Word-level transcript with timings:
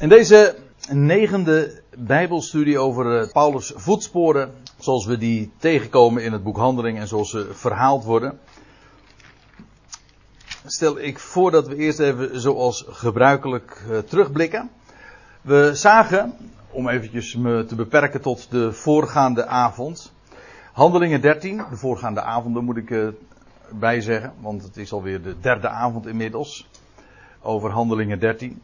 In 0.00 0.08
deze 0.08 0.56
negende 0.90 1.82
Bijbelstudie 1.98 2.78
over 2.78 3.20
eh, 3.20 3.32
Paulus' 3.32 3.72
voetsporen, 3.76 4.52
zoals 4.78 5.06
we 5.06 5.18
die 5.18 5.52
tegenkomen 5.58 6.22
in 6.22 6.32
het 6.32 6.42
boek 6.42 6.56
Handelingen 6.56 7.00
en 7.00 7.08
zoals 7.08 7.30
ze 7.30 7.48
verhaald 7.52 8.04
worden, 8.04 8.38
stel 10.64 10.98
ik 10.98 11.18
voor 11.18 11.50
dat 11.50 11.68
we 11.68 11.76
eerst 11.76 11.98
even 11.98 12.40
zoals 12.40 12.84
gebruikelijk 12.88 13.82
uh, 13.90 13.98
terugblikken. 13.98 14.70
We 15.40 15.70
zagen, 15.74 16.34
om 16.70 16.88
eventjes 16.88 17.36
me 17.36 17.64
te 17.64 17.74
beperken 17.74 18.20
tot 18.20 18.50
de 18.50 18.72
voorgaande 18.72 19.46
avond, 19.46 20.12
Handelingen 20.72 21.20
13, 21.20 21.56
de 21.56 21.76
voorgaande 21.76 22.22
avonden 22.22 22.64
moet 22.64 22.76
ik 22.76 22.90
uh, 22.90 23.08
bij 23.70 24.00
zeggen, 24.00 24.32
want 24.40 24.62
het 24.62 24.76
is 24.76 24.92
alweer 24.92 25.22
de 25.22 25.40
derde 25.40 25.68
avond 25.68 26.06
inmiddels, 26.06 26.68
over 27.42 27.70
Handelingen 27.70 28.18
13. 28.18 28.62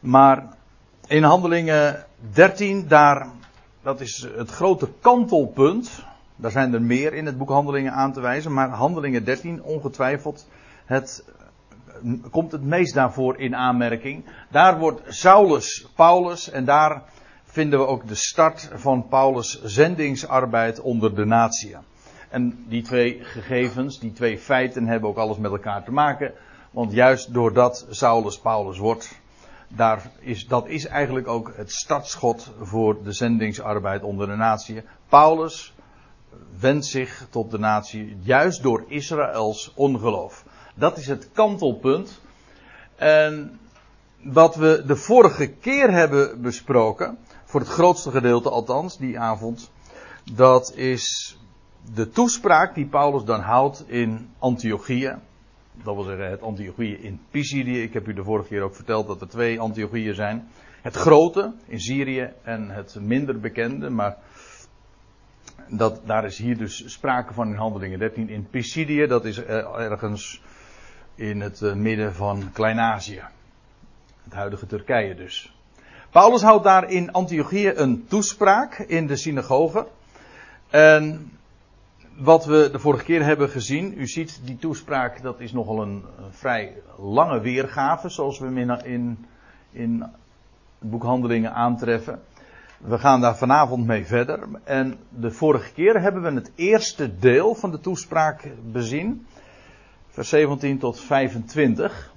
Maar 0.00 0.62
in 1.06 1.22
Handelingen 1.22 2.06
13, 2.32 2.88
daar, 2.88 3.26
dat 3.82 4.00
is 4.00 4.28
het 4.36 4.50
grote 4.50 4.88
kantelpunt. 5.00 6.04
Daar 6.36 6.50
zijn 6.50 6.74
er 6.74 6.82
meer 6.82 7.14
in 7.14 7.26
het 7.26 7.38
boek 7.38 7.48
Handelingen 7.48 7.92
aan 7.92 8.12
te 8.12 8.20
wijzen. 8.20 8.52
Maar 8.52 8.68
Handelingen 8.68 9.24
13, 9.24 9.62
ongetwijfeld, 9.62 10.46
het, 10.84 11.24
komt 12.30 12.52
het 12.52 12.62
meest 12.62 12.94
daarvoor 12.94 13.38
in 13.38 13.56
aanmerking. 13.56 14.24
Daar 14.50 14.78
wordt 14.78 15.00
Saulus 15.08 15.86
Paulus 15.94 16.50
en 16.50 16.64
daar 16.64 17.02
vinden 17.44 17.78
we 17.78 17.86
ook 17.86 18.08
de 18.08 18.14
start 18.14 18.70
van 18.74 19.08
Paulus' 19.08 19.62
zendingsarbeid 19.64 20.80
onder 20.80 21.14
de 21.14 21.24
natie. 21.24 21.76
En 22.28 22.64
die 22.68 22.82
twee 22.82 23.20
gegevens, 23.22 23.98
die 23.98 24.12
twee 24.12 24.38
feiten 24.38 24.86
hebben 24.86 25.08
ook 25.08 25.16
alles 25.16 25.36
met 25.36 25.50
elkaar 25.50 25.84
te 25.84 25.92
maken. 25.92 26.32
Want 26.70 26.92
juist 26.92 27.34
doordat 27.34 27.86
Saulus 27.90 28.38
Paulus 28.38 28.78
wordt, 28.78 29.22
daar 29.76 30.10
is, 30.20 30.46
dat 30.46 30.68
is 30.68 30.86
eigenlijk 30.86 31.28
ook 31.28 31.52
het 31.56 31.72
startschot 31.72 32.50
voor 32.60 33.02
de 33.02 33.12
zendingsarbeid 33.12 34.02
onder 34.02 34.26
de 34.26 34.36
natie. 34.36 34.82
Paulus 35.08 35.74
wendt 36.58 36.86
zich 36.86 37.26
tot 37.30 37.50
de 37.50 37.58
natie 37.58 38.16
juist 38.20 38.62
door 38.62 38.84
Israëls 38.88 39.72
ongeloof. 39.74 40.44
Dat 40.74 40.98
is 40.98 41.06
het 41.06 41.28
kantelpunt. 41.32 42.20
En 42.96 43.58
wat 44.22 44.54
we 44.54 44.82
de 44.86 44.96
vorige 44.96 45.46
keer 45.46 45.92
hebben 45.92 46.40
besproken, 46.42 47.18
voor 47.44 47.60
het 47.60 47.68
grootste 47.68 48.10
gedeelte 48.10 48.50
althans, 48.50 48.98
die 48.98 49.18
avond, 49.18 49.70
dat 50.32 50.74
is 50.74 51.36
de 51.94 52.10
toespraak 52.10 52.74
die 52.74 52.86
Paulus 52.86 53.24
dan 53.24 53.40
houdt 53.40 53.84
in 53.88 54.30
Antiochia 54.38 55.20
dat 55.82 55.94
wil 55.94 56.04
zeggen 56.04 56.30
het 56.30 56.42
Antiochieën 56.42 57.02
in 57.02 57.20
Pisidië. 57.30 57.82
Ik 57.82 57.92
heb 57.92 58.08
u 58.08 58.12
de 58.12 58.24
vorige 58.24 58.48
keer 58.48 58.62
ook 58.62 58.74
verteld 58.74 59.06
dat 59.06 59.20
er 59.20 59.28
twee 59.28 59.60
Antiochieën 59.60 60.14
zijn. 60.14 60.48
Het 60.82 60.94
grote 60.94 61.52
in 61.66 61.80
Syrië 61.80 62.32
en 62.42 62.70
het 62.70 62.96
minder 63.00 63.40
bekende, 63.40 63.90
maar 63.90 64.16
dat, 65.68 66.00
daar 66.04 66.24
is 66.24 66.38
hier 66.38 66.56
dus 66.56 66.92
sprake 66.92 67.34
van 67.34 67.48
in 67.48 67.56
Handelingen 67.56 67.98
13 67.98 68.28
in 68.28 68.46
Pisidië. 68.50 69.06
Dat 69.06 69.24
is 69.24 69.44
ergens 69.44 70.42
in 71.14 71.40
het 71.40 71.62
eh, 71.62 71.72
midden 71.72 72.14
van 72.14 72.50
Klein-Azië. 72.52 73.22
Het 74.24 74.32
huidige 74.32 74.66
Turkije 74.66 75.14
dus. 75.14 75.56
Paulus 76.10 76.42
houdt 76.42 76.64
daar 76.64 76.90
in 76.90 77.12
Antiochieë 77.12 77.72
een 77.74 78.06
toespraak 78.08 78.78
in 78.78 79.06
de 79.06 79.16
synagoge. 79.16 79.86
En 80.70 81.30
wat 82.16 82.44
we 82.44 82.68
de 82.72 82.78
vorige 82.78 83.04
keer 83.04 83.24
hebben 83.24 83.48
gezien, 83.48 83.94
u 83.96 84.06
ziet 84.06 84.40
die 84.44 84.56
toespraak, 84.56 85.22
dat 85.22 85.40
is 85.40 85.52
nogal 85.52 85.82
een, 85.82 86.04
vrij 86.30 86.72
lange 86.98 87.40
weergave, 87.40 88.08
zoals 88.08 88.38
we 88.38 88.44
hem 88.44 88.58
in, 88.58 88.84
in, 88.84 89.26
in 89.72 90.00
het 90.78 90.90
boek 90.90 91.02
Handelingen 91.02 91.54
aantreffen. 91.54 92.22
We 92.78 92.98
gaan 92.98 93.20
daar 93.20 93.36
vanavond 93.36 93.86
mee 93.86 94.06
verder. 94.06 94.48
En 94.64 94.98
de 95.08 95.30
vorige 95.30 95.72
keer 95.72 96.00
hebben 96.00 96.22
we 96.22 96.32
het 96.32 96.52
eerste 96.54 97.18
deel 97.18 97.54
van 97.54 97.70
de 97.70 97.80
toespraak 97.80 98.50
bezien. 98.72 99.26
Vers 100.08 100.28
17 100.28 100.78
tot 100.78 101.00
25. 101.00 102.12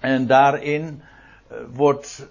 En 0.00 0.26
daarin 0.26 1.02
eh, 1.48 1.56
wordt 1.72 2.28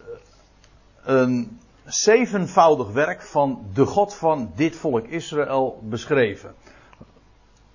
een 1.03 1.59
zevenvoudig 1.85 2.91
werk 2.91 3.21
van 3.21 3.65
de 3.73 3.85
God 3.85 4.15
van 4.15 4.51
dit 4.55 4.75
volk 4.75 5.07
Israël 5.07 5.79
beschreven. 5.83 6.53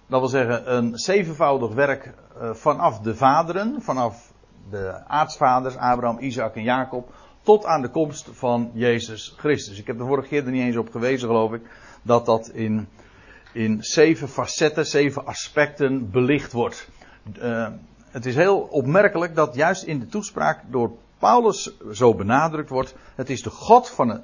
Dat 0.06 0.20
wil 0.20 0.28
zeggen, 0.28 0.74
een 0.76 0.98
zevenvoudig 0.98 1.72
werk 1.72 2.12
eh, 2.40 2.50
vanaf 2.54 2.98
de 3.00 3.14
vaderen, 3.14 3.82
vanaf 3.82 4.32
de 4.70 5.06
aartsvaders, 5.06 5.76
Abraham, 5.76 6.18
Isaac 6.18 6.54
en 6.54 6.62
Jacob, 6.62 7.12
tot 7.42 7.64
aan 7.64 7.82
de 7.82 7.88
komst 7.88 8.28
van 8.32 8.70
Jezus 8.74 9.34
Christus. 9.36 9.78
Ik 9.78 9.86
heb 9.86 9.98
de 9.98 10.04
vorige 10.04 10.28
keer 10.28 10.44
er 10.44 10.50
niet 10.50 10.62
eens 10.62 10.76
op 10.76 10.90
gewezen, 10.90 11.28
geloof 11.28 11.52
ik, 11.52 11.62
dat 12.02 12.26
dat 12.26 12.48
in, 12.48 12.88
in 13.52 13.82
zeven 13.82 14.28
facetten, 14.28 14.86
zeven 14.86 15.26
aspecten 15.26 16.10
belicht 16.10 16.52
wordt. 16.52 16.88
Uh, 17.42 17.68
het 18.10 18.26
is 18.26 18.34
heel 18.34 18.58
opmerkelijk 18.58 19.34
dat 19.34 19.54
juist 19.54 19.82
in 19.82 19.98
de 19.98 20.06
toespraak 20.06 20.60
door 20.70 20.90
Paulus 21.18 21.78
zo 21.92 22.14
benadrukt 22.14 22.68
wordt, 22.68 22.94
het 23.14 23.30
is 23.30 23.42
de 23.42 23.50
God 23.50 23.90
van 23.90 24.22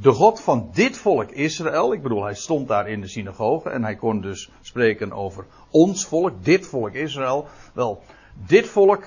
de 0.00 0.12
God 0.12 0.40
van 0.40 0.70
dit 0.72 0.96
volk 0.96 1.30
Israël. 1.30 1.92
Ik 1.92 2.02
bedoel, 2.02 2.24
hij 2.24 2.34
stond 2.34 2.68
daar 2.68 2.88
in 2.88 3.00
de 3.00 3.08
synagoge 3.08 3.70
en 3.70 3.84
hij 3.84 3.96
kon 3.96 4.20
dus 4.20 4.50
spreken 4.60 5.12
over 5.12 5.44
ons 5.70 6.06
volk, 6.06 6.44
dit 6.44 6.66
volk 6.66 6.92
Israël. 6.92 7.46
Wel, 7.72 8.02
dit 8.34 8.66
volk 8.66 9.04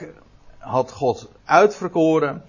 had 0.58 0.92
God 0.92 1.32
uitverkoren 1.46 2.44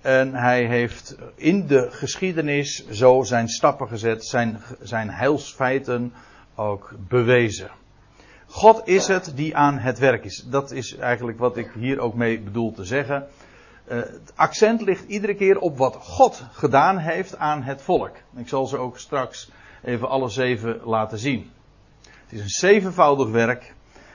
en 0.00 0.34
hij 0.34 0.66
heeft 0.66 1.16
in 1.34 1.66
de 1.66 1.90
geschiedenis 1.90 2.88
zo 2.88 3.22
zijn 3.22 3.48
stappen 3.48 3.88
gezet, 3.88 4.24
zijn, 4.24 4.60
zijn 4.80 5.10
heilsfeiten 5.10 6.12
ook 6.54 6.94
bewezen. 7.08 7.70
God 8.46 8.82
is 8.84 9.06
het 9.06 9.32
die 9.34 9.56
aan 9.56 9.78
het 9.78 9.98
werk 9.98 10.24
is. 10.24 10.44
Dat 10.50 10.70
is 10.70 10.96
eigenlijk 10.96 11.38
wat 11.38 11.56
ik 11.56 11.70
hier 11.74 11.98
ook 11.98 12.14
mee 12.14 12.40
bedoel 12.40 12.72
te 12.72 12.84
zeggen. 12.84 13.26
Uh, 13.88 13.96
het 13.96 14.32
accent 14.34 14.80
ligt 14.80 15.08
iedere 15.08 15.34
keer 15.34 15.58
op 15.58 15.78
wat 15.78 15.96
God 15.96 16.44
gedaan 16.52 16.98
heeft 16.98 17.36
aan 17.36 17.62
het 17.62 17.82
volk. 17.82 18.16
Ik 18.36 18.48
zal 18.48 18.66
ze 18.66 18.76
ook 18.76 18.98
straks 18.98 19.50
even 19.82 20.08
alle 20.08 20.28
zeven 20.28 20.80
laten 20.84 21.18
zien. 21.18 21.50
Het 22.02 22.32
is 22.32 22.40
een 22.40 22.48
zevenvoudig 22.48 23.28
werk. 23.28 23.74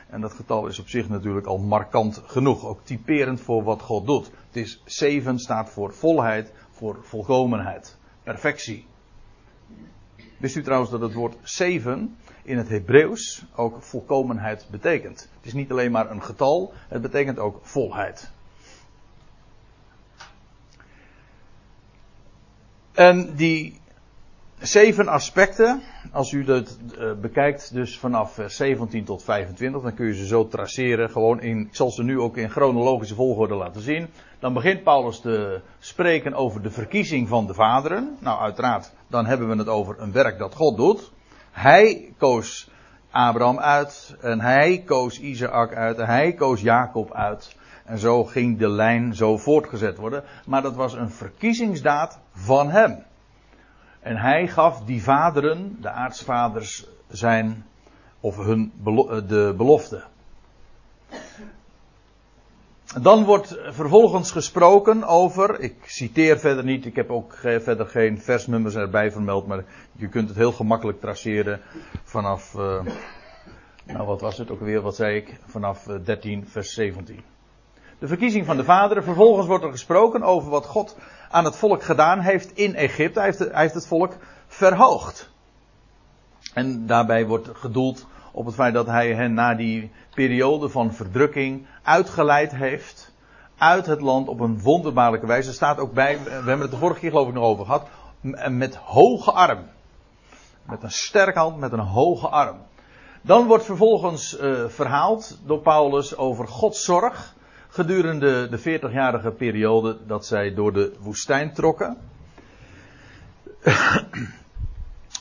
En 0.09 0.21
dat 0.21 0.33
getal 0.33 0.67
is 0.67 0.79
op 0.79 0.89
zich 0.89 1.09
natuurlijk 1.09 1.47
al 1.47 1.57
markant 1.57 2.21
genoeg. 2.25 2.65
Ook 2.65 2.79
typerend 2.83 3.41
voor 3.41 3.63
wat 3.63 3.81
God 3.81 4.05
doet. 4.05 4.25
Het 4.25 4.55
is 4.55 4.81
zeven 4.85 5.39
staat 5.39 5.69
voor 5.69 5.93
volheid, 5.93 6.53
voor 6.71 6.97
volkomenheid, 7.01 7.97
perfectie. 8.23 8.85
Wist 10.37 10.55
u 10.55 10.63
trouwens 10.63 10.91
dat 10.91 11.01
het 11.01 11.13
woord 11.13 11.35
zeven 11.41 12.17
in 12.43 12.57
het 12.57 12.69
Hebreeuws 12.69 13.45
ook 13.55 13.81
volkomenheid 13.81 14.67
betekent? 14.71 15.19
Het 15.19 15.45
is 15.45 15.53
niet 15.53 15.71
alleen 15.71 15.91
maar 15.91 16.11
een 16.11 16.23
getal, 16.23 16.73
het 16.87 17.01
betekent 17.01 17.39
ook 17.39 17.59
volheid. 17.61 18.31
En 22.97 23.35
die 23.35 23.79
zeven 24.59 25.07
aspecten, 25.07 25.81
als 26.11 26.31
u 26.31 26.43
dat 26.43 26.77
uh, 26.99 27.11
bekijkt, 27.21 27.73
dus 27.73 27.99
vanaf 27.99 28.33
vers 28.33 28.55
17 28.55 29.03
tot 29.03 29.23
25, 29.23 29.81
dan 29.81 29.93
kun 29.93 30.05
je 30.05 30.15
ze 30.15 30.25
zo 30.25 30.47
traceren. 30.47 31.09
Gewoon 31.09 31.41
in, 31.41 31.59
ik 31.59 31.75
zal 31.75 31.91
ze 31.91 32.03
nu 32.03 32.19
ook 32.19 32.37
in 32.37 32.49
chronologische 32.49 33.15
volgorde 33.15 33.55
laten 33.55 33.81
zien. 33.81 34.07
Dan 34.39 34.53
begint 34.53 34.83
Paulus 34.83 35.19
te 35.19 35.61
spreken 35.79 36.33
over 36.33 36.61
de 36.61 36.71
verkiezing 36.71 37.27
van 37.27 37.47
de 37.47 37.53
vaderen. 37.53 38.17
Nou, 38.19 38.39
uiteraard, 38.39 38.91
dan 39.07 39.25
hebben 39.25 39.49
we 39.49 39.55
het 39.55 39.67
over 39.67 39.95
een 39.99 40.11
werk 40.11 40.37
dat 40.37 40.55
God 40.55 40.77
doet. 40.77 41.11
Hij 41.51 42.13
koos 42.17 42.69
Abraham 43.11 43.59
uit, 43.59 44.15
en 44.21 44.41
hij 44.41 44.83
koos 44.85 45.19
Isaac 45.19 45.73
uit, 45.73 45.97
en 45.97 46.05
hij 46.05 46.33
koos 46.33 46.61
Jacob 46.61 47.13
uit. 47.13 47.55
En 47.87 47.97
zo 47.97 48.23
ging 48.23 48.57
de 48.57 48.69
lijn 48.69 49.15
zo 49.15 49.37
voortgezet 49.37 49.97
worden. 49.97 50.23
Maar 50.45 50.61
dat 50.61 50.75
was 50.75 50.93
een 50.93 51.09
verkiezingsdaad 51.09 52.19
van 52.31 52.69
hem. 52.69 53.03
En 53.99 54.17
hij 54.17 54.47
gaf 54.47 54.83
die 54.83 55.03
vaderen, 55.03 55.77
de 55.81 55.89
aartsvaders, 55.89 56.87
zijn, 57.07 57.65
of 58.19 58.37
hun 58.37 58.71
eh, 58.85 59.17
de 59.27 59.53
belofte. 59.57 60.03
Dan 63.01 63.23
wordt 63.23 63.59
vervolgens 63.69 64.31
gesproken 64.31 65.03
over, 65.03 65.59
ik 65.59 65.75
citeer 65.85 66.39
verder 66.39 66.63
niet, 66.63 66.85
ik 66.85 66.95
heb 66.95 67.09
ook 67.09 67.33
verder 67.35 67.85
geen 67.85 68.21
versnummers 68.21 68.75
erbij 68.75 69.11
vermeld, 69.11 69.47
maar 69.47 69.63
je 69.91 70.07
kunt 70.07 70.27
het 70.27 70.37
heel 70.37 70.51
gemakkelijk 70.51 70.99
traceren 70.99 71.61
vanaf, 72.03 72.53
uh, 72.53 72.81
nou 73.85 74.05
wat 74.05 74.21
was 74.21 74.37
het 74.37 74.51
ook 74.51 74.61
weer, 74.61 74.81
wat 74.81 74.95
zei 74.95 75.15
ik, 75.15 75.39
vanaf 75.45 75.83
13 75.83 76.41
eh, 76.41 76.47
vers 76.49 76.73
17 76.73 77.23
de 77.99 78.07
verkiezing 78.07 78.45
van 78.45 78.57
de 78.57 78.63
vaderen. 78.63 79.03
Vervolgens 79.03 79.47
wordt 79.47 79.63
er 79.63 79.71
gesproken 79.71 80.23
over 80.23 80.49
wat 80.49 80.65
God 80.65 80.97
aan 81.29 81.45
het 81.45 81.55
volk 81.55 81.83
gedaan 81.83 82.19
heeft 82.19 82.51
in 82.51 82.75
Egypte. 82.75 83.19
Hij 83.19 83.27
heeft, 83.27 83.39
hij 83.39 83.61
heeft 83.61 83.73
het 83.73 83.87
volk 83.87 84.13
verhoogd. 84.47 85.29
En 86.53 86.87
daarbij 86.87 87.25
wordt 87.25 87.49
gedoeld 87.53 88.05
op 88.31 88.45
het 88.45 88.55
feit 88.55 88.73
dat 88.73 88.85
hij 88.85 89.13
hen 89.13 89.33
na 89.33 89.55
die 89.55 89.91
periode 90.13 90.69
van 90.69 90.93
verdrukking 90.93 91.67
uitgeleid 91.83 92.51
heeft 92.51 93.15
uit 93.57 93.85
het 93.85 94.01
land 94.01 94.27
op 94.27 94.39
een 94.39 94.61
wonderbaarlijke 94.61 95.27
wijze. 95.27 95.47
Er 95.49 95.55
staat 95.55 95.79
ook 95.79 95.93
bij, 95.93 96.23
we 96.23 96.29
hebben 96.29 96.59
het 96.59 96.71
de 96.71 96.77
vorige 96.77 96.99
keer 96.99 97.09
geloof 97.09 97.27
ik 97.27 97.33
nog 97.33 97.43
over 97.43 97.65
gehad, 97.65 97.87
met 98.49 98.75
hoge 98.75 99.31
arm. 99.31 99.65
Met 100.63 100.83
een 100.83 100.91
sterke 100.91 101.39
hand, 101.39 101.57
met 101.57 101.71
een 101.71 101.79
hoge 101.79 102.27
arm. 102.27 102.57
Dan 103.21 103.47
wordt 103.47 103.65
vervolgens 103.65 104.39
uh, 104.39 104.65
verhaald 104.67 105.39
door 105.45 105.59
Paulus 105.59 106.17
over 106.17 106.47
Gods 106.47 106.83
zorg 106.83 107.35
gedurende 107.77 108.49
de 108.49 108.79
40-jarige 108.79 109.31
periode 109.31 109.97
dat 110.07 110.25
zij 110.25 110.53
door 110.53 110.73
de 110.73 110.95
woestijn 110.99 111.53
trokken. 111.53 111.97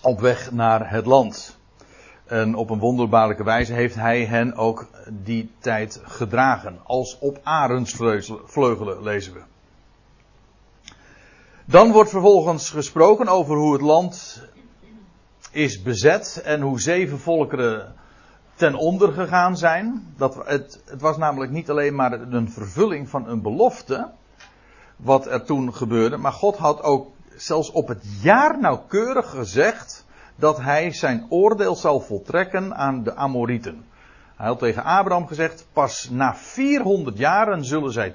op 0.02 0.20
weg 0.20 0.52
naar 0.52 0.90
het 0.90 1.06
land. 1.06 1.58
En 2.24 2.54
op 2.54 2.70
een 2.70 2.78
wonderbaarlijke 2.78 3.44
wijze 3.44 3.72
heeft 3.72 3.94
hij 3.94 4.24
hen 4.24 4.54
ook 4.54 4.88
die 5.10 5.50
tijd 5.58 6.00
gedragen. 6.04 6.78
Als 6.84 7.18
op 7.18 7.40
arendsvleugelen 7.42 9.02
lezen 9.02 9.32
we. 9.32 9.40
Dan 11.64 11.92
wordt 11.92 12.10
vervolgens 12.10 12.70
gesproken 12.70 13.28
over 13.28 13.56
hoe 13.56 13.72
het 13.72 13.82
land 13.82 14.42
is 15.50 15.82
bezet 15.82 16.42
en 16.44 16.60
hoe 16.60 16.80
zeven 16.80 17.18
volkeren 17.18 17.94
ten 18.56 18.74
onder 18.74 19.12
gegaan 19.12 19.56
zijn. 19.56 20.14
Dat, 20.16 20.34
het, 20.44 20.82
het 20.84 21.00
was 21.00 21.16
namelijk 21.16 21.52
niet 21.52 21.70
alleen 21.70 21.94
maar 21.94 22.12
een 22.12 22.50
vervulling 22.50 23.08
van 23.08 23.28
een 23.28 23.42
belofte, 23.42 24.10
wat 24.96 25.26
er 25.26 25.44
toen 25.44 25.74
gebeurde, 25.74 26.16
maar 26.16 26.32
God 26.32 26.56
had 26.56 26.82
ook 26.82 27.10
zelfs 27.36 27.70
op 27.70 27.88
het 27.88 28.04
jaar 28.22 28.60
nauwkeurig 28.60 29.30
gezegd 29.30 30.06
dat 30.36 30.60
hij 30.60 30.92
zijn 30.92 31.26
oordeel 31.28 31.76
zal 31.76 32.00
voltrekken 32.00 32.76
aan 32.76 33.02
de 33.02 33.14
Amorieten. 33.14 33.84
Hij 34.36 34.46
had 34.46 34.58
tegen 34.58 34.84
Abraham 34.84 35.26
gezegd, 35.26 35.66
pas 35.72 36.08
na 36.10 36.34
400 36.34 37.18
jaren 37.18 37.64
zullen 37.64 37.92
zij 37.92 38.14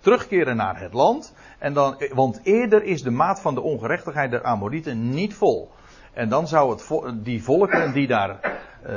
terugkeren 0.00 0.56
naar 0.56 0.80
het 0.80 0.92
land. 0.92 1.34
En 1.58 1.72
dan, 1.72 2.02
want 2.14 2.40
eerder 2.42 2.82
is 2.82 3.02
de 3.02 3.10
maat 3.10 3.40
van 3.40 3.54
de 3.54 3.60
ongerechtigheid 3.60 4.30
der 4.30 4.42
Amorieten 4.42 5.10
niet 5.10 5.34
vol. 5.34 5.70
En 6.12 6.28
dan 6.28 6.48
zou 6.48 6.70
het, 6.70 7.14
die 7.24 7.42
volkeren 7.42 7.92
die 7.92 8.06
daar, 8.06 8.58
uh, 8.86 8.96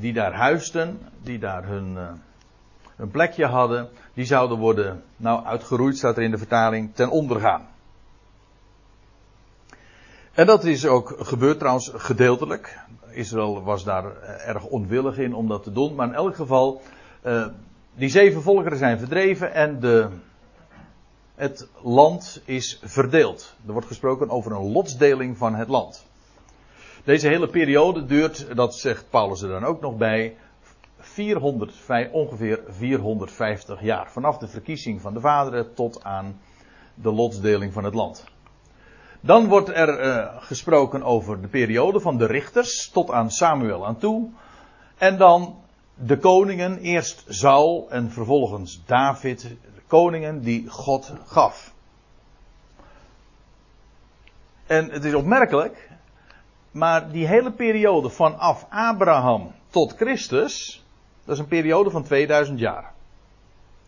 die 0.00 0.12
daar 0.12 0.32
huisten, 0.32 0.98
die 1.22 1.38
daar 1.38 1.66
hun, 1.66 1.92
uh, 1.92 2.08
hun 2.96 3.10
plekje 3.10 3.46
hadden, 3.46 3.88
die 4.14 4.24
zouden 4.24 4.58
worden, 4.58 5.02
nou 5.16 5.44
uitgeroeid 5.44 5.96
staat 5.96 6.16
er 6.16 6.22
in 6.22 6.30
de 6.30 6.38
vertaling, 6.38 6.94
ten 6.94 7.10
onder 7.10 7.40
gaan. 7.40 7.68
En 10.32 10.46
dat 10.46 10.64
is 10.64 10.86
ook 10.86 11.14
gebeurd 11.18 11.58
trouwens 11.58 11.90
gedeeltelijk. 11.94 12.78
Israël 13.10 13.62
was 13.62 13.84
daar 13.84 14.16
eh, 14.16 14.48
erg 14.48 14.64
onwillig 14.64 15.18
in 15.18 15.34
om 15.34 15.48
dat 15.48 15.62
te 15.62 15.72
doen. 15.72 15.94
Maar 15.94 16.06
in 16.06 16.14
elk 16.14 16.34
geval, 16.34 16.82
uh, 17.26 17.46
die 17.94 18.08
zeven 18.08 18.42
volkeren 18.42 18.78
zijn 18.78 18.98
verdreven 18.98 19.52
en 19.54 19.80
de, 19.80 20.08
het 21.34 21.68
land 21.82 22.42
is 22.44 22.80
verdeeld. 22.82 23.54
Er 23.66 23.72
wordt 23.72 23.86
gesproken 23.86 24.30
over 24.30 24.52
een 24.52 24.72
lotsdeling 24.72 25.36
van 25.38 25.54
het 25.54 25.68
land. 25.68 26.06
Deze 27.04 27.28
hele 27.28 27.48
periode 27.48 28.04
duurt, 28.04 28.56
dat 28.56 28.74
zegt 28.74 29.10
Paulus 29.10 29.42
er 29.42 29.48
dan 29.48 29.64
ook 29.64 29.80
nog 29.80 29.96
bij, 29.96 30.36
400, 30.98 31.72
ongeveer 32.12 32.60
450 32.68 33.82
jaar. 33.82 34.10
Vanaf 34.10 34.38
de 34.38 34.48
verkiezing 34.48 35.00
van 35.00 35.14
de 35.14 35.20
vaderen 35.20 35.74
tot 35.74 36.04
aan 36.04 36.40
de 36.94 37.12
lotsdeling 37.12 37.72
van 37.72 37.84
het 37.84 37.94
land. 37.94 38.24
Dan 39.20 39.48
wordt 39.48 39.68
er 39.68 40.04
uh, 40.04 40.42
gesproken 40.42 41.02
over 41.02 41.40
de 41.40 41.48
periode 41.48 42.00
van 42.00 42.18
de 42.18 42.26
richters 42.26 42.90
tot 42.90 43.10
aan 43.10 43.30
Samuel 43.30 43.86
aan 43.86 43.98
toe. 43.98 44.28
En 44.98 45.18
dan 45.18 45.56
de 45.94 46.18
koningen, 46.18 46.78
eerst 46.78 47.24
Saul 47.28 47.86
en 47.90 48.10
vervolgens 48.10 48.82
David, 48.86 49.40
de 49.74 49.82
koningen 49.86 50.40
die 50.40 50.68
God 50.68 51.12
gaf. 51.26 51.74
En 54.66 54.90
het 54.90 55.04
is 55.04 55.14
opmerkelijk, 55.14 55.88
maar 56.70 57.10
die 57.10 57.26
hele 57.26 57.52
periode 57.52 58.10
vanaf 58.10 58.66
Abraham 58.68 59.52
tot 59.70 59.96
Christus, 59.96 60.84
dat 61.24 61.34
is 61.34 61.40
een 61.40 61.48
periode 61.48 61.90
van 61.90 62.02
2000 62.02 62.58
jaar. 62.58 62.92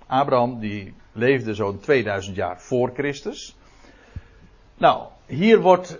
Abraham 0.06 0.58
die 0.58 0.94
leefde 1.12 1.54
zo'n 1.54 1.80
2000 1.80 2.36
jaar 2.36 2.60
voor 2.60 2.90
Christus. 2.94 3.56
Nou, 4.76 5.06
hier 5.26 5.60
wordt 5.60 5.98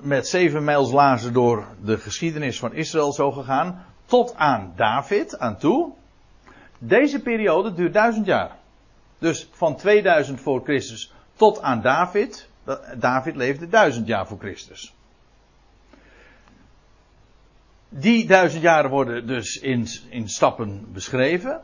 met 0.00 0.28
zeven 0.28 0.64
mijls 0.64 0.92
lazen 0.92 1.32
door 1.32 1.66
de 1.82 1.98
geschiedenis 1.98 2.58
van 2.58 2.72
Israël 2.72 3.12
zo 3.12 3.32
gegaan. 3.32 3.84
Tot 4.04 4.34
aan 4.36 4.72
David 4.76 5.38
aan 5.38 5.58
toe. 5.58 5.92
Deze 6.78 7.22
periode 7.22 7.74
duurt 7.74 7.92
duizend 7.92 8.26
jaar. 8.26 8.56
Dus 9.18 9.48
van 9.52 9.76
2000 9.76 10.40
voor 10.40 10.62
Christus 10.64 11.12
tot 11.36 11.62
aan 11.62 11.82
David. 11.82 12.48
David 12.96 13.36
leefde 13.36 13.68
duizend 13.68 14.06
jaar 14.06 14.26
voor 14.26 14.38
Christus. 14.38 14.95
Die 17.88 18.26
duizend 18.26 18.62
jaren 18.62 18.90
worden 18.90 19.26
dus 19.26 19.58
in, 19.58 19.86
in 20.08 20.28
stappen 20.28 20.92
beschreven. 20.92 21.60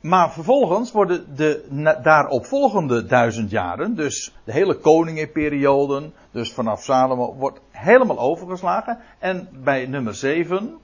Maar 0.00 0.32
vervolgens 0.32 0.92
worden 0.92 1.36
de 1.36 1.66
daaropvolgende 2.02 3.06
duizend 3.06 3.50
jaren, 3.50 3.94
dus 3.94 4.34
de 4.44 4.52
hele 4.52 4.74
koningenperiode, 4.74 6.10
dus 6.30 6.52
vanaf 6.52 6.82
Salomo, 6.82 7.34
wordt 7.34 7.60
helemaal 7.70 8.18
overgeslagen. 8.18 8.98
En 9.18 9.48
bij 9.52 9.86
nummer 9.86 10.14
7 10.14 10.78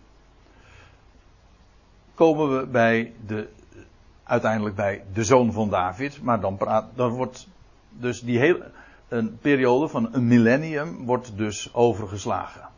komen 2.15 2.59
we 2.59 2.67
bij 2.67 3.13
de, 3.27 3.49
uiteindelijk 4.25 4.77
bij 4.77 5.05
de 5.13 5.25
zoon 5.25 5.53
van 5.53 5.71
David. 5.71 6.23
Maar 6.23 6.41
dan, 6.41 6.57
praat, 6.57 6.87
dan 6.95 7.11
wordt 7.11 7.49
dus 7.91 8.21
die 8.21 8.39
hele, 8.39 8.71
een 9.09 9.39
periode 9.39 9.89
van 9.89 10.09
een 10.13 10.27
millennium 10.27 11.05
wordt 11.05 11.37
dus 11.37 11.75
overgeslagen. 11.75 12.69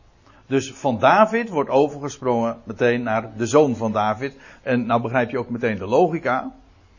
Dus 0.51 0.73
van 0.73 0.99
David 0.99 1.49
wordt 1.49 1.69
overgesprongen 1.69 2.61
meteen 2.63 3.03
naar 3.03 3.37
de 3.37 3.45
zoon 3.45 3.75
van 3.75 3.91
David. 3.91 4.35
En 4.61 4.85
nou 4.85 5.01
begrijp 5.01 5.29
je 5.29 5.37
ook 5.37 5.49
meteen 5.49 5.77
de 5.77 5.85
logica, 5.85 6.51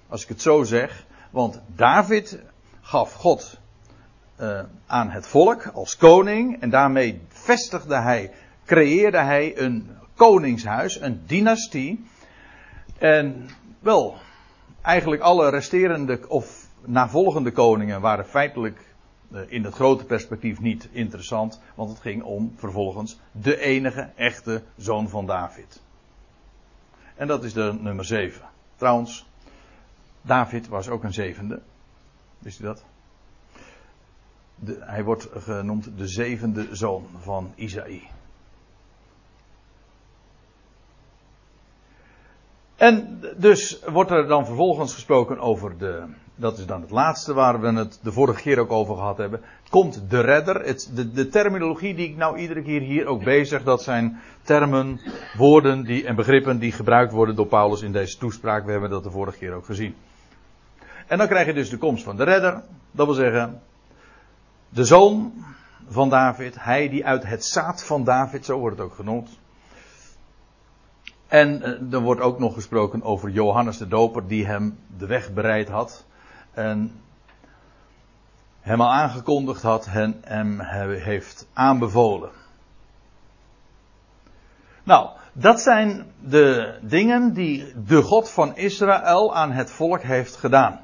als 0.08 0.22
ik 0.22 0.28
het 0.28 0.42
zo 0.42 0.62
zeg. 0.62 1.04
Want 1.30 1.60
David 1.66 2.42
gaf 2.80 3.12
God 3.12 3.58
uh, 4.40 4.60
aan 4.86 5.10
het 5.10 5.26
volk 5.26 5.66
als 5.66 5.96
koning. 5.96 6.60
En 6.60 6.70
daarmee 6.70 7.20
vestigde 7.28 7.96
hij, 7.96 8.30
creëerde 8.64 9.18
hij 9.18 9.58
een 9.58 9.90
koningshuis, 10.14 11.00
een 11.00 11.22
dynastie. 11.26 12.04
En 12.98 13.48
wel, 13.78 14.16
eigenlijk 14.82 15.22
alle 15.22 15.50
resterende 15.50 16.20
of 16.28 16.68
navolgende 16.84 17.50
koningen 17.50 18.00
waren 18.00 18.26
feitelijk 18.26 18.78
eh, 18.78 18.91
in 19.48 19.64
het 19.64 19.74
grote 19.74 20.04
perspectief 20.04 20.60
niet 20.60 20.88
interessant, 20.92 21.60
want 21.74 21.90
het 21.90 22.00
ging 22.00 22.22
om 22.22 22.52
vervolgens 22.56 23.18
de 23.32 23.60
enige 23.60 24.10
echte 24.16 24.62
zoon 24.76 25.08
van 25.08 25.26
David. 25.26 25.82
En 27.14 27.26
dat 27.26 27.44
is 27.44 27.52
de 27.52 27.78
nummer 27.80 28.04
7. 28.04 28.42
Trouwens, 28.76 29.26
David 30.22 30.68
was 30.68 30.88
ook 30.88 31.04
een 31.04 31.12
zevende. 31.12 31.62
Wist 32.38 32.60
u 32.60 32.64
dat? 32.64 32.84
Hij 34.64 35.04
wordt 35.04 35.28
genoemd 35.32 35.90
de 35.96 36.08
zevende 36.08 36.68
zoon 36.76 37.06
van 37.20 37.52
Isaïe. 37.54 38.02
En 42.82 43.20
dus 43.36 43.80
wordt 43.86 44.10
er 44.10 44.26
dan 44.26 44.46
vervolgens 44.46 44.94
gesproken 44.94 45.38
over 45.38 45.78
de, 45.78 46.02
dat 46.34 46.58
is 46.58 46.66
dan 46.66 46.80
het 46.80 46.90
laatste 46.90 47.34
waar 47.34 47.60
we 47.60 47.72
het 47.72 47.98
de 48.02 48.12
vorige 48.12 48.40
keer 48.40 48.58
ook 48.58 48.70
over 48.70 48.96
gehad 48.96 49.16
hebben. 49.16 49.40
Komt 49.70 50.10
de 50.10 50.20
redder. 50.20 50.64
Het, 50.64 50.90
de, 51.14 51.28
terminologie 51.28 51.94
die 51.94 52.08
ik 52.08 52.16
nou 52.16 52.38
iedere 52.38 52.62
keer 52.62 52.80
hier 52.80 53.06
ook 53.06 53.24
bezig, 53.24 53.62
dat 53.62 53.82
zijn 53.82 54.20
termen, 54.42 55.00
woorden 55.36 55.84
die, 55.84 56.06
en 56.06 56.14
begrippen 56.14 56.58
die 56.58 56.72
gebruikt 56.72 57.12
worden 57.12 57.36
door 57.36 57.46
Paulus 57.46 57.82
in 57.82 57.92
deze 57.92 58.18
toespraak. 58.18 58.64
We 58.64 58.70
hebben 58.70 58.90
dat 58.90 59.04
de 59.04 59.10
vorige 59.10 59.38
keer 59.38 59.52
ook 59.52 59.66
gezien. 59.66 59.94
En 61.06 61.18
dan 61.18 61.28
krijg 61.28 61.46
je 61.46 61.54
dus 61.54 61.70
de 61.70 61.78
komst 61.78 62.04
van 62.04 62.16
de 62.16 62.24
redder. 62.24 62.62
Dat 62.90 63.06
wil 63.06 63.14
zeggen, 63.14 63.60
de 64.68 64.84
zoon 64.84 65.32
van 65.88 66.08
David, 66.08 66.56
hij 66.58 66.88
die 66.88 67.06
uit 67.06 67.26
het 67.26 67.44
zaad 67.44 67.84
van 67.84 68.04
David, 68.04 68.44
zo 68.44 68.58
wordt 68.58 68.76
het 68.78 68.86
ook 68.86 68.94
genoemd. 68.94 69.40
En 71.32 71.62
eh, 71.62 71.92
er 71.92 72.00
wordt 72.00 72.20
ook 72.20 72.38
nog 72.38 72.54
gesproken 72.54 73.02
over 73.02 73.30
Johannes 73.30 73.78
de 73.78 73.88
Doper, 73.88 74.26
die 74.26 74.46
hem 74.46 74.78
de 74.96 75.06
weg 75.06 75.32
bereid 75.32 75.68
had 75.68 76.04
en 76.50 77.00
hem 78.60 78.80
al 78.80 78.92
aangekondigd 78.92 79.62
had 79.62 79.88
en 80.22 80.58
hem 80.60 80.90
heeft 80.90 81.46
aanbevolen. 81.52 82.30
Nou, 84.82 85.08
dat 85.32 85.60
zijn 85.60 86.12
de 86.20 86.78
dingen 86.82 87.32
die 87.32 87.72
de 87.86 88.02
God 88.02 88.30
van 88.30 88.56
Israël 88.56 89.34
aan 89.34 89.52
het 89.52 89.70
volk 89.70 90.02
heeft 90.02 90.36
gedaan. 90.36 90.80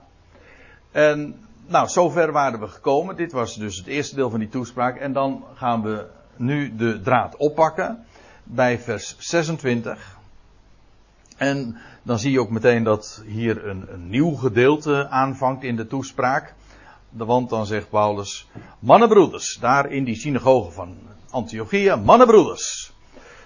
En 0.91 1.47
nou, 1.67 1.89
zover 1.89 2.33
waren 2.33 2.61
we 2.61 2.67
gekomen. 2.69 3.17
Dit 3.17 3.33
was 3.33 3.55
dus 3.55 3.77
het 3.77 3.87
eerste 3.87 4.15
deel 4.15 4.31
van 4.31 4.39
die 4.39 4.49
toespraak. 4.49 4.97
En 4.97 5.13
dan 5.13 5.45
gaan 5.55 5.83
we 5.83 6.07
nu 6.37 6.77
de 6.77 7.01
draad 7.01 7.37
oppakken 7.37 8.05
bij 8.45 8.79
vers 8.79 9.17
26. 9.19 10.18
En 11.39 11.77
dan 12.03 12.19
zie 12.19 12.33
je 12.33 12.41
ook 12.41 12.51
meteen 12.51 12.83
dat 12.83 13.23
hier 13.27 13.67
een, 13.69 13.87
nieuw 14.09 14.35
gedeelte 14.35 15.09
aanvangt 15.09 15.63
in 15.63 15.77
de 15.77 15.87
toespraak. 15.87 16.55
Want 17.11 17.51
dan 17.51 17.67
zegt 17.67 17.91
Paulus, 17.91 18.49
mannenbroeders, 18.79 19.59
daar 19.61 19.91
in 19.91 20.05
die 20.05 20.15
synagoge 20.15 20.71
van 20.71 20.97
Antiochia, 21.31 21.97
mannenbroeders, 21.97 22.93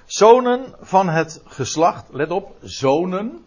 zonen 0.04 0.74
van 0.80 1.08
het 1.08 1.42
geslacht, 1.44 2.08
let 2.10 2.30
op, 2.30 2.56
zonen, 2.62 3.44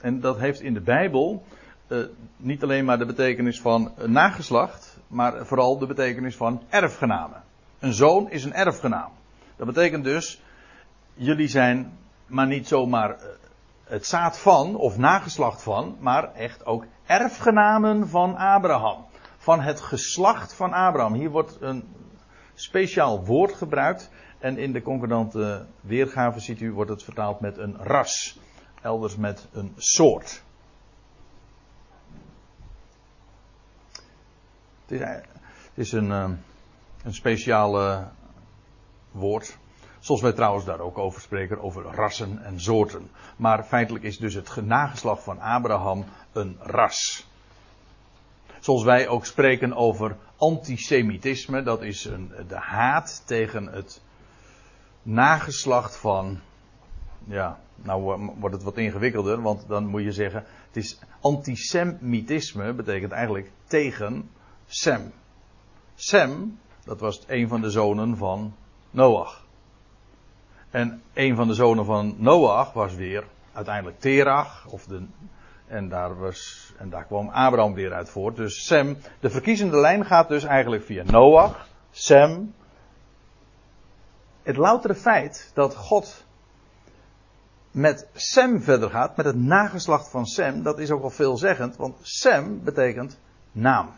en 0.00 0.20
dat 0.20 0.38
heeft 0.38 0.60
in 0.60 0.74
de 0.74 0.80
Bijbel 0.80 1.44
uh, 1.88 2.04
niet 2.36 2.62
alleen 2.62 2.84
maar 2.84 2.98
de 2.98 3.06
betekenis 3.06 3.60
van 3.60 3.92
nageslacht, 4.06 4.98
maar 5.06 5.46
vooral 5.46 5.78
de 5.78 5.86
betekenis 5.86 6.36
van 6.36 6.62
erfgename. 6.68 7.36
Een 7.78 7.92
zoon 7.92 8.30
is 8.30 8.44
een 8.44 8.54
erfgenaam. 8.54 9.10
Dat 9.56 9.66
betekent 9.66 10.04
dus, 10.04 10.42
jullie 11.14 11.48
zijn 11.48 11.98
maar 12.26 12.46
niet 12.46 12.68
zomaar 12.68 13.10
eh, 13.10 13.26
het 13.84 14.06
zaad 14.06 14.38
van 14.38 14.76
of 14.76 14.98
nageslacht 14.98 15.62
van, 15.62 15.96
maar 16.00 16.34
echt 16.34 16.66
ook 16.66 16.84
erfgenamen 17.06 18.08
van 18.08 18.36
Abraham. 18.36 19.04
Van 19.36 19.60
het 19.60 19.80
geslacht 19.80 20.54
van 20.54 20.72
Abraham. 20.72 21.14
Hier 21.14 21.30
wordt 21.30 21.56
een 21.60 21.84
speciaal 22.54 23.24
woord 23.24 23.54
gebruikt. 23.54 24.10
En 24.38 24.58
in 24.58 24.72
de 24.72 24.82
concordante 24.82 25.66
weergave 25.80 26.40
ziet 26.40 26.60
u, 26.60 26.72
wordt 26.72 26.90
het 26.90 27.02
vertaald 27.02 27.40
met 27.40 27.58
een 27.58 27.76
ras. 27.76 28.38
Elders 28.82 29.16
met 29.16 29.48
een 29.52 29.72
soort. 29.76 30.42
Het 34.86 35.24
is, 35.74 35.92
een, 35.92 36.10
eh, 36.12 36.30
een 37.04 37.14
speciale 37.14 38.08
woord. 39.10 39.58
Zoals 40.02 40.20
wij 40.20 40.32
trouwens 40.32 40.64
daar 40.64 40.80
ook 40.80 40.98
over 40.98 41.20
spreken, 41.20 41.60
over 41.60 41.82
rassen 41.82 42.44
en 42.44 42.60
soorten. 42.60 43.10
Maar 43.36 43.64
feitelijk 43.64 44.04
is 44.04 44.18
dus 44.18 44.34
het 44.34 44.64
nageslag 44.64 45.22
van 45.22 45.40
Abraham 45.40 46.04
een 46.32 46.56
ras. 46.60 47.26
Zoals 48.60 48.82
wij 48.82 49.08
ook 49.08 49.26
spreken 49.26 49.72
over 49.72 50.16
antisemitisme, 50.36 51.62
dat 51.62 51.82
is 51.82 52.04
een, 52.04 52.32
de 52.48 52.58
haat 52.58 53.22
tegen 53.26 53.66
het 53.66 54.00
nageslacht 55.02 55.96
van. 55.96 56.40
Ja, 57.24 57.58
nou 57.74 58.30
wordt 58.38 58.54
het 58.54 58.64
wat 58.64 58.76
ingewikkelder, 58.76 59.42
want 59.42 59.68
dan 59.68 59.86
moet 59.86 60.02
je 60.02 60.12
zeggen: 60.12 60.44
het 60.66 60.76
is 60.76 60.98
antisemitisme, 61.20 62.72
betekent 62.72 63.12
eigenlijk 63.12 63.50
tegen 63.64 64.30
Sem. 64.66 65.12
Sem, 65.94 66.58
dat 66.84 67.00
was 67.00 67.24
een 67.26 67.48
van 67.48 67.60
de 67.60 67.70
zonen 67.70 68.16
van 68.16 68.54
Noach. 68.90 69.41
En 70.72 71.02
een 71.14 71.36
van 71.36 71.48
de 71.48 71.54
zonen 71.54 71.84
van 71.84 72.14
Noach 72.18 72.72
was 72.72 72.94
weer 72.94 73.24
uiteindelijk 73.52 74.00
Terach. 74.00 74.66
Of 74.66 74.84
de, 74.84 75.06
en, 75.66 75.88
daar 75.88 76.18
was, 76.18 76.72
en 76.78 76.90
daar 76.90 77.04
kwam 77.04 77.28
Abraham 77.28 77.74
weer 77.74 77.92
uit 77.92 78.08
voort. 78.10 78.36
Dus 78.36 78.66
Sem, 78.66 78.98
de 79.20 79.30
verkiezende 79.30 79.76
lijn 79.76 80.04
gaat 80.04 80.28
dus 80.28 80.44
eigenlijk 80.44 80.84
via 80.84 81.02
Noach, 81.04 81.68
Sem. 81.90 82.54
Het 84.42 84.56
loutere 84.56 84.94
feit 84.94 85.50
dat 85.54 85.76
God 85.76 86.24
met 87.70 88.08
Sem 88.14 88.62
verder 88.62 88.90
gaat, 88.90 89.16
met 89.16 89.26
het 89.26 89.36
nageslacht 89.36 90.10
van 90.10 90.26
Sem, 90.26 90.62
dat 90.62 90.78
is 90.78 90.90
ook 90.90 91.00
wel 91.00 91.10
veelzeggend, 91.10 91.76
want 91.76 91.96
Sem 92.02 92.64
betekent 92.64 93.18
naam. 93.52 93.90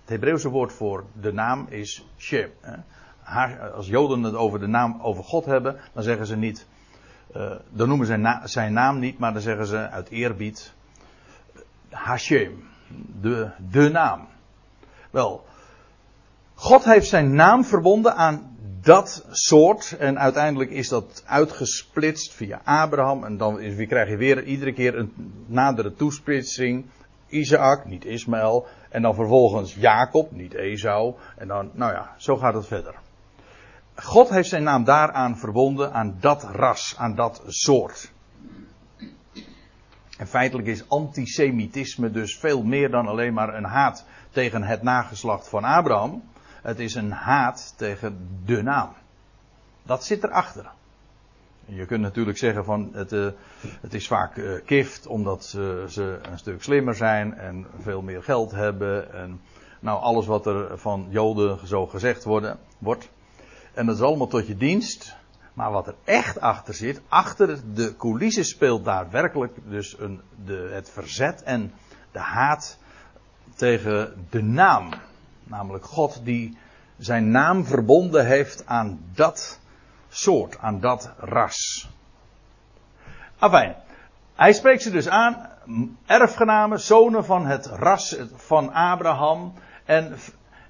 Het 0.00 0.08
Hebreeuwse 0.08 0.48
woord 0.48 0.72
voor 0.72 1.04
de 1.20 1.32
naam 1.32 1.66
is 1.68 2.08
Shem 2.18 2.50
als 3.74 3.86
Joden 3.86 4.22
het 4.22 4.34
over 4.34 4.60
de 4.60 4.66
naam 4.66 4.98
over 5.02 5.24
God 5.24 5.44
hebben, 5.44 5.76
dan 5.92 6.02
zeggen 6.02 6.26
ze 6.26 6.36
niet, 6.36 6.66
uh, 7.36 7.52
dan 7.70 7.88
noemen 7.88 8.06
ze 8.06 8.40
zijn 8.44 8.72
naam 8.72 8.98
niet, 8.98 9.18
maar 9.18 9.32
dan 9.32 9.42
zeggen 9.42 9.66
ze 9.66 9.88
uit 9.88 10.08
eerbied 10.08 10.72
Hashem, 11.90 12.68
de, 13.20 13.50
de 13.70 13.88
naam. 13.88 14.28
Wel, 15.10 15.44
God 16.54 16.84
heeft 16.84 17.08
zijn 17.08 17.34
naam 17.34 17.64
verbonden 17.64 18.14
aan 18.14 18.56
dat 18.80 19.26
soort. 19.30 19.96
En 19.98 20.18
uiteindelijk 20.18 20.70
is 20.70 20.88
dat 20.88 21.22
uitgesplitst 21.26 22.34
via 22.34 22.60
Abraham. 22.64 23.24
En 23.24 23.36
dan 23.36 23.60
is, 23.60 23.86
krijg 23.86 24.08
je 24.08 24.16
weer 24.16 24.44
iedere 24.44 24.72
keer 24.72 24.98
een 24.98 25.32
nadere 25.46 25.94
toesplitsing. 25.94 26.86
Isaac, 27.28 27.84
niet 27.84 28.04
Ismaël. 28.04 28.66
En 28.88 29.02
dan 29.02 29.14
vervolgens 29.14 29.74
Jacob, 29.74 30.32
niet 30.32 30.54
Esau. 30.54 31.14
En 31.36 31.48
dan, 31.48 31.70
nou 31.72 31.92
ja, 31.92 32.14
zo 32.16 32.36
gaat 32.36 32.54
het 32.54 32.66
verder. 32.66 32.94
God 34.02 34.28
heeft 34.28 34.48
zijn 34.48 34.62
naam 34.62 34.84
daaraan 34.84 35.38
verbonden, 35.38 35.92
aan 35.92 36.16
dat 36.20 36.42
ras, 36.42 36.94
aan 36.98 37.14
dat 37.14 37.42
soort. 37.46 38.12
En 40.18 40.26
feitelijk 40.26 40.68
is 40.68 40.88
antisemitisme 40.88 42.10
dus 42.10 42.38
veel 42.38 42.62
meer 42.62 42.90
dan 42.90 43.06
alleen 43.06 43.34
maar 43.34 43.54
een 43.54 43.64
haat 43.64 44.04
tegen 44.30 44.62
het 44.62 44.82
nageslacht 44.82 45.48
van 45.48 45.64
Abraham. 45.64 46.22
Het 46.62 46.78
is 46.78 46.94
een 46.94 47.12
haat 47.12 47.74
tegen 47.76 48.40
de 48.44 48.62
naam. 48.62 48.92
Dat 49.82 50.04
zit 50.04 50.24
erachter. 50.24 50.70
Je 51.64 51.86
kunt 51.86 52.00
natuurlijk 52.00 52.38
zeggen 52.38 52.64
van 52.64 52.90
het, 52.92 53.12
uh, 53.12 53.28
het 53.80 53.94
is 53.94 54.06
vaak 54.06 54.36
uh, 54.36 54.60
kift 54.64 55.06
omdat 55.06 55.54
uh, 55.56 55.84
ze 55.84 56.18
een 56.22 56.38
stuk 56.38 56.62
slimmer 56.62 56.94
zijn 56.94 57.34
en 57.34 57.66
veel 57.80 58.02
meer 58.02 58.22
geld 58.22 58.50
hebben. 58.50 59.12
En 59.12 59.40
nou 59.80 60.00
alles 60.00 60.26
wat 60.26 60.46
er 60.46 60.78
van 60.78 61.06
Joden 61.08 61.66
zo 61.66 61.86
gezegd 61.86 62.24
worden, 62.24 62.58
wordt. 62.78 63.08
En 63.78 63.86
dat 63.86 63.96
is 63.96 64.02
allemaal 64.02 64.26
tot 64.26 64.46
je 64.46 64.56
dienst. 64.56 65.16
Maar 65.52 65.70
wat 65.70 65.86
er 65.86 65.94
echt 66.04 66.40
achter 66.40 66.74
zit, 66.74 67.00
achter 67.08 67.74
de 67.74 67.96
coulissen 67.96 68.44
speelt 68.44 68.84
daar 68.84 69.10
werkelijk 69.10 69.52
dus 69.64 69.98
een, 69.98 70.20
de, 70.44 70.70
het 70.72 70.90
verzet 70.90 71.42
en 71.42 71.72
de 72.12 72.18
haat 72.18 72.78
tegen 73.54 74.26
de 74.30 74.42
naam. 74.42 74.90
Namelijk 75.44 75.84
God 75.84 76.20
die 76.24 76.58
zijn 76.96 77.30
naam 77.30 77.64
verbonden 77.64 78.26
heeft 78.26 78.66
aan 78.66 79.00
dat 79.14 79.58
soort, 80.08 80.58
aan 80.58 80.80
dat 80.80 81.10
ras. 81.18 81.90
Afijn, 83.38 83.76
hij 84.34 84.52
spreekt 84.52 84.82
ze 84.82 84.90
dus 84.90 85.08
aan, 85.08 85.48
erfgenamen, 86.06 86.80
zonen 86.80 87.24
van 87.24 87.46
het 87.46 87.66
ras 87.66 88.16
van 88.34 88.72
Abraham. 88.72 89.52
En 89.84 90.18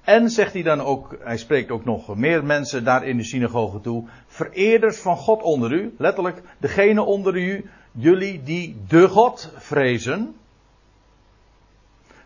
en 0.09 0.29
zegt 0.29 0.53
hij 0.53 0.63
dan 0.63 0.81
ook, 0.81 1.17
hij 1.19 1.37
spreekt 1.37 1.71
ook 1.71 1.85
nog 1.85 2.15
meer 2.15 2.45
mensen 2.45 2.83
daar 2.83 3.05
in 3.07 3.17
de 3.17 3.23
synagoge 3.23 3.81
toe. 3.81 4.07
Vereerders 4.27 4.97
van 4.97 5.17
God 5.17 5.41
onder 5.41 5.71
u, 5.71 5.95
letterlijk 5.97 6.41
degene 6.57 7.01
onder 7.01 7.35
u, 7.35 7.69
jullie 7.91 8.43
die 8.43 8.77
de 8.87 9.07
God 9.07 9.53
vrezen. 9.57 10.35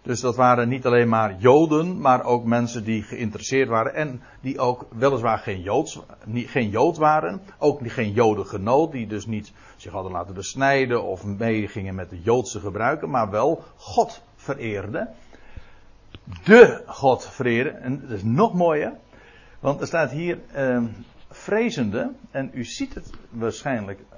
Dus 0.01 0.19
dat 0.19 0.35
waren 0.35 0.69
niet 0.69 0.85
alleen 0.85 1.09
maar 1.09 1.35
Joden, 1.39 2.01
maar 2.01 2.23
ook 2.23 2.43
mensen 2.43 2.83
die 2.83 3.03
geïnteresseerd 3.03 3.69
waren 3.69 3.93
en 3.93 4.21
die 4.41 4.59
ook 4.59 4.85
weliswaar 4.97 5.37
geen, 5.37 5.61
Joods, 5.61 5.99
geen 6.33 6.69
Jood 6.69 6.97
waren. 6.97 7.41
Ook 7.57 7.79
geen 7.83 8.11
Jodengenoot, 8.11 8.91
die 8.91 9.07
dus 9.07 9.25
niet 9.25 9.51
zich 9.75 9.91
hadden 9.91 10.11
laten 10.11 10.33
besnijden 10.33 11.03
of 11.03 11.25
meegingen 11.25 11.95
met 11.95 12.09
de 12.09 12.21
Joodse 12.21 12.59
gebruiken, 12.59 13.09
maar 13.09 13.29
wel 13.29 13.63
God 13.75 14.21
vereerden 14.35 15.15
de 16.43 16.83
God 16.85 17.25
vereren. 17.25 17.81
En 17.81 17.99
dat 18.01 18.09
is 18.09 18.23
nog 18.23 18.53
mooier. 18.53 18.93
Want 19.59 19.81
er 19.81 19.87
staat 19.87 20.11
hier 20.11 20.39
uh, 20.55 20.83
vrezende. 21.29 22.11
En 22.31 22.51
u 22.53 22.63
ziet 22.63 22.93
het 22.93 23.09
waarschijnlijk. 23.29 23.99
Eh, 24.09 24.17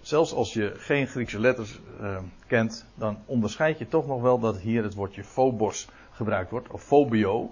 zelfs 0.00 0.32
als 0.32 0.52
je 0.52 0.74
geen 0.76 1.06
Griekse 1.06 1.40
letters 1.40 1.80
uh, 2.00 2.18
kent. 2.46 2.86
Dan 2.94 3.18
onderscheid 3.24 3.78
je 3.78 3.88
toch 3.88 4.06
nog 4.06 4.22
wel 4.22 4.38
dat 4.38 4.58
hier 4.58 4.82
het 4.82 4.94
woordje 4.94 5.24
phobos 5.24 5.88
gebruikt 6.10 6.50
wordt. 6.50 6.68
Of 6.68 6.82
phobio. 6.82 7.50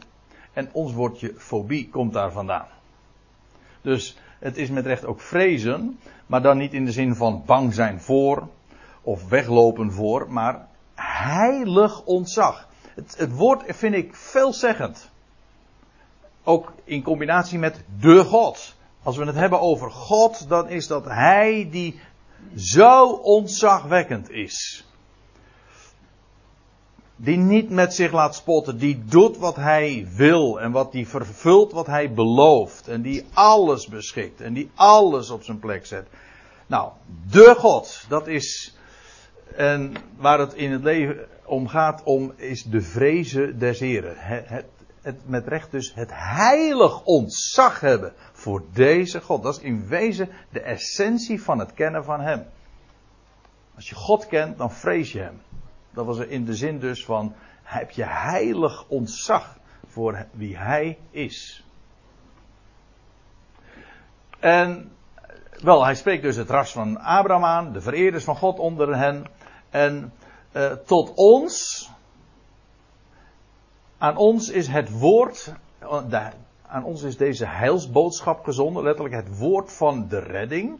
En 0.53 0.69
ons 0.73 0.93
woordje 0.93 1.35
fobie 1.37 1.89
komt 1.89 2.13
daar 2.13 2.33
vandaan. 2.33 2.67
Dus 3.81 4.19
het 4.39 4.57
is 4.57 4.71
met 4.71 4.87
recht 4.87 5.05
ook 5.05 5.21
vrezen. 5.21 5.99
Maar 6.27 6.43
dan 6.43 6.59
niet 6.59 6.75
in 6.75 6.85
de 6.85 6.93
zin 6.93 7.15
van 7.15 7.43
bang 7.47 7.75
zijn 7.75 8.01
voor. 8.01 8.49
Of 9.03 9.29
weglopen 9.29 9.93
voor. 9.93 10.33
Maar 10.33 10.67
heilig 10.95 12.05
ontzag. 12.05 12.71
Het, 12.95 13.15
het 13.17 13.33
woord 13.33 13.63
vind 13.67 13.95
ik 13.95 14.15
veelzeggend. 14.15 15.11
Ook 16.45 16.73
in 16.85 17.03
combinatie 17.03 17.59
met 17.59 17.85
de 18.01 18.25
God. 18.25 18.75
Als 19.03 19.17
we 19.17 19.25
het 19.25 19.35
hebben 19.35 19.61
over 19.61 19.91
God, 19.91 20.49
dan 20.49 20.69
is 20.69 20.87
dat 20.87 21.05
Hij 21.05 21.69
die 21.71 22.01
zo 22.57 23.07
ontzagwekkend 23.09 24.31
is. 24.31 24.87
Die 27.17 27.37
niet 27.37 27.71
met 27.71 27.95
zich 27.95 28.13
laat 28.13 28.35
spotten, 28.35 28.79
die 28.79 29.05
doet 29.05 29.37
wat 29.37 29.57
hij 29.57 30.09
wil 30.17 30.61
en 30.61 30.73
wat 30.73 30.93
die 30.93 31.09
vervult 31.09 31.73
wat 31.73 31.87
hij 31.87 32.13
belooft. 32.13 32.89
En 32.89 33.03
die 33.03 33.27
alles 33.33 33.87
beschikt 33.87 34.41
en 34.41 34.53
die 34.53 34.71
alles 34.75 35.31
op 35.31 35.43
zijn 35.43 35.59
plek 35.59 35.87
zet. 35.87 36.07
Nou, 36.67 36.91
de 37.31 37.55
God, 37.59 38.05
dat 38.09 38.27
is. 38.27 38.77
En 39.57 39.95
waar 40.17 40.39
het 40.39 40.55
in 40.55 40.73
het 40.73 40.83
leven 40.83 41.29
om 41.45 41.69
gaat 41.69 42.03
om 42.03 42.33
is 42.37 42.63
de 42.63 42.81
vrezen 42.81 43.59
des 43.59 43.81
Heren. 43.81 44.15
Het, 44.17 44.49
het, 44.49 44.67
het, 45.03 45.29
met 45.29 45.47
recht 45.47 45.71
dus 45.71 45.95
het 45.95 46.11
heilig 46.13 47.05
ontzag 47.05 47.81
hebben 47.81 48.13
voor 48.33 48.65
deze 48.73 49.21
God. 49.21 49.43
Dat 49.43 49.57
is 49.57 49.63
in 49.63 49.87
wezen 49.87 50.29
de 50.51 50.61
essentie 50.61 51.43
van 51.43 51.59
het 51.59 51.75
kennen 51.75 52.05
van 52.05 52.21
Hem. 52.21 52.47
Als 53.75 53.89
je 53.89 53.95
God 53.95 54.27
kent, 54.27 54.59
dan 54.59 54.73
vrees 54.73 55.13
je 55.13 55.21
hem. 55.21 55.41
Dat 55.91 56.07
was 56.07 56.19
er 56.19 56.31
in 56.31 56.45
de 56.45 56.55
zin 56.55 56.79
dus 56.79 57.05
van, 57.05 57.35
heb 57.63 57.91
je 57.91 58.05
heilig 58.05 58.89
ontzag 58.89 59.59
voor 59.87 60.27
wie 60.33 60.57
hij 60.57 60.99
is. 61.11 61.67
En 64.39 64.93
wel, 65.63 65.85
hij 65.85 65.95
spreekt 65.95 66.23
dus 66.23 66.37
het 66.37 66.51
ras 66.51 66.73
van 66.73 66.99
Abraham 66.99 67.45
aan, 67.45 67.73
de 67.73 67.81
vereerders 67.81 68.25
van 68.25 68.37
God 68.37 68.59
onder 68.59 68.97
hen. 68.97 69.25
En 69.71 70.13
uh, 70.52 70.73
tot 70.73 71.12
ons, 71.14 71.90
aan 73.99 74.16
ons 74.16 74.49
is 74.49 74.68
het 74.68 74.90
woord, 74.90 75.52
de, 76.09 76.30
aan 76.66 76.85
ons 76.85 77.02
is 77.02 77.16
deze 77.16 77.47
heilsboodschap 77.47 78.44
gezonden, 78.44 78.82
letterlijk 78.82 79.14
het 79.14 79.38
woord 79.38 79.73
van 79.73 80.09
de 80.09 80.18
redding. 80.18 80.78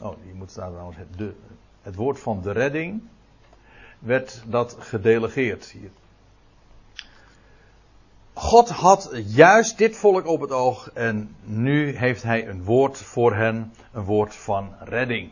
Oh, 0.00 0.16
hier 0.24 0.34
moet 0.34 0.50
staan 0.50 0.70
trouwens 0.70 0.98
het, 0.98 1.18
de, 1.18 1.34
het 1.82 1.94
woord 1.94 2.20
van 2.20 2.42
de 2.42 2.52
redding. 2.52 3.02
Werd 3.98 4.42
dat 4.46 4.76
gedelegeerd 4.78 5.64
hier. 5.64 5.90
God 8.34 8.68
had 8.68 9.10
juist 9.26 9.78
dit 9.78 9.96
volk 9.96 10.26
op 10.26 10.40
het 10.40 10.50
oog 10.50 10.90
en 10.92 11.36
nu 11.42 11.96
heeft 11.96 12.22
hij 12.22 12.48
een 12.48 12.64
woord 12.64 12.98
voor 12.98 13.34
hen, 13.34 13.72
een 13.92 14.04
woord 14.04 14.34
van 14.34 14.74
redding. 14.80 15.30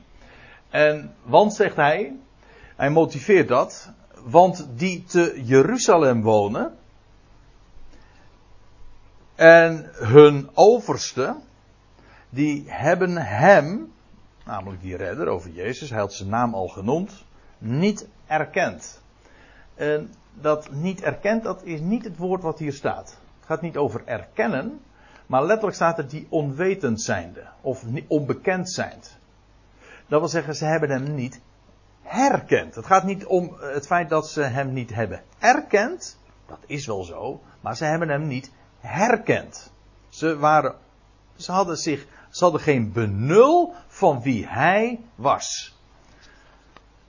En 0.69 1.15
want 1.23 1.55
zegt 1.55 1.77
hij, 1.77 2.17
hij 2.81 2.91
motiveert 2.91 3.49
dat, 3.49 3.93
want 4.25 4.69
die 4.75 5.05
te 5.05 5.41
Jeruzalem 5.45 6.23
wonen 6.23 6.77
en 9.35 9.91
hun 9.93 10.51
overste, 10.55 11.37
die 12.31 12.65
hebben 12.67 13.17
hem, 13.17 13.93
namelijk 14.45 14.83
die 14.83 14.97
redder 14.97 15.29
over 15.29 15.51
Jezus, 15.51 15.91
hij 15.91 15.99
had 15.99 16.13
zijn 16.13 16.29
naam 16.29 16.55
al 16.55 16.69
genoemd, 16.69 17.25
niet 17.59 18.09
erkend. 18.27 19.03
En 19.75 20.15
dat 20.35 20.71
niet 20.71 21.03
erkend, 21.03 21.43
dat 21.43 21.63
is 21.65 21.81
niet 21.81 22.05
het 22.05 22.17
woord 22.17 22.43
wat 22.43 22.59
hier 22.59 22.73
staat. 22.73 23.09
Het 23.39 23.47
gaat 23.47 23.63
niet 23.63 23.77
over 23.77 24.03
erkennen, 24.05 24.81
maar 25.27 25.45
letterlijk 25.45 25.77
staat 25.77 25.99
er 25.99 26.09
die 26.09 26.27
onwetend 26.29 27.01
zijnde, 27.01 27.47
of 27.61 27.85
onbekend 28.07 28.71
zijnd. 28.71 29.19
Dat 30.07 30.21
wil 30.21 30.29
zeggen, 30.29 30.55
ze 30.55 30.65
hebben 30.65 30.91
hem 30.91 31.15
niet 31.15 31.41
herkend. 32.11 32.75
Het 32.75 32.87
gaat 32.87 33.05
niet 33.05 33.27
om 33.27 33.57
het 33.59 33.87
feit 33.87 34.09
dat 34.09 34.29
ze 34.29 34.43
hem 34.43 34.73
niet 34.73 34.95
hebben 34.95 35.23
erkend, 35.39 36.19
dat 36.47 36.59
is 36.67 36.87
wel 36.87 37.05
zo, 37.05 37.41
maar 37.61 37.77
ze 37.77 37.85
hebben 37.85 38.09
hem 38.09 38.27
niet 38.27 38.53
herkend. 38.81 39.73
Ze 40.09 40.39
waren, 40.39 40.75
ze 41.37 41.53
hadden 41.53 41.77
zich, 41.77 42.07
ze 42.31 42.45
hadden 42.45 42.61
geen 42.61 42.93
benul 42.93 43.75
van 43.87 44.23
wie 44.23 44.47
hij 44.47 45.01
was. 45.15 45.79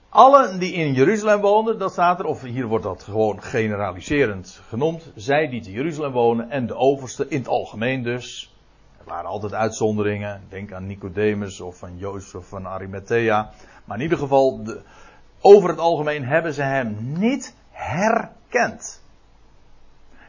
Allen 0.08 0.58
die 0.58 0.72
in 0.72 0.92
Jeruzalem 0.92 1.40
woonden, 1.40 1.78
dat 1.78 1.92
staat 1.92 2.18
er, 2.18 2.24
of 2.24 2.42
hier 2.42 2.66
wordt 2.66 2.84
dat 2.84 3.02
gewoon 3.02 3.42
generaliserend 3.42 4.60
genoemd. 4.68 5.12
Zij 5.14 5.48
die 5.48 5.62
te 5.62 5.70
Jeruzalem 5.70 6.12
wonen 6.12 6.50
en 6.50 6.66
de 6.66 6.74
overste 6.74 7.28
in 7.28 7.38
het 7.38 7.48
algemeen 7.48 8.02
dus. 8.02 8.54
Er 8.98 9.04
waren 9.04 9.30
altijd 9.30 9.54
uitzonderingen. 9.54 10.42
Denk 10.48 10.72
aan 10.72 10.86
Nicodemus 10.86 11.60
of 11.60 11.76
van 11.76 11.96
Jozef 11.96 12.48
van 12.48 12.66
Arimathea. 12.66 13.50
Maar 13.84 13.96
in 13.96 14.02
ieder 14.02 14.18
geval, 14.18 14.64
de, 14.64 14.80
over 15.40 15.68
het 15.68 15.78
algemeen 15.78 16.24
hebben 16.24 16.54
ze 16.54 16.62
hem 16.62 16.96
niet 17.00 17.54
herkend. 17.70 19.02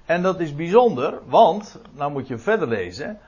En 0.06 0.22
dat 0.22 0.40
is 0.40 0.56
bijzonder, 0.56 1.20
want, 1.26 1.80
nou 1.92 2.12
moet 2.12 2.28
je 2.28 2.38
verder 2.38 2.68
lezen. 2.68 3.20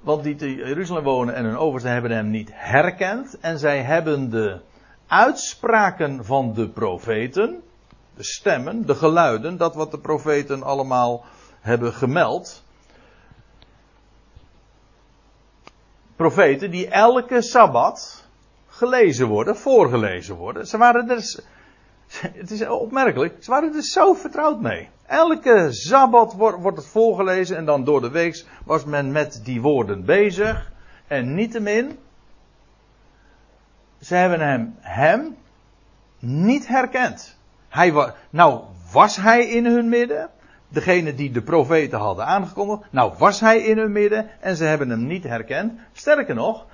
Want 0.00 0.22
die 0.22 0.34
te 0.34 0.54
Jeruzalem 0.54 1.04
wonen 1.04 1.34
en 1.34 1.44
hun 1.44 1.56
overste 1.56 1.88
hebben 1.88 2.10
hem 2.10 2.30
niet 2.30 2.50
herkend. 2.52 3.40
En 3.40 3.58
zij 3.58 3.82
hebben 3.82 4.30
de 4.30 4.60
uitspraken 5.06 6.24
van 6.24 6.54
de 6.54 6.68
profeten, 6.68 7.62
de 8.16 8.24
stemmen, 8.24 8.86
de 8.86 8.94
geluiden, 8.94 9.56
dat 9.56 9.74
wat 9.74 9.90
de 9.90 9.98
profeten 9.98 10.62
allemaal 10.62 11.24
hebben 11.60 11.92
gemeld. 11.92 12.64
Profeten 16.16 16.70
die 16.70 16.88
elke 16.88 17.42
sabbat 17.42 18.23
gelezen 18.76 19.26
worden, 19.26 19.56
voorgelezen 19.56 20.34
worden. 20.34 20.66
Ze 20.66 20.78
waren 20.78 21.10
er, 21.10 21.16
het 22.40 22.50
is 22.50 22.66
opmerkelijk, 22.66 23.36
ze 23.40 23.50
waren 23.50 23.74
er 23.74 23.82
zo 23.82 24.14
vertrouwd 24.14 24.60
mee. 24.60 24.88
Elke 25.06 25.72
sabbat 25.72 26.32
wordt, 26.32 26.76
het 26.76 26.86
voorgelezen 26.86 27.56
en 27.56 27.64
dan 27.64 27.84
door 27.84 28.00
de 28.00 28.10
week 28.10 28.44
was 28.64 28.84
men 28.84 29.12
met 29.12 29.40
die 29.44 29.60
woorden 29.60 30.04
bezig. 30.04 30.72
En 31.06 31.34
niettemin 31.34 31.98
ze 34.04 34.14
hebben 34.14 34.40
hem, 34.40 34.74
hem 34.80 35.36
niet 36.18 36.66
herkend. 36.68 37.38
Hij 37.68 37.92
was, 37.92 38.10
nou 38.30 38.60
was 38.92 39.16
hij 39.16 39.48
in 39.48 39.66
hun 39.66 39.88
midden. 39.88 40.30
Degene 40.68 41.14
die 41.14 41.30
de 41.30 41.42
profeten 41.42 41.98
hadden 41.98 42.26
aangekondigd. 42.26 42.82
Nou 42.90 43.14
was 43.18 43.40
hij 43.40 43.58
in 43.58 43.78
hun 43.78 43.92
midden. 43.92 44.30
En 44.40 44.56
ze 44.56 44.64
hebben 44.64 44.90
hem 44.90 45.06
niet 45.06 45.24
herkend. 45.24 45.72
Sterker 45.92 46.34
nog. 46.34 46.66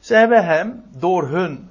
Ze 0.00 0.14
hebben 0.14 0.44
hem 0.44 0.84
door 0.90 1.28
hun 1.28 1.70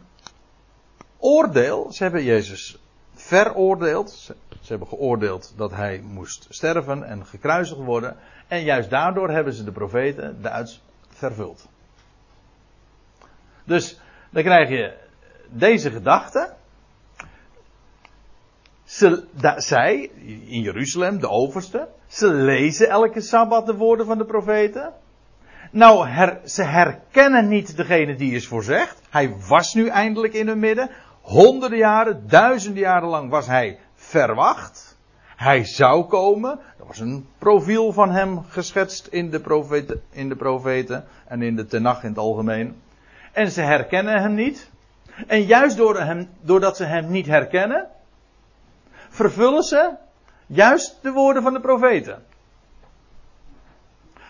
oordeel. 1.17 1.91
Ze 1.91 2.03
hebben 2.03 2.23
Jezus 2.23 2.77
veroordeeld. 3.13 4.11
Ze, 4.11 4.35
hebben 4.67 4.87
geoordeeld 4.87 5.53
dat 5.57 5.71
hij 5.71 6.01
moest 6.01 6.45
sterven 6.49 7.03
en 7.03 7.25
gekruisigd 7.25 7.79
worden. 7.79 8.17
En 8.47 8.63
juist 8.63 8.89
daardoor 8.89 9.29
hebben 9.29 9.53
ze 9.53 9.63
de 9.63 9.71
profeten 9.71 10.41
de 10.41 10.75
vervuld. 11.09 11.67
Dus 13.63 13.99
dan 14.29 14.43
krijg 14.43 14.69
je 14.69 14.93
deze 15.49 15.91
gedachte. 15.91 16.53
Zij, 19.55 20.11
in 20.25 20.61
Jeruzalem, 20.61 21.19
de 21.19 21.29
overste, 21.29 21.87
ze 22.07 22.27
lezen 22.27 22.89
elke 22.89 23.21
sabbat 23.21 23.65
de 23.65 23.75
woorden 23.75 24.05
van 24.05 24.17
de 24.17 24.25
profeten. 24.25 24.93
Nou, 25.69 26.07
ze 26.45 26.63
herkennen 26.63 27.47
niet 27.47 27.77
degene 27.77 28.15
die 28.15 28.33
is 28.33 28.47
voorzegd. 28.47 29.01
Hij 29.09 29.35
was 29.47 29.73
nu 29.73 29.87
eindelijk 29.87 30.33
in 30.33 30.47
hun 30.47 30.59
midden. 30.59 30.89
Honderden 31.21 31.77
jaren, 31.77 32.27
duizenden 32.27 32.81
jaren 32.81 33.09
lang 33.09 33.29
was 33.29 33.47
hij 33.47 33.79
verwacht. 33.95 34.97
Hij 35.35 35.65
zou 35.65 36.03
komen. 36.03 36.59
Er 36.79 36.85
was 36.85 36.99
een 36.99 37.27
profiel 37.37 37.93
van 37.93 38.11
hem 38.11 38.43
geschetst 38.43 39.07
in 39.07 39.29
de 39.29 39.39
profeten, 39.39 40.01
in 40.09 40.29
de 40.29 40.35
profeten 40.35 41.05
en 41.27 41.41
in 41.41 41.55
de 41.55 41.65
tenach 41.65 42.03
in 42.03 42.09
het 42.09 42.17
algemeen. 42.17 42.81
En 43.31 43.51
ze 43.51 43.61
herkennen 43.61 44.21
hem 44.21 44.33
niet. 44.33 44.69
En 45.27 45.41
juist 45.41 45.77
door 45.77 45.99
hem, 45.99 46.29
doordat 46.41 46.77
ze 46.77 46.83
hem 46.83 47.11
niet 47.11 47.25
herkennen, 47.25 47.87
vervullen 49.09 49.63
ze 49.63 49.91
juist 50.47 50.99
de 51.01 51.11
woorden 51.11 51.43
van 51.43 51.53
de 51.53 51.59
profeten. 51.59 52.23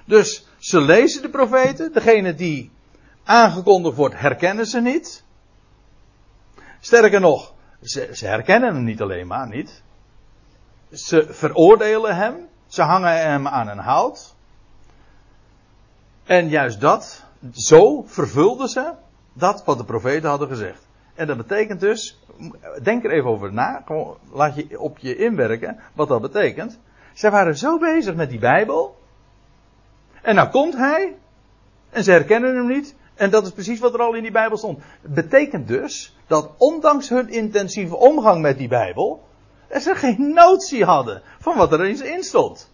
Dus 0.06 0.49
ze 0.60 0.82
lezen 0.82 1.22
de 1.22 1.30
profeten, 1.30 1.94
degene 1.94 2.36
die 2.36 2.72
aangekondigd 3.24 3.96
wordt, 3.96 4.20
herkennen 4.20 4.66
ze 4.66 4.82
niet. 4.82 5.24
Sterker 6.80 7.20
nog, 7.20 7.54
ze, 7.82 8.10
ze 8.14 8.26
herkennen 8.26 8.74
hem 8.74 8.84
niet 8.84 9.02
alleen 9.02 9.28
maar 9.28 9.48
niet. 9.48 9.82
Ze 10.92 11.28
veroordelen 11.30 12.16
hem, 12.16 12.48
ze 12.68 12.82
hangen 12.82 13.30
hem 13.30 13.48
aan 13.48 13.68
een 13.68 13.78
hout. 13.78 14.36
En 16.24 16.50
juist 16.50 16.82
dat, 16.82 17.24
zo 17.54 18.04
vervulden 18.08 18.68
ze 18.68 18.94
dat 19.34 19.64
wat 19.66 19.78
de 19.78 19.86
profeten 19.86 20.30
hadden 20.30 20.48
gezegd. 20.48 20.88
En 21.16 21.28
dat 21.28 21.38
betekent 21.38 21.80
dus, 21.80 22.20
denk 22.84 23.04
er 23.04 23.12
even 23.12 23.30
over 23.30 23.54
na, 23.54 23.84
laat 24.32 24.56
je 24.56 24.80
op 24.80 24.98
je 24.98 25.16
inwerken 25.16 25.80
wat 25.94 26.08
dat 26.08 26.22
betekent. 26.22 26.80
Zij 27.14 27.32
waren 27.32 27.58
zo 27.58 27.78
bezig 27.78 28.16
met 28.16 28.30
die 28.30 28.40
Bijbel. 28.40 28.99
En 30.22 30.36
nou 30.36 30.50
komt 30.50 30.76
hij. 30.76 31.16
En 31.90 32.04
ze 32.04 32.12
herkennen 32.12 32.56
hem 32.56 32.68
niet. 32.68 32.96
En 33.16 33.30
dat 33.30 33.46
is 33.46 33.52
precies 33.52 33.80
wat 33.80 33.94
er 33.94 34.02
al 34.02 34.14
in 34.14 34.22
die 34.22 34.32
Bijbel 34.32 34.58
stond. 34.58 34.80
Betekent 35.02 35.68
dus 35.68 36.16
dat 36.28 36.52
ondanks 36.58 37.10
hun 37.10 37.30
intensieve 37.30 37.96
omgang 37.96 38.42
met 38.42 38.58
die 38.58 38.68
Bijbel. 38.68 39.28
ze 39.80 39.96
geen 39.96 40.34
notie 40.34 40.86
hadden 40.86 41.22
van 41.40 41.58
wat 41.58 41.72
er 41.72 41.86
in 42.02 42.24
stond. 42.24 42.72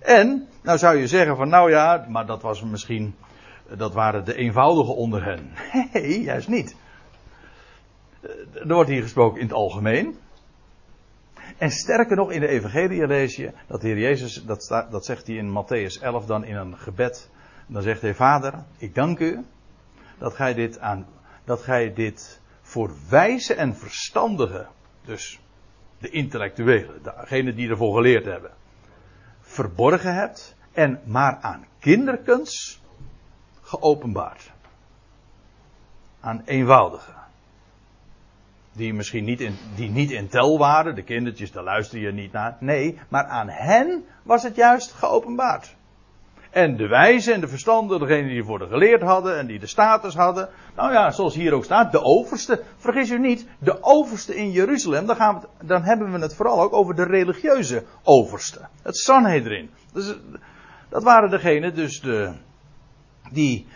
En, 0.00 0.48
nou 0.62 0.78
zou 0.78 0.96
je 0.96 1.06
zeggen 1.06 1.36
van 1.36 1.48
nou 1.48 1.70
ja, 1.70 2.06
maar 2.08 2.26
dat 2.26 2.42
was 2.42 2.62
misschien, 2.62 3.14
dat 3.76 3.92
waren 3.92 4.24
de 4.24 4.34
eenvoudigen 4.34 4.96
onder 4.96 5.24
hen. 5.24 5.52
Nee, 5.92 6.22
juist 6.22 6.48
niet. 6.48 6.76
Er 8.54 8.74
wordt 8.74 8.90
hier 8.90 9.02
gesproken 9.02 9.40
in 9.40 9.46
het 9.46 9.54
algemeen. 9.54 10.18
En 11.58 11.70
sterker 11.70 12.16
nog, 12.16 12.30
in 12.30 12.40
de 12.40 12.48
Evangelie 12.48 13.06
lees 13.06 13.36
je 13.36 13.52
dat 13.66 13.82
Heer 13.82 13.98
Jezus, 13.98 14.44
dat, 14.44 14.86
dat 14.90 15.04
zegt 15.04 15.26
hij 15.26 15.36
in 15.36 15.50
Matthäus 15.50 16.02
11 16.02 16.26
dan 16.26 16.44
in 16.44 16.56
een 16.56 16.78
gebed. 16.78 17.30
Dan 17.66 17.82
zegt 17.82 18.00
hij, 18.00 18.14
Vader, 18.14 18.54
ik 18.76 18.94
dank 18.94 19.18
u 19.18 19.44
dat 20.18 20.34
gij 20.34 20.54
dit 20.54 20.78
aan, 20.78 21.06
dat 21.44 21.62
gij 21.62 21.92
dit 21.94 22.40
voor 22.60 22.90
wijze 23.08 23.54
en 23.54 23.76
verstandigen, 23.76 24.68
dus 25.04 25.40
de 25.98 26.10
intellectuelen, 26.10 27.02
degenen 27.02 27.56
die 27.56 27.68
ervoor 27.68 27.94
geleerd 27.94 28.24
hebben, 28.24 28.50
verborgen 29.40 30.14
hebt 30.14 30.56
en 30.72 31.00
maar 31.04 31.38
aan 31.40 31.66
kinderkens 31.78 32.82
geopenbaard. 33.62 34.52
aan 36.20 36.42
eenvoudigen. 36.44 37.21
Die 38.72 38.94
misschien 38.94 39.24
niet 39.24 39.40
in, 39.40 39.56
die 39.76 39.90
niet 39.90 40.10
in 40.10 40.28
tel 40.28 40.58
waren, 40.58 40.94
de 40.94 41.02
kindertjes, 41.02 41.52
daar 41.52 41.64
luister 41.64 41.98
je 41.98 42.12
niet 42.12 42.32
naar. 42.32 42.56
Nee, 42.60 42.98
maar 43.08 43.24
aan 43.24 43.48
hen 43.48 44.04
was 44.22 44.42
het 44.42 44.56
juist 44.56 44.92
geopenbaard. 44.92 45.76
En 46.52 46.76
de 46.76 46.86
wijzen 46.86 47.34
en 47.34 47.40
de 47.40 47.48
verstanden, 47.48 48.00
degenen 48.00 48.28
die 48.28 48.38
ervoor 48.38 48.60
geleerd 48.60 49.02
hadden 49.02 49.38
en 49.38 49.46
die 49.46 49.58
de 49.58 49.66
status 49.66 50.14
hadden. 50.14 50.48
Nou 50.76 50.92
ja, 50.92 51.10
zoals 51.10 51.34
hier 51.34 51.52
ook 51.52 51.64
staat, 51.64 51.92
de 51.92 52.02
overste. 52.02 52.62
Vergis 52.76 53.10
u 53.10 53.18
niet, 53.18 53.46
de 53.58 53.82
overste 53.82 54.36
in 54.36 54.50
Jeruzalem, 54.50 55.06
dan, 55.06 55.16
gaan 55.16 55.40
we, 55.40 55.66
dan 55.66 55.82
hebben 55.82 56.12
we 56.12 56.18
het 56.18 56.34
vooral 56.34 56.60
ook 56.60 56.72
over 56.72 56.94
de 56.94 57.04
religieuze 57.04 57.84
overste. 58.02 58.60
Het 58.82 58.96
Sanhedrin. 58.96 59.70
Dus, 59.92 60.14
dat 60.88 61.02
waren 61.02 61.30
degenen 61.30 61.74
dus 61.74 62.00
de, 62.00 62.32
die 63.30 63.66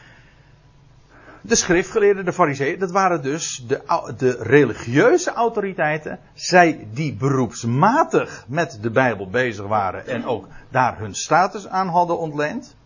de 1.48 1.54
schriftgeleerden, 1.54 2.24
de 2.24 2.32
fariseeën, 2.32 2.78
dat 2.78 2.90
waren 2.90 3.22
dus 3.22 3.64
de, 3.66 4.12
de 4.16 4.36
religieuze 4.40 5.32
autoriteiten. 5.32 6.18
Zij 6.34 6.88
die 6.92 7.14
beroepsmatig 7.14 8.44
met 8.48 8.78
de 8.80 8.90
Bijbel 8.90 9.30
bezig 9.30 9.66
waren 9.66 10.06
en 10.06 10.24
ook 10.24 10.46
daar 10.68 10.98
hun 10.98 11.14
status 11.14 11.68
aan 11.68 11.88
hadden 11.88 12.18
ontleend. 12.18 12.76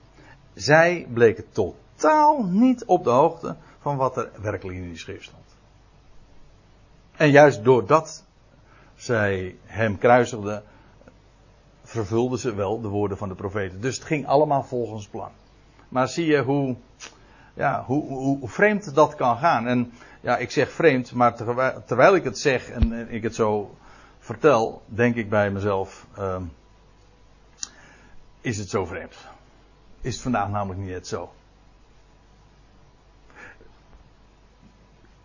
Zij 0.55 1.07
bleken 1.12 1.44
totaal 1.53 2.44
niet 2.44 2.85
op 2.85 3.05
de 3.05 3.11
hoogte 3.11 3.57
van 3.81 3.96
wat 3.96 4.16
er 4.16 4.31
werkelijk 4.40 4.79
in 4.79 4.88
die 4.88 4.99
schrift 4.99 5.25
stond. 5.25 5.44
En 7.16 7.31
juist 7.31 7.64
doordat 7.64 8.25
zij 8.94 9.57
hem 9.64 9.99
kruisigden, 9.99 10.62
vervulden 11.83 12.38
ze 12.38 12.55
wel 12.55 12.81
de 12.81 12.88
woorden 12.88 13.16
van 13.16 13.29
de 13.29 13.35
profeten. 13.35 13.81
Dus 13.81 13.96
het 13.96 14.05
ging 14.05 14.27
allemaal 14.27 14.62
volgens 14.62 15.09
plan. 15.09 15.31
Maar 15.88 16.09
zie 16.09 16.27
je 16.27 16.42
hoe, 16.42 16.77
ja, 17.55 17.85
hoe, 17.87 18.09
hoe, 18.09 18.49
vreemd 18.49 18.95
dat 18.95 19.15
kan 19.15 19.37
gaan. 19.39 19.67
En 19.67 19.93
ja, 20.21 20.37
ik 20.37 20.51
zeg 20.51 20.71
vreemd, 20.71 21.13
maar 21.13 21.35
terwijl, 21.87 22.15
ik 22.15 22.25
het 22.25 22.39
zeg 22.39 22.69
en, 22.71 23.13
ik 23.13 23.23
het 23.23 23.35
zo 23.35 23.77
vertel, 24.19 24.83
denk 24.87 25.17
ik 25.17 25.31
bij 25.31 25.51
mezelf, 25.51 26.07
uh, 26.19 26.37
is 28.41 28.59
het 28.59 28.69
zo 28.69 28.85
vreemd. 28.85 29.15
Is 30.01 30.13
het 30.13 30.23
vandaag 30.23 30.49
namelijk 30.51 30.81
niet 30.81 30.93
het 30.95 31.07
zo. 31.07 31.33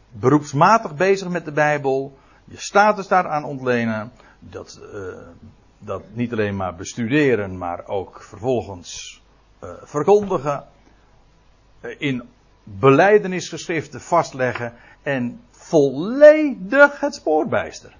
Beroepsmatig 0.09 0.95
bezig 0.95 1.29
met 1.29 1.45
de 1.45 1.51
Bijbel, 1.51 2.17
je 2.45 2.57
status 2.57 3.07
daaraan 3.07 3.43
ontlenen, 3.43 4.11
dat, 4.39 4.79
uh, 4.93 5.17
dat 5.79 6.03
niet 6.13 6.31
alleen 6.31 6.55
maar 6.55 6.75
bestuderen, 6.75 7.57
maar 7.57 7.87
ook 7.87 8.21
vervolgens 8.21 9.21
uh, 9.63 9.69
verkondigen 9.83 10.67
in 11.97 12.23
beleidenisgeschriften 12.63 14.01
vastleggen 14.01 14.73
en 15.03 15.41
volledig 15.51 16.99
het 16.99 17.15
spoor 17.15 17.47
bijster. 17.47 17.95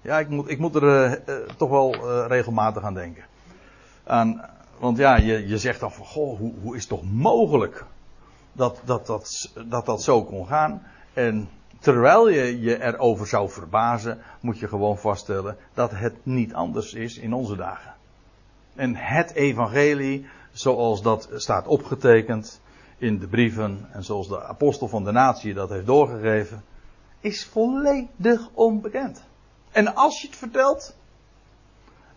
Ja, 0.00 0.18
ik 0.18 0.28
moet, 0.28 0.50
ik 0.50 0.58
moet 0.58 0.74
er 0.74 0.82
uh, 0.82 1.12
uh, 1.26 1.48
toch 1.56 1.70
wel 1.70 1.94
uh, 1.94 2.24
regelmatig 2.28 2.82
aan 2.82 2.94
denken. 2.94 3.24
Aan, 4.04 4.44
want 4.78 4.98
ja, 4.98 5.16
je, 5.16 5.48
je 5.48 5.58
zegt 5.58 5.80
dan 5.80 5.92
van, 5.92 6.04
goh, 6.06 6.38
hoe, 6.38 6.54
hoe 6.62 6.74
is 6.74 6.80
het 6.80 6.88
toch 6.88 7.12
mogelijk 7.12 7.84
dat 8.52 8.80
dat, 8.84 9.06
dat, 9.06 9.52
dat 9.66 9.86
dat 9.86 10.02
zo 10.02 10.24
kon 10.24 10.46
gaan? 10.46 10.82
En 11.12 11.48
terwijl 11.78 12.28
je 12.28 12.60
je 12.60 12.82
erover 12.82 13.26
zou 13.26 13.50
verbazen, 13.50 14.22
moet 14.40 14.58
je 14.58 14.68
gewoon 14.68 14.98
vaststellen 14.98 15.56
dat 15.74 15.90
het 15.90 16.14
niet 16.22 16.54
anders 16.54 16.94
is 16.94 17.18
in 17.18 17.32
onze 17.32 17.56
dagen. 17.56 17.94
En 18.74 18.94
het 18.96 19.32
evangelie 19.32 20.26
zoals 20.58 21.02
dat 21.02 21.28
staat 21.34 21.66
opgetekend 21.66 22.60
in 22.98 23.18
de 23.18 23.26
brieven 23.26 23.88
en 23.92 24.04
zoals 24.04 24.28
de 24.28 24.42
apostel 24.42 24.88
van 24.88 25.04
de 25.04 25.12
natie 25.12 25.54
dat 25.54 25.68
heeft 25.68 25.86
doorgegeven, 25.86 26.64
is 27.20 27.46
volledig 27.46 28.48
onbekend. 28.52 29.22
En 29.70 29.94
als 29.94 30.20
je 30.20 30.26
het 30.26 30.36
vertelt, 30.36 30.96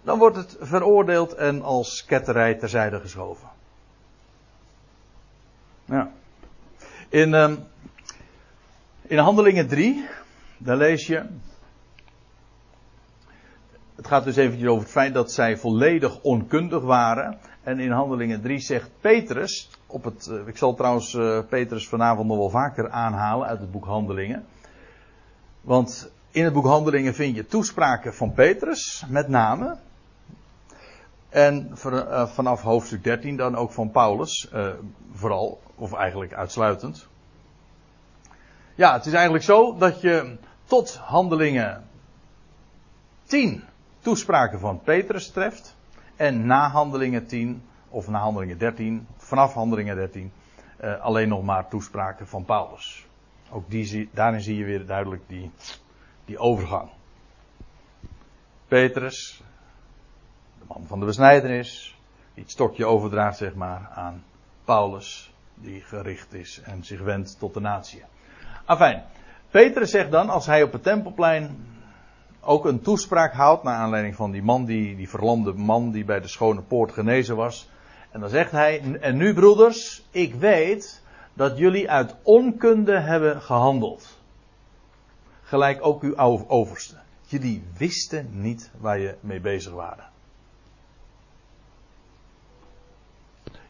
dan 0.02 0.20
wordt 0.20 0.36
het 0.36 0.58
veroordeeld 0.60 1.34
en 1.34 1.62
als 1.62 2.06
ketterij 2.06 2.56
terzijde 2.56 3.00
geschoven. 3.00 3.50
Ja. 5.86 6.12
In, 7.10 7.34
um, 7.34 7.64
in 9.02 9.18
Handelingen 9.18 9.68
3, 9.68 10.08
daar 10.58 10.78
lees 10.78 11.08
je. 11.08 11.26
Het 13.96 14.08
gaat 14.08 14.24
dus 14.24 14.36
eventjes 14.36 14.70
over 14.70 14.84
het 14.84 14.92
feit 14.92 15.14
dat 15.14 15.32
zij 15.32 15.58
volledig 15.58 16.22
onkundig 16.22 16.82
waren. 16.84 17.40
En 17.64 17.80
in 17.80 17.92
Handelingen 17.92 18.42
3 18.42 18.60
zegt 18.60 18.90
Petrus, 19.02 19.70
op 19.88 20.04
het, 20.04 20.28
eh, 20.28 20.48
ik 20.48 20.58
zal 20.58 20.76
trouwens 20.76 21.14
uh, 21.14 21.40
Petrus 21.50 21.88
vanavond 21.88 22.28
nog 22.28 22.38
wel 22.38 22.50
vaker 22.50 22.90
aanhalen 22.90 23.48
uit 23.48 23.60
het 23.60 23.72
boek 23.72 23.86
Handelingen. 23.86 24.46
Want 25.62 26.12
in 26.32 26.44
het 26.44 26.54
boek 26.54 26.66
Handelingen 26.66 27.14
vind 27.14 27.36
je 27.36 27.46
toespraken 27.46 28.14
van 28.14 28.34
Petrus, 28.34 29.06
met 29.08 29.28
name. 29.28 29.78
En 31.30 31.76
uh, 31.86 32.28
vanaf 32.28 32.62
hoofdstuk 32.62 33.04
13 33.04 33.38
dan 33.38 33.56
ook 33.56 33.72
van 33.72 33.92
Paulus, 33.92 34.52
vooral, 35.14 35.62
of 35.76 35.94
eigenlijk 35.94 36.34
uitsluitend. 36.34 37.08
Ja, 38.76 38.94
het 38.94 39.06
is 39.06 39.14
eigenlijk 39.14 39.44
zo 39.44 39.78
dat 39.78 40.02
je 40.02 40.38
tot 40.66 40.96
Handelingen 40.96 41.88
10 43.24 43.64
toespraken 44.00 44.60
van 44.60 44.82
Petrus 44.82 45.32
treft. 45.32 45.76
En 46.20 46.46
na 46.46 46.70
handelingen 46.70 47.28
10, 47.28 47.64
of 47.90 48.08
na 48.08 48.20
handelingen 48.20 48.58
13, 48.58 49.08
vanaf 49.18 49.54
handelingen 49.54 49.96
13, 49.96 50.32
uh, 50.82 51.02
alleen 51.02 51.28
nog 51.28 51.44
maar 51.44 51.68
toespraken 51.68 52.28
van 52.28 52.46
Paulus. 52.46 53.06
Ook 53.52 53.70
die, 53.70 54.10
daarin 54.14 54.42
zie 54.42 54.58
je 54.58 54.66
weer 54.66 54.86
duidelijk 54.86 55.22
die, 55.28 55.52
die 56.26 56.38
overgang. 56.38 56.90
Petrus, 58.68 59.44
de 60.60 60.66
man 60.68 60.84
van 60.88 61.00
de 61.00 61.06
besnijdenis, 61.06 61.98
die 62.34 62.44
het 62.44 62.52
stokje 62.52 62.86
overdraagt, 62.86 63.38
zeg 63.38 63.54
maar, 63.54 63.90
aan 63.94 64.24
Paulus, 64.64 65.34
die 65.54 65.82
gericht 65.82 66.34
is 66.34 66.62
en 66.62 66.84
zich 66.84 67.02
wendt 67.02 67.40
tot 67.40 67.54
de 67.54 67.60
natie. 67.60 68.04
Afijn, 68.66 69.04
Petrus 69.50 69.92
zegt 69.92 70.12
dan, 70.12 70.30
als 70.30 70.46
hij 70.46 70.64
op 70.64 70.72
het 70.72 70.84
tempelplein 70.84 71.66
ook 72.42 72.66
een 72.66 72.82
toespraak 72.82 73.34
houdt 73.34 73.64
naar 73.64 73.76
aanleiding 73.76 74.16
van 74.16 74.32
die 74.32 74.44
man, 74.44 74.66
die, 74.66 74.96
die 74.96 75.10
verlamde 75.10 75.54
man 75.54 75.92
die 75.92 76.06
bij 76.06 76.20
de 76.20 76.28
schone 76.28 76.62
poort 76.62 76.92
genezen 76.92 77.36
was. 77.36 77.70
En 78.12 78.20
dan 78.20 78.30
zegt 78.30 78.52
hij, 78.52 78.98
en 79.00 79.18
nu 79.18 79.34
broeders, 79.34 80.04
ik 80.12 80.36
weet 80.36 81.02
dat 81.34 81.58
jullie 81.58 81.90
uit 81.90 82.16
onkunde 82.24 83.00
hebben 83.00 83.42
gehandeld. 83.42 84.18
Gelijk 85.42 85.86
ook 85.86 86.02
uw 86.02 86.16
overste. 86.48 86.96
Jullie 87.22 87.64
wisten 87.78 88.30
niet 88.32 88.72
waar 88.78 89.00
je 89.00 89.16
mee 89.20 89.40
bezig 89.40 89.74
waren. 89.74 90.08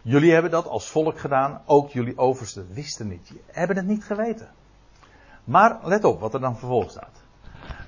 Jullie 0.01 0.33
hebben 0.33 0.51
dat 0.51 0.67
als 0.67 0.89
volk 0.89 1.19
gedaan, 1.19 1.61
ook 1.65 1.89
jullie 1.89 2.17
oversten 2.17 2.67
wisten 2.73 3.07
niet. 3.07 3.31
Hebben 3.45 3.75
het 3.75 3.85
niet 3.85 4.03
geweten. 4.03 4.49
Maar 5.43 5.79
let 5.83 6.03
op 6.03 6.19
wat 6.19 6.33
er 6.33 6.39
dan 6.39 6.57
vervolgens 6.57 6.93
staat. 6.93 7.21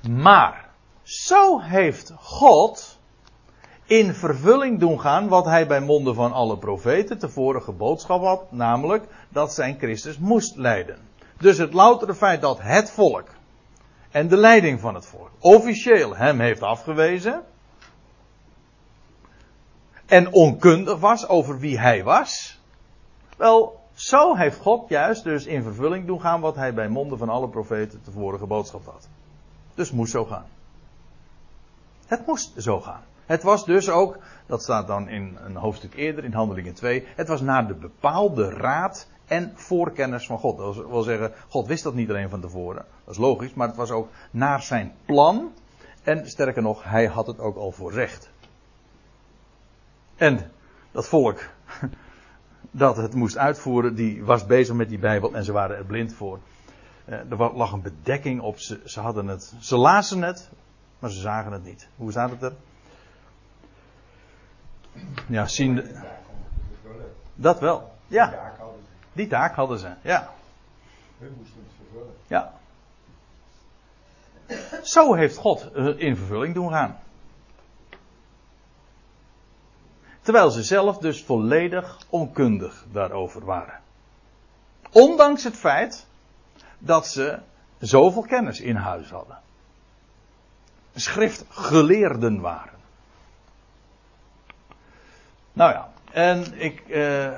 Maar 0.10 0.71
zo 1.04 1.60
heeft 1.60 2.14
God 2.18 3.00
in 3.86 4.14
vervulling 4.14 4.80
doen 4.80 5.00
gaan 5.00 5.28
wat 5.28 5.46
hij 5.46 5.68
bij 5.68 5.82
monden 5.82 6.16
van 6.16 6.32
alle 6.32 6.58
profeten 6.58 7.18
tevoren 7.20 7.62
geboodschap 7.62 8.24
had, 8.24 8.52
namelijk 8.52 9.04
dat 9.30 9.54
zijn 9.54 9.78
Christus 9.78 10.18
moest 10.18 10.56
lijden. 10.56 10.98
Dus 11.38 11.58
het 11.58 11.74
loutere 11.74 12.16
feit 12.16 12.42
dat 12.42 12.62
het 12.62 12.92
volk 12.92 13.28
en 14.12 14.28
de 14.28 14.38
leiding 14.38 14.80
van 14.80 14.96
het 14.96 15.06
volk 15.06 15.30
officieel 15.40 16.16
hem 16.16 16.40
heeft 16.40 16.62
afgewezen 16.62 17.44
en 20.06 20.34
onkundig 20.34 21.00
was 21.00 21.28
over 21.28 21.60
wie 21.60 21.80
hij 21.80 22.04
was, 22.04 22.60
wel, 23.38 23.80
zo 23.94 24.36
heeft 24.36 24.58
God 24.58 24.90
juist 24.90 25.24
dus 25.24 25.46
in 25.46 25.64
vervulling 25.64 26.06
doen 26.08 26.22
gaan 26.22 26.42
wat 26.42 26.56
hij 26.56 26.74
bij 26.74 26.88
monden 26.88 27.18
van 27.18 27.30
alle 27.30 27.50
profeten 27.50 28.02
tevoren 28.02 28.40
geboodschap 28.40 28.86
had. 28.86 29.08
Dus 29.76 29.92
moest 29.92 30.12
zo 30.12 30.26
gaan. 30.26 30.46
Het 32.12 32.26
moest 32.26 32.54
zo 32.58 32.82
gaan. 32.82 33.04
Het 33.26 33.44
was 33.44 33.66
dus 33.66 33.90
ook, 33.90 34.18
dat 34.46 34.64
staat 34.64 34.88
dan 34.88 35.10
in 35.10 35.38
een 35.46 35.56
hoofdstuk 35.56 35.96
eerder, 35.96 36.24
in 36.24 36.34
Handelingen 36.34 36.74
2, 36.74 37.06
het 37.16 37.28
was 37.28 37.42
naar 37.42 37.68
de 37.68 37.74
bepaalde 37.74 38.50
raad 38.50 39.08
en 39.28 39.52
voorkennis 39.56 40.26
van 40.26 40.38
God. 40.38 40.58
Dat 40.58 40.76
wil 40.76 41.02
zeggen, 41.02 41.34
God 41.50 41.68
wist 41.68 41.84
dat 41.84 41.94
niet 41.94 42.10
alleen 42.10 42.30
van 42.30 42.42
tevoren, 42.42 42.86
dat 43.04 43.14
is 43.14 43.20
logisch, 43.20 43.54
maar 43.54 43.68
het 43.68 43.76
was 43.76 43.92
ook 43.92 44.10
naar 44.32 44.62
zijn 44.62 44.94
plan. 45.06 45.54
En 46.04 46.30
sterker 46.30 46.62
nog, 46.62 46.84
hij 46.84 47.06
had 47.06 47.28
het 47.28 47.40
ook 47.40 47.56
al 47.56 47.72
voorzegd. 47.72 48.30
En 50.16 50.52
dat 50.92 51.08
volk 51.08 51.40
dat 52.72 52.98
het 52.98 53.14
moest 53.14 53.38
uitvoeren, 53.38 53.96
die 53.96 54.24
was 54.24 54.46
bezig 54.46 54.76
met 54.76 54.90
die 54.90 55.00
Bijbel 55.00 55.34
en 55.34 55.44
ze 55.44 55.52
waren 55.52 55.78
er 55.78 55.86
blind 55.86 56.14
voor. 56.14 56.40
Eh, 57.06 57.32
er 57.32 57.56
lag 57.56 57.72
een 57.72 57.82
bedekking 57.82 58.42
op, 58.42 58.60
ze, 58.60 58.82
ze 58.86 59.00
hadden 59.00 59.28
het, 59.28 59.54
ze 59.60 59.78
lazen 59.78 60.22
het, 60.22 60.50
maar 61.02 61.10
ze 61.10 61.20
zagen 61.20 61.52
het 61.52 61.64
niet. 61.64 61.88
Hoe 61.96 62.12
staat 62.12 62.30
het 62.30 62.42
er? 62.42 62.54
Ja, 65.28 65.48
zien. 65.48 65.96
Dat 67.36 67.60
wel. 67.60 67.94
Ja. 68.08 68.54
Die 69.14 69.28
taak 69.28 69.56
hadden 69.56 69.80
ze, 69.80 69.94
ja. 70.02 70.30
Hun 71.18 71.34
moesten 71.38 71.64
het 71.64 71.74
vervullen. 71.78 72.16
Ja. 72.28 72.54
Zo 74.84 75.14
heeft 75.14 75.38
God 75.38 75.76
in 75.98 76.16
vervulling 76.16 76.54
doen 76.54 76.70
gaan. 76.70 77.00
Terwijl 80.22 80.50
ze 80.50 80.64
zelf 80.64 80.98
dus 80.98 81.24
volledig 81.24 82.00
onkundig 82.10 82.86
daarover 82.92 83.46
waren. 83.46 83.80
Ondanks 84.92 85.44
het 85.44 85.56
feit 85.56 86.08
dat 86.80 87.08
ze 87.08 87.40
zoveel 87.80 88.22
kennis 88.22 88.60
in 88.60 88.76
huis 88.76 89.10
hadden. 89.10 89.40
Schriftgeleerden 90.96 92.42
waren. 92.42 92.80
Nou 95.54 95.72
ja, 95.72 95.92
en 96.12 96.60
ik, 96.60 96.80
eh, 96.90 97.32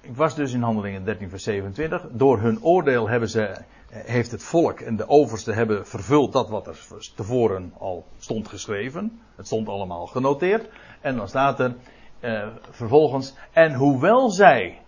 ik 0.00 0.16
was 0.16 0.34
dus 0.34 0.52
in 0.52 0.62
handelingen 0.62 1.04
13 1.04 1.28
vers 1.28 1.42
27. 1.42 2.06
Door 2.10 2.40
hun 2.40 2.62
oordeel 2.62 3.08
hebben 3.08 3.28
ze, 3.28 3.56
heeft 3.88 4.30
het 4.30 4.42
volk 4.42 4.80
en 4.80 4.96
de 4.96 5.08
overste 5.08 5.52
hebben 5.52 5.86
vervuld 5.86 6.32
dat 6.32 6.48
wat 6.48 6.66
er 6.66 6.86
tevoren 7.16 7.72
al 7.78 8.06
stond 8.18 8.48
geschreven. 8.48 9.20
Het 9.36 9.46
stond 9.46 9.68
allemaal 9.68 10.06
genoteerd. 10.06 10.68
En 11.00 11.16
dan 11.16 11.28
staat 11.28 11.60
er 11.60 11.74
eh, 12.20 12.46
vervolgens, 12.70 13.34
en 13.52 13.74
hoewel 13.74 14.30
zij, 14.30 14.80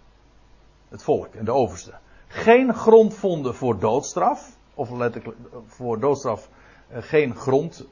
het 0.88 1.02
volk 1.02 1.34
en 1.34 1.44
de 1.44 1.52
overste, 1.52 1.92
geen 2.28 2.74
grond 2.74 3.14
vonden 3.14 3.54
voor 3.54 3.78
doodstraf, 3.78 4.56
of 4.74 4.90
letterlijk 4.90 5.36
voor 5.66 6.00
doodstraf 6.00 6.48
geen 7.02 7.34
grond, 7.34 7.86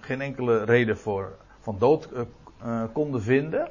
geen 0.00 0.20
enkele 0.20 0.64
reden 0.64 0.98
voor, 0.98 1.36
van 1.60 1.78
dood 1.78 2.08
uh, 2.12 2.82
konden 2.92 3.22
vinden. 3.22 3.70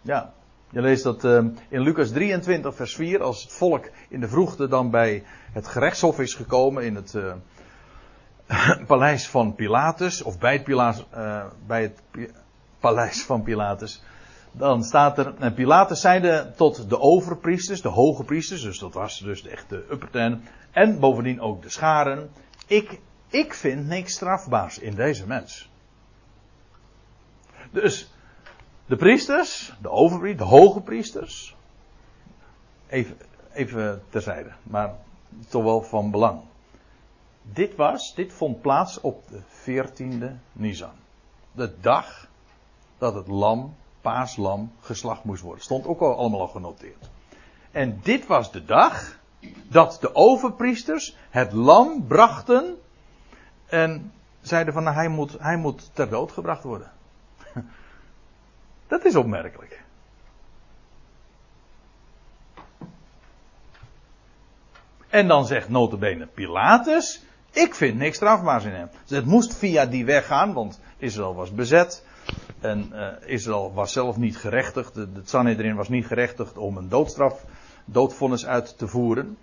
Ja, 0.00 0.32
je 0.70 0.80
leest 0.80 1.02
dat 1.02 1.24
in 1.68 1.80
Lucas 1.80 2.10
23, 2.10 2.74
vers 2.74 2.94
4, 2.94 3.22
als 3.22 3.42
het 3.42 3.52
volk 3.52 3.90
in 4.08 4.20
de 4.20 4.28
vroegte 4.28 4.68
dan 4.68 4.90
bij 4.90 5.24
het 5.52 5.66
gerechtshof 5.66 6.20
is 6.20 6.34
gekomen 6.34 6.84
in 6.84 6.94
het 6.94 7.14
paleis 8.86 9.28
van 9.28 9.54
Pilatus, 9.54 10.22
of 10.22 10.38
bij 10.38 10.62
bij 11.66 11.82
het 11.82 12.00
paleis 12.80 13.24
van 13.24 13.42
Pilatus, 13.42 14.02
dan 14.52 14.84
staat 14.84 15.18
er, 15.18 15.34
en 15.38 15.54
Pilatus 15.54 16.00
zeide 16.00 16.52
tot 16.56 16.88
de 16.88 17.00
overpriesters, 17.00 17.82
de 17.82 17.88
hoge 17.88 18.24
priesters, 18.24 18.62
dus 18.62 18.78
dat 18.78 18.94
was 18.94 19.18
dus 19.18 19.46
echt 19.46 19.68
de 19.68 19.86
upperten, 19.90 20.44
en 20.70 21.00
bovendien 21.00 21.40
ook 21.40 21.62
de 21.62 21.70
scharen, 21.70 22.30
ik, 22.66 23.00
ik 23.28 23.54
vind 23.54 23.86
niks 23.86 24.12
strafbaars 24.12 24.78
in 24.78 24.94
deze 24.94 25.26
mens. 25.26 25.70
Dus, 27.70 28.12
de 28.86 28.96
priesters, 28.96 29.72
de 29.80 29.90
overpriesters, 29.90 30.48
de 30.48 30.56
hoge 30.56 30.80
priesters, 30.80 31.56
even, 32.88 33.16
even 33.52 34.02
terzijde, 34.08 34.52
maar 34.62 34.94
toch 35.48 35.62
wel 35.62 35.82
van 35.82 36.10
belang. 36.10 36.40
Dit 37.42 37.76
was, 37.76 38.14
dit 38.14 38.32
vond 38.32 38.60
plaats 38.60 39.00
op 39.00 39.22
de 39.28 39.40
14e 39.42 40.38
Nisan. 40.52 40.94
De 41.52 41.74
dag 41.80 42.28
dat 42.98 43.14
het 43.14 43.26
lam, 43.26 43.74
paaslam, 44.00 44.72
geslacht 44.80 45.24
moest 45.24 45.42
worden. 45.42 45.64
Stond 45.64 45.86
ook 45.86 46.00
al 46.00 46.16
allemaal 46.16 46.40
al 46.40 46.48
genoteerd. 46.48 47.10
En 47.70 48.00
dit 48.02 48.26
was 48.26 48.52
de 48.52 48.64
dag 48.64 49.18
dat 49.68 49.98
de 50.00 50.14
overpriesters 50.14 51.16
het 51.30 51.52
lam 51.52 52.06
brachten 52.06 52.76
en 53.66 54.12
zeiden 54.40 54.72
van 54.74 54.82
nou, 54.82 54.96
hij, 54.96 55.08
moet, 55.08 55.36
hij 55.38 55.56
moet 55.56 55.90
ter 55.92 56.08
dood 56.08 56.32
gebracht 56.32 56.62
worden. 56.62 56.90
Dat 58.86 59.04
is 59.04 59.16
opmerkelijk. 59.16 59.82
En 65.08 65.28
dan 65.28 65.46
zegt 65.46 65.68
notabene 65.68 66.26
Pilatus, 66.26 67.22
ik 67.50 67.74
vind 67.74 67.96
niks 67.96 68.16
strafbaars 68.16 68.64
in 68.64 68.72
hem. 68.72 68.88
Het 69.06 69.24
moest 69.24 69.56
via 69.56 69.86
die 69.86 70.04
weg 70.04 70.26
gaan, 70.26 70.52
want 70.52 70.80
Israël 70.96 71.34
was 71.34 71.54
bezet. 71.54 72.04
En 72.60 72.90
uh, 72.92 73.08
Israël 73.26 73.72
was 73.74 73.92
zelf 73.92 74.16
niet 74.16 74.36
gerechtigd. 74.36 74.94
De, 74.94 75.12
de 75.12 75.20
Sanhedrin 75.24 75.74
was 75.74 75.88
niet 75.88 76.06
gerechtigd 76.06 76.58
om 76.58 76.76
een 76.76 76.88
doodstraf, 76.88 77.44
doodvonnis 77.84 78.46
uit 78.46 78.78
te 78.78 78.88
voeren. 78.88 79.36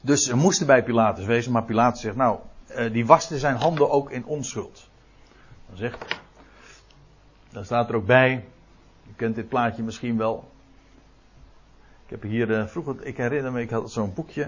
Dus 0.00 0.24
ze 0.24 0.36
moesten 0.36 0.66
bij 0.66 0.82
Pilatus 0.82 1.24
wezen, 1.24 1.52
maar 1.52 1.64
Pilatus 1.64 2.00
zegt, 2.00 2.16
nou, 2.16 2.38
uh, 2.70 2.92
die 2.92 3.06
waste 3.06 3.38
zijn 3.38 3.56
handen 3.56 3.90
ook 3.90 4.10
in 4.10 4.24
onschuld. 4.24 4.88
Dan 5.68 5.76
zegt, 5.76 6.20
dan 7.50 7.64
staat 7.64 7.88
er 7.88 7.94
ook 7.94 8.06
bij, 8.06 8.44
je 9.02 9.14
kent 9.16 9.34
dit 9.34 9.48
plaatje 9.48 9.82
misschien 9.82 10.16
wel. 10.16 10.50
Ik 12.04 12.10
heb 12.10 12.22
hier 12.22 12.50
uh, 12.50 12.66
vroeger, 12.66 13.04
ik 13.04 13.16
herinner 13.16 13.52
me, 13.52 13.60
ik 13.60 13.70
had 13.70 13.92
zo'n 13.92 14.14
boekje. 14.14 14.42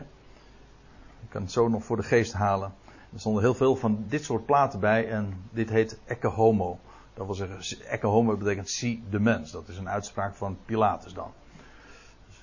Ik 1.22 1.28
kan 1.28 1.42
het 1.42 1.52
zo 1.52 1.68
nog 1.68 1.84
voor 1.84 1.96
de 1.96 2.02
geest 2.02 2.32
halen. 2.32 2.74
Er 3.12 3.20
stonden 3.20 3.42
heel 3.42 3.54
veel 3.54 3.76
van 3.76 4.04
dit 4.08 4.24
soort 4.24 4.46
platen 4.46 4.80
bij 4.80 5.08
en 5.08 5.44
dit 5.50 5.70
heet 5.70 5.98
Ecce 6.04 6.26
Homo. 6.26 6.78
Dat 7.18 7.26
wil 7.26 7.34
zeggen, 7.34 7.86
Ecce 7.86 8.06
Homo 8.06 8.36
betekent 8.36 8.70
zie 8.70 9.02
de 9.10 9.20
mens. 9.20 9.50
Dat 9.50 9.68
is 9.68 9.78
een 9.78 9.88
uitspraak 9.88 10.34
van 10.34 10.58
Pilatus 10.64 11.12
dan. 11.12 11.32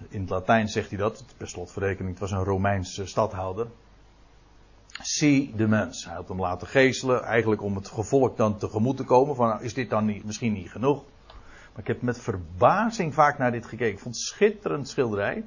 In 0.09 0.21
het 0.21 0.29
Latijn 0.29 0.69
zegt 0.69 0.89
hij 0.89 0.97
dat, 0.97 1.23
per 1.37 1.47
slotverrekening, 1.47 2.09
het 2.09 2.19
was 2.19 2.31
een 2.31 2.43
Romeinse 2.43 3.05
stadhouder. 3.05 3.67
Zie 5.01 5.55
de 5.55 5.67
mens. 5.67 6.05
Hij 6.05 6.15
had 6.15 6.27
hem 6.27 6.39
laten 6.39 6.67
geestelen, 6.67 7.23
eigenlijk 7.23 7.61
om 7.61 7.75
het 7.75 7.87
gevolg 7.87 8.35
dan 8.35 8.57
tegemoet 8.57 8.97
te 8.97 9.03
komen. 9.03 9.35
Van, 9.35 9.47
nou, 9.47 9.63
is 9.63 9.73
dit 9.73 9.89
dan 9.89 10.05
niet, 10.05 10.23
misschien 10.23 10.53
niet 10.53 10.71
genoeg? 10.71 11.03
Maar 11.71 11.81
ik 11.81 11.87
heb 11.87 12.01
met 12.01 12.19
verbazing 12.19 13.13
vaak 13.13 13.37
naar 13.37 13.51
dit 13.51 13.65
gekeken. 13.65 13.93
Ik 13.93 13.99
vond 13.99 14.15
het 14.15 14.23
schitterend 14.23 14.89
schilderij. 14.89 15.43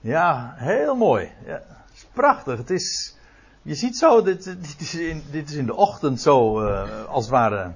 Ja, 0.00 0.54
heel 0.56 0.96
mooi. 0.96 1.30
Ja, 1.46 1.52
het 1.52 1.94
is 1.94 2.06
prachtig. 2.12 2.58
Het 2.58 2.70
is, 2.70 3.16
je 3.62 3.74
ziet 3.74 3.96
zo, 3.96 4.22
dit, 4.22 4.44
dit, 4.44 4.76
is, 4.78 4.94
in, 4.94 5.22
dit 5.30 5.50
is 5.50 5.56
in 5.56 5.66
de 5.66 5.74
ochtend 5.74 6.20
zo 6.20 6.62
uh, 6.62 7.04
als 7.04 7.24
het 7.24 7.32
ware 7.32 7.72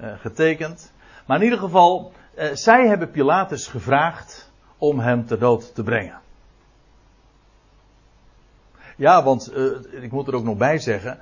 uh, 0.00 0.12
getekend. 0.18 0.92
Maar 1.26 1.36
in 1.38 1.44
ieder 1.44 1.58
geval, 1.58 2.12
uh, 2.38 2.44
zij 2.52 2.86
hebben 2.86 3.10
Pilatus 3.10 3.66
gevraagd 3.66 4.50
om 4.78 4.98
hem 4.98 5.26
ter 5.26 5.38
dood 5.38 5.74
te 5.74 5.82
brengen. 5.82 6.20
Ja, 8.96 9.22
want 9.22 9.52
ik 9.90 10.12
moet 10.12 10.28
er 10.28 10.34
ook 10.34 10.44
nog 10.44 10.56
bij 10.56 10.78
zeggen, 10.78 11.18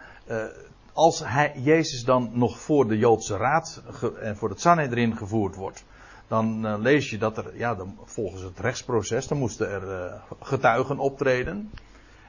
als 0.92 1.24
hij, 1.24 1.52
Jezus 1.56 2.04
dan 2.04 2.30
nog 2.32 2.58
voor 2.58 2.88
de 2.88 2.98
Joodse 2.98 3.36
Raad 3.36 3.82
en 4.20 4.36
voor 4.36 4.48
het 4.48 4.60
Sanhedrin 4.60 5.16
gevoerd 5.16 5.54
wordt, 5.54 5.84
dan 6.28 6.78
lees 6.80 7.10
je 7.10 7.18
dat 7.18 7.36
er, 7.36 7.56
ja, 7.56 7.74
dan, 7.74 7.98
volgens 8.04 8.42
het 8.42 8.58
rechtsproces, 8.58 9.28
dan 9.28 9.38
moesten 9.38 9.70
er 9.70 10.12
getuigen 10.40 10.98
optreden. 10.98 11.70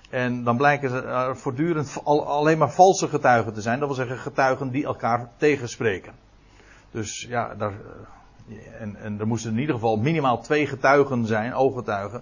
En 0.09 0.43
dan 0.43 0.57
blijken 0.57 1.07
er 1.07 1.37
voortdurend 1.37 1.97
al, 2.03 2.27
alleen 2.27 2.57
maar 2.57 2.71
valse 2.71 3.07
getuigen 3.07 3.53
te 3.53 3.61
zijn. 3.61 3.79
Dat 3.79 3.87
wil 3.87 3.97
zeggen 3.97 4.17
getuigen 4.17 4.69
die 4.69 4.85
elkaar 4.85 5.29
tegenspreken. 5.37 6.13
Dus 6.91 7.25
ja, 7.29 7.55
daar, 7.55 7.71
uh, 8.47 8.81
en, 8.81 8.95
en 8.95 9.19
er 9.19 9.27
moesten 9.27 9.51
in 9.51 9.59
ieder 9.59 9.75
geval 9.75 9.97
minimaal 9.97 10.41
twee 10.41 10.67
getuigen 10.67 11.25
zijn, 11.25 11.53
ooggetuigen, 11.53 12.21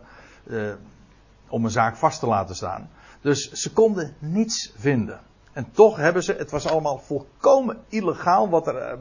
om 1.48 1.66
een 1.66 1.72
zaak 1.72 1.96
vast 1.96 2.20
te 2.20 2.28
laten 2.28 2.56
staan. 2.56 2.90
Dus 3.22 3.52
ze 3.52 3.74
konden 3.74 4.16
niets 4.20 4.74
vinden. 4.78 5.20
En 5.54 5.72
toch 5.72 5.98
hebben 5.98 6.24
ze, 6.24 6.34
het 6.34 6.52
was 6.52 6.68
allemaal 6.68 6.98
volkomen 6.98 7.78
illegaal 7.90 8.50
wat 8.50 8.68
er 8.68 8.98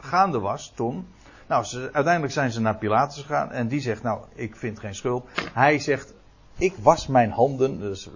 gaande 0.00 0.38
was 0.38 0.72
toen. 0.74 1.06
Nou, 1.46 1.64
ze, 1.64 1.88
uiteindelijk 1.92 2.32
zijn 2.32 2.52
ze 2.52 2.60
naar 2.60 2.76
Pilatus 2.76 3.20
gegaan 3.20 3.50
en 3.50 3.68
die 3.68 3.80
zegt, 3.80 4.02
nou, 4.02 4.24
ik 4.34 4.56
vind 4.56 4.80
geen 4.80 4.94
schuld. 4.94 5.28
Hij 5.52 5.78
zegt, 5.78 6.14
ik 6.56 6.74
was 6.82 7.06
mijn 7.06 7.30
handen, 7.30 7.78
dus, 7.78 8.08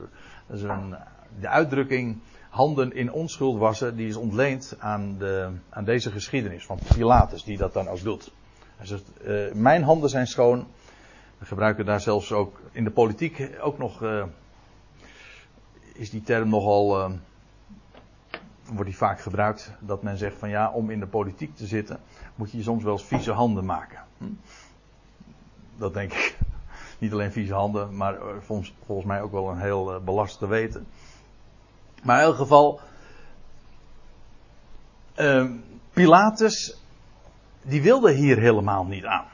een, 0.48 0.94
de 1.40 1.48
uitdrukking 1.48 2.18
handen 2.56 2.92
in 2.92 3.12
onschuld 3.12 3.58
wassen, 3.58 3.96
die 3.96 4.08
is 4.08 4.16
ontleend 4.16 4.76
aan, 4.78 5.18
de, 5.18 5.50
aan 5.68 5.84
deze 5.84 6.10
geschiedenis 6.10 6.66
van 6.66 6.78
Pilatus, 6.94 7.44
die 7.44 7.56
dat 7.56 7.72
dan 7.72 7.88
ook 7.88 8.02
doet. 8.02 8.32
Hij 8.76 8.86
zegt, 8.86 9.10
uh, 9.24 9.52
mijn 9.52 9.82
handen 9.82 10.10
zijn 10.10 10.26
schoon. 10.26 10.66
We 11.38 11.46
gebruiken 11.46 11.84
daar 11.84 12.00
zelfs 12.00 12.32
ook 12.32 12.60
in 12.72 12.84
de 12.84 12.90
politiek 12.90 13.50
ook 13.60 13.78
nog, 13.78 14.02
uh, 14.02 14.24
is 15.94 16.10
die 16.10 16.22
term 16.22 16.48
nogal, 16.48 16.98
uh, 16.98 17.10
wordt 18.72 18.90
die 18.90 18.96
vaak 18.96 19.20
gebruikt, 19.20 19.72
dat 19.80 20.02
men 20.02 20.18
zegt 20.18 20.38
van 20.38 20.48
ja, 20.48 20.70
om 20.70 20.90
in 20.90 21.00
de 21.00 21.06
politiek 21.06 21.56
te 21.56 21.66
zitten, 21.66 22.00
moet 22.34 22.50
je 22.50 22.62
soms 22.62 22.82
wel 22.84 22.92
eens 22.92 23.04
vieze 23.04 23.32
handen 23.32 23.64
maken. 23.64 24.04
Hm? 24.18 24.24
Dat 25.76 25.94
denk 25.94 26.12
ik. 26.12 26.36
Niet 26.98 27.12
alleen 27.12 27.32
vieze 27.32 27.54
handen, 27.54 27.96
maar 27.96 28.18
volgens, 28.40 28.74
volgens 28.86 29.06
mij 29.06 29.22
ook 29.22 29.32
wel 29.32 29.48
een 29.48 29.60
heel 29.60 29.94
uh, 29.94 30.00
belast 30.00 30.38
te 30.38 30.46
weten. 30.46 30.86
Maar 32.02 32.18
in 32.18 32.24
elk 32.24 32.36
geval, 32.36 32.80
uh, 35.16 35.50
Pilatus, 35.92 36.80
die 37.62 37.82
wilde 37.82 38.12
hier 38.12 38.38
helemaal 38.38 38.84
niet 38.84 39.04
aan. 39.04 39.26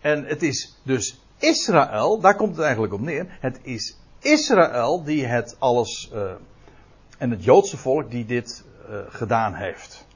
En 0.00 0.24
het 0.24 0.42
is 0.42 0.78
dus 0.82 1.20
Israël, 1.38 2.20
daar 2.20 2.36
komt 2.36 2.56
het 2.56 2.64
eigenlijk 2.64 2.92
op 2.92 3.00
neer. 3.00 3.36
Het 3.40 3.60
is 3.62 3.98
Israël 4.18 5.04
die 5.04 5.26
het 5.26 5.56
alles, 5.58 6.10
uh, 6.14 6.32
en 7.18 7.30
het 7.30 7.44
Joodse 7.44 7.76
volk 7.76 8.10
die 8.10 8.24
dit 8.24 8.64
gedaan 9.08 9.54
heeft. 9.54 10.06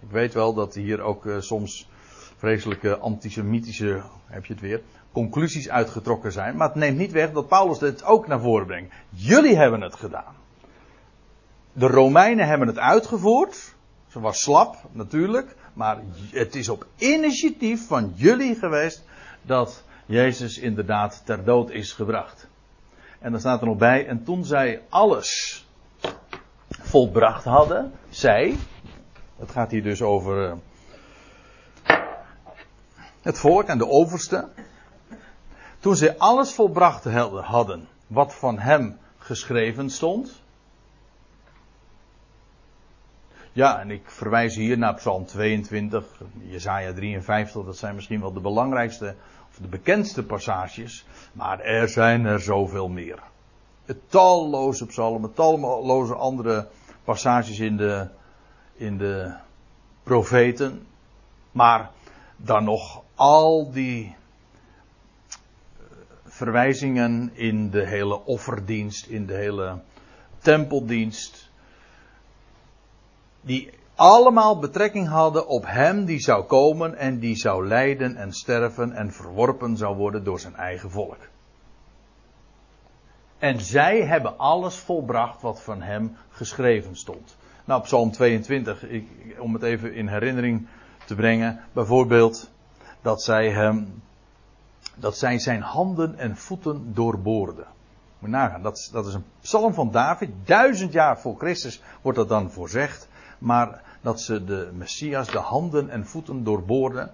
Ik 0.00 0.10
weet 0.10 0.34
wel 0.34 0.54
dat 0.54 0.74
hier 0.74 1.00
ook 1.00 1.28
soms 1.38 1.88
vreselijke 2.36 2.98
antisemitische, 2.98 4.02
heb 4.26 4.44
je 4.44 4.52
het 4.52 4.62
weer, 4.62 4.82
conclusies 5.12 5.68
uitgetrokken 5.68 6.32
zijn. 6.32 6.56
Maar 6.56 6.68
het 6.68 6.76
neemt 6.76 6.98
niet 6.98 7.12
weg 7.12 7.32
dat 7.32 7.48
Paulus 7.48 7.78
dit 7.78 8.04
ook 8.04 8.26
naar 8.26 8.40
voren 8.40 8.66
brengt. 8.66 8.94
Jullie 9.08 9.56
hebben 9.56 9.80
het 9.80 9.94
gedaan. 9.94 10.34
De 11.72 11.86
Romeinen 11.86 12.46
hebben 12.46 12.66
het 12.66 12.78
uitgevoerd. 12.78 13.74
Ze 14.08 14.20
was 14.20 14.40
slap, 14.40 14.76
natuurlijk. 14.92 15.56
Maar 15.72 15.98
het 16.30 16.54
is 16.54 16.68
op 16.68 16.86
initiatief 16.96 17.86
van 17.86 18.12
jullie 18.14 18.54
geweest 18.54 19.04
dat 19.42 19.84
Jezus 20.06 20.58
inderdaad 20.58 21.22
ter 21.24 21.44
dood 21.44 21.70
is 21.70 21.92
gebracht. 21.92 22.48
En 23.18 23.30
dan 23.30 23.40
staat 23.40 23.60
er 23.60 23.66
nog 23.66 23.76
bij, 23.76 24.06
en 24.06 24.24
toen 24.24 24.44
zij 24.44 24.82
alles 24.88 25.64
volbracht 26.68 27.44
hadden, 27.44 27.92
zij, 28.08 28.56
het 29.38 29.50
gaat 29.50 29.70
hier 29.70 29.82
dus 29.82 30.02
over 30.02 30.44
eh, 30.44 31.98
het 33.20 33.38
volk 33.38 33.66
en 33.66 33.78
de 33.78 33.88
overste, 33.88 34.48
toen 35.80 35.96
zij 35.96 36.18
alles 36.18 36.54
volbracht 36.54 37.04
hadden 37.04 37.88
wat 38.06 38.34
van 38.34 38.58
hem 38.58 38.98
geschreven 39.18 39.90
stond. 39.90 40.42
Ja, 43.52 43.80
en 43.80 43.90
ik 43.90 44.10
verwijs 44.10 44.54
hier 44.54 44.78
naar 44.78 44.94
Psalm 44.94 45.26
22, 45.26 46.04
Jesaja 46.38 46.92
53, 46.92 47.64
dat 47.64 47.76
zijn 47.76 47.94
misschien 47.94 48.20
wel 48.20 48.32
de 48.32 48.40
belangrijkste 48.40 49.14
of 49.50 49.58
de 49.62 49.68
bekendste 49.68 50.22
passages, 50.22 51.06
maar 51.32 51.60
er 51.60 51.88
zijn 51.88 52.24
er 52.24 52.40
zoveel 52.40 52.88
meer. 52.88 53.18
Het 53.84 53.98
talloze 54.10 54.86
psalmen, 54.86 55.32
talloze 55.32 56.14
andere 56.14 56.68
passages 57.04 57.58
in 57.58 57.76
de, 57.76 58.08
in 58.74 58.98
de 58.98 59.34
profeten, 60.02 60.86
maar 61.52 61.90
dan 62.36 62.64
nog 62.64 63.02
al 63.14 63.70
die 63.72 64.16
verwijzingen 66.40 67.30
in 67.34 67.70
de 67.70 67.86
hele 67.86 68.24
offerdienst, 68.24 69.06
in 69.06 69.26
de 69.26 69.34
hele 69.34 69.80
tempeldienst. 70.38 71.50
Die 73.40 73.70
allemaal 73.94 74.58
betrekking 74.58 75.08
hadden 75.08 75.46
op 75.46 75.66
hem 75.66 76.04
die 76.04 76.18
zou 76.18 76.44
komen 76.44 76.94
en 76.94 77.18
die 77.18 77.36
zou 77.36 77.66
lijden 77.66 78.16
en 78.16 78.32
sterven 78.32 78.92
en 78.92 79.12
verworpen 79.12 79.76
zou 79.76 79.96
worden 79.96 80.24
door 80.24 80.40
zijn 80.40 80.54
eigen 80.54 80.90
volk. 80.90 81.18
En 83.38 83.60
zij 83.60 84.02
hebben 84.02 84.38
alles 84.38 84.76
volbracht 84.76 85.42
wat 85.42 85.62
van 85.62 85.82
hem 85.82 86.16
geschreven 86.30 86.96
stond. 86.96 87.36
Nou, 87.64 87.82
Psalm 87.82 88.10
22, 88.10 88.88
ik, 88.88 89.06
om 89.38 89.54
het 89.54 89.62
even 89.62 89.94
in 89.94 90.08
herinnering 90.08 90.66
te 91.04 91.14
brengen, 91.14 91.60
bijvoorbeeld 91.72 92.50
dat 93.02 93.22
zij 93.22 93.50
hem 93.50 94.02
dat 95.00 95.16
zij 95.16 95.38
zijn 95.38 95.62
handen 95.62 96.18
en 96.18 96.36
voeten 96.36 96.94
doorboorden. 96.94 97.66
Moet 98.18 98.30
nagaan, 98.30 98.62
dat, 98.62 98.88
dat 98.92 99.06
is 99.06 99.14
een 99.14 99.24
psalm 99.40 99.74
van 99.74 99.90
David. 99.90 100.30
Duizend 100.44 100.92
jaar 100.92 101.20
voor 101.20 101.36
Christus 101.38 101.82
wordt 102.02 102.18
dat 102.18 102.28
dan 102.28 102.50
voorzegd. 102.50 103.08
Maar 103.38 103.82
dat 104.00 104.20
ze 104.20 104.44
de 104.44 104.70
Messias 104.72 105.30
de 105.30 105.38
handen 105.38 105.88
en 105.88 106.06
voeten 106.06 106.44
doorboorden. 106.44 107.10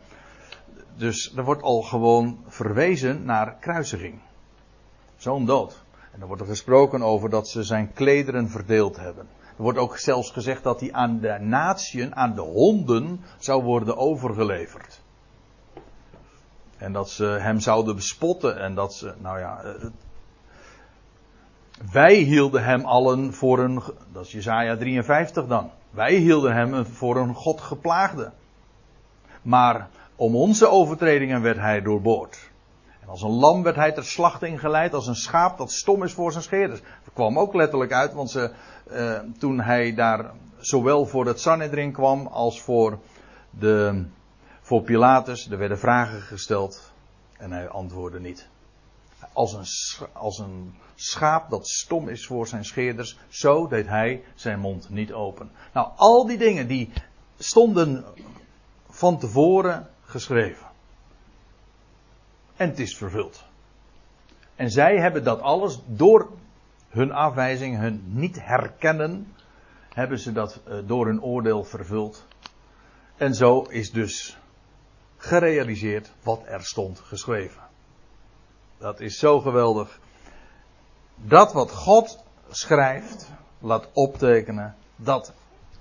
Dus 0.96 1.33
er 1.37 1.44
wordt 1.44 1.62
al 1.62 1.83
gewoon 1.83 2.38
verwezen 2.46 3.25
naar 3.25 3.57
kruisiging. 3.61 4.18
Zo'n 5.16 5.46
dood. 5.46 5.85
En 6.12 6.18
dan 6.18 6.29
wordt 6.29 6.42
er 6.42 6.49
gesproken 6.49 7.03
over 7.03 7.31
dat 7.31 7.49
ze 7.49 7.62
zijn 7.62 7.92
klederen 7.92 8.49
verdeeld 8.49 8.96
hebben. 8.96 9.27
Er 9.57 9.62
wordt 9.62 9.79
ook 9.79 9.99
zelfs 9.99 10.31
gezegd 10.31 10.62
dat 10.62 10.81
hij 10.81 10.92
aan 10.92 11.20
de 11.20 11.38
natieën, 11.40 12.16
aan 12.16 12.35
de 12.35 12.40
honden, 12.40 13.20
zou 13.38 13.62
worden 13.62 13.96
overgeleverd. 13.96 15.01
En 16.79 16.93
dat 16.93 17.11
ze 17.11 17.25
hem 17.25 17.61
zouden 17.61 17.95
bespotten 17.95 18.61
en 18.61 18.75
dat 18.75 18.95
ze, 18.95 19.15
nou 19.19 19.39
ja, 19.39 19.62
eh, 19.62 19.87
wij 21.93 22.15
hielden 22.15 22.65
hem 22.65 22.85
allen 22.85 23.35
voor 23.35 23.59
een, 23.59 23.83
dat 24.12 24.25
is 24.25 24.33
Jezaja 24.33 24.77
53 24.77 25.47
dan. 25.47 25.71
Wij 25.91 26.15
hielden 26.15 26.55
hem 26.55 26.87
voor 26.87 27.17
een 27.17 27.35
God 27.35 27.61
geplaagde. 27.61 28.33
Maar 29.43 29.89
om 30.17 30.37
onze 30.37 30.69
overtredingen 30.69 31.43
werd 31.43 31.59
hij 31.59 31.83
doorboord. 31.83 32.51
En 33.01 33.09
als 33.09 33.23
een 33.23 33.31
lam 33.31 33.62
werd 33.62 33.77
hij 33.77 33.93
ter 33.93 34.05
slachting 34.05 34.61
geleid, 34.61 34.95
als 34.95 35.07
een 35.07 35.15
schaap 35.15 35.59
dat 35.59 35.73
stom 35.73 36.03
is 36.03 36.12
voor 36.12 36.33
zijn 36.33 36.45
scheerders. 36.45 36.81
Dat 36.81 37.15
kwam 37.15 37.39
ook 37.39 37.55
letterlijk 37.55 37.93
uit, 37.93 38.12
want 38.12 38.31
ze, 38.31 38.51
eh, 38.91 39.19
toen 39.39 39.61
hij 39.61 39.95
daar 39.95 40.31
zowel 40.59 41.07
voor 41.07 41.27
het 41.27 41.41
Sanhedrin 41.41 41.93
kwam 41.93 42.27
als 42.27 42.62
voor 42.62 42.99
de, 43.51 44.05
voor 44.66 44.83
Pilatus. 44.83 45.50
Er 45.50 45.59
werden 45.59 45.79
vragen 45.79 46.20
gesteld 46.20 46.92
en 47.38 47.52
hij 47.52 47.68
antwoordde 47.68 48.20
niet. 48.20 48.48
Als 49.33 49.52
een, 49.52 49.66
als 50.12 50.38
een 50.38 50.74
schaap 50.94 51.50
dat 51.50 51.68
stom 51.68 52.09
is 52.09 52.26
voor 52.26 52.46
zijn 52.46 52.64
scheerders, 52.64 53.18
zo 53.29 53.68
deed 53.68 53.87
hij 53.87 54.24
zijn 54.35 54.61
mond 54.61 54.90
niet 54.90 55.12
open. 55.12 55.50
Nou, 55.72 55.88
al 55.96 56.26
die 56.26 56.38
dingen 56.38 56.66
die 56.66 56.92
stonden 57.38 58.05
van 58.88 59.18
tevoren 59.18 59.88
geschreven. 60.05 60.66
En 62.57 62.68
het 62.68 62.79
is 62.79 62.96
vervuld. 62.96 63.44
En 64.57 64.70
zij 64.70 64.96
hebben 64.96 65.24
dat 65.24 65.40
alles 65.40 65.81
door 65.87 66.31
hun 66.88 67.12
afwijzing, 67.12 67.79
hun 67.79 68.02
niet 68.07 68.44
herkennen, 68.44 69.33
hebben 69.88 70.18
ze 70.18 70.33
dat 70.33 70.61
eh, 70.64 70.79
door 70.87 71.07
hun 71.07 71.22
oordeel 71.22 71.64
vervuld. 71.64 72.26
En 73.16 73.35
zo 73.35 73.62
is 73.62 73.92
dus 73.92 74.38
gerealiseerd 75.16 76.12
wat 76.22 76.42
er 76.46 76.64
stond 76.64 77.00
geschreven. 77.00 77.62
Dat 78.79 79.00
is 79.00 79.18
zo 79.18 79.40
geweldig. 79.40 80.00
Dat 81.14 81.52
wat 81.52 81.70
God 81.70 82.24
schrijft, 82.48 83.31
laat 83.59 83.88
optekenen, 83.92 84.76
dat 84.96 85.33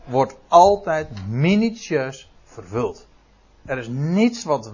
wordt 0.04 0.38
altijd 0.48 1.28
minutieus 1.28 2.32
vervuld. 2.44 3.08
Er 3.66 3.78
is 3.78 3.88
niets 3.88 4.44
wat 4.44 4.72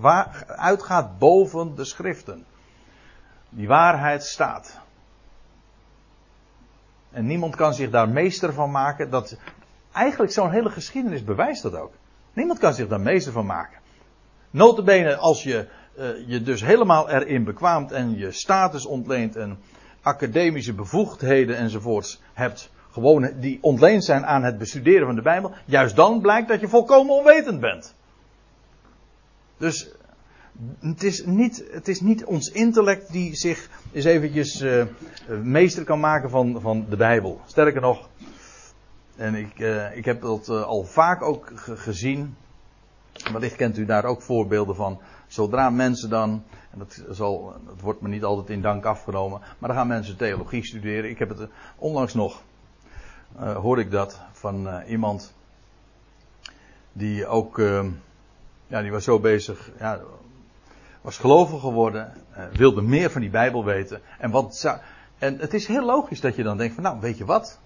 uitgaat 0.47 1.17
boven 1.17 1.75
de 1.75 1.85
schriften. 1.85 2.45
Die 3.49 3.67
waarheid 3.67 4.23
staat. 4.23 4.79
En 7.11 7.25
niemand 7.25 7.55
kan 7.55 7.73
zich 7.73 7.89
daar 7.89 8.09
meester 8.09 8.53
van 8.53 8.71
maken. 8.71 9.09
Dat, 9.09 9.37
eigenlijk 9.91 10.31
zo'n 10.31 10.51
hele 10.51 10.69
geschiedenis 10.69 11.23
bewijst 11.23 11.61
dat 11.61 11.75
ook. 11.75 11.93
Niemand 12.33 12.59
kan 12.59 12.73
zich 12.73 12.87
daar 12.87 13.01
meester 13.01 13.31
van 13.31 13.45
maken. 13.45 13.80
Notabene 14.51 15.15
als 15.15 15.43
je 15.43 15.67
uh, 15.99 16.27
je 16.27 16.41
dus 16.41 16.61
helemaal 16.61 17.09
erin 17.09 17.43
bekwaamt 17.43 17.91
en 17.91 18.17
je 18.17 18.31
status 18.31 18.85
ontleent 18.85 19.35
en 19.35 19.59
academische 20.01 20.73
bevoegdheden 20.73 21.57
enzovoorts 21.57 22.21
hebt, 22.33 22.71
gewoon 22.91 23.29
die 23.39 23.57
ontleend 23.61 24.03
zijn 24.03 24.25
aan 24.25 24.43
het 24.43 24.57
bestuderen 24.57 25.05
van 25.05 25.15
de 25.15 25.21
Bijbel, 25.21 25.53
juist 25.65 25.95
dan 25.95 26.21
blijkt 26.21 26.47
dat 26.47 26.59
je 26.59 26.67
volkomen 26.67 27.15
onwetend 27.15 27.59
bent. 27.59 27.95
Dus 29.57 29.89
het 30.79 31.03
is 31.03 31.25
niet, 31.25 31.63
het 31.71 31.87
is 31.87 32.01
niet 32.01 32.25
ons 32.25 32.51
intellect 32.51 33.11
die 33.11 33.35
zich 33.35 33.69
eens 33.91 34.05
eventjes 34.05 34.61
uh, 34.61 34.83
meester 35.43 35.83
kan 35.83 35.99
maken 35.99 36.29
van, 36.29 36.61
van 36.61 36.85
de 36.89 36.95
Bijbel. 36.95 37.41
Sterker 37.45 37.81
nog, 37.81 38.09
en 39.15 39.35
ik, 39.35 39.59
uh, 39.59 39.97
ik 39.97 40.05
heb 40.05 40.21
dat 40.21 40.49
al 40.49 40.83
vaak 40.83 41.21
ook 41.21 41.51
gezien, 41.55 42.35
Wellicht 43.23 43.55
kent 43.55 43.77
u 43.77 43.85
daar 43.85 44.05
ook 44.05 44.21
voorbeelden 44.21 44.75
van. 44.75 45.01
Zodra 45.27 45.69
mensen 45.69 46.09
dan, 46.09 46.43
en 46.71 46.79
dat, 46.79 47.03
zal, 47.09 47.53
wordt 47.81 48.01
me 48.01 48.07
niet 48.07 48.23
altijd 48.23 48.49
in 48.49 48.61
dank 48.61 48.85
afgenomen, 48.85 49.39
maar 49.39 49.69
dan 49.69 49.77
gaan 49.77 49.87
mensen 49.87 50.17
theologie 50.17 50.65
studeren. 50.65 51.09
Ik 51.09 51.19
heb 51.19 51.29
het 51.29 51.47
onlangs 51.77 52.13
nog, 52.13 52.41
uh, 53.39 53.55
hoorde 53.55 53.81
ik 53.81 53.91
dat 53.91 54.21
van 54.31 54.67
uh, 54.67 54.89
iemand 54.89 55.33
die 56.93 57.27
ook, 57.27 57.57
uh, 57.57 57.85
ja, 58.67 58.81
die 58.81 58.91
was 58.91 59.03
zo 59.03 59.19
bezig, 59.19 59.71
ja, 59.79 59.99
was 61.01 61.17
gelovig 61.17 61.59
geworden, 61.59 62.13
wilde 62.53 62.81
meer 62.81 63.11
van 63.11 63.21
die 63.21 63.29
Bijbel 63.29 63.65
weten. 63.65 64.01
En, 64.19 64.31
wat 64.31 64.79
en 65.17 65.39
het 65.39 65.53
is 65.53 65.67
heel 65.67 65.85
logisch 65.85 66.21
dat 66.21 66.35
je 66.35 66.43
dan 66.43 66.57
denkt 66.57 66.73
van, 66.73 66.83
nou, 66.83 66.99
weet 66.99 67.17
je 67.17 67.25
wat? 67.25 67.59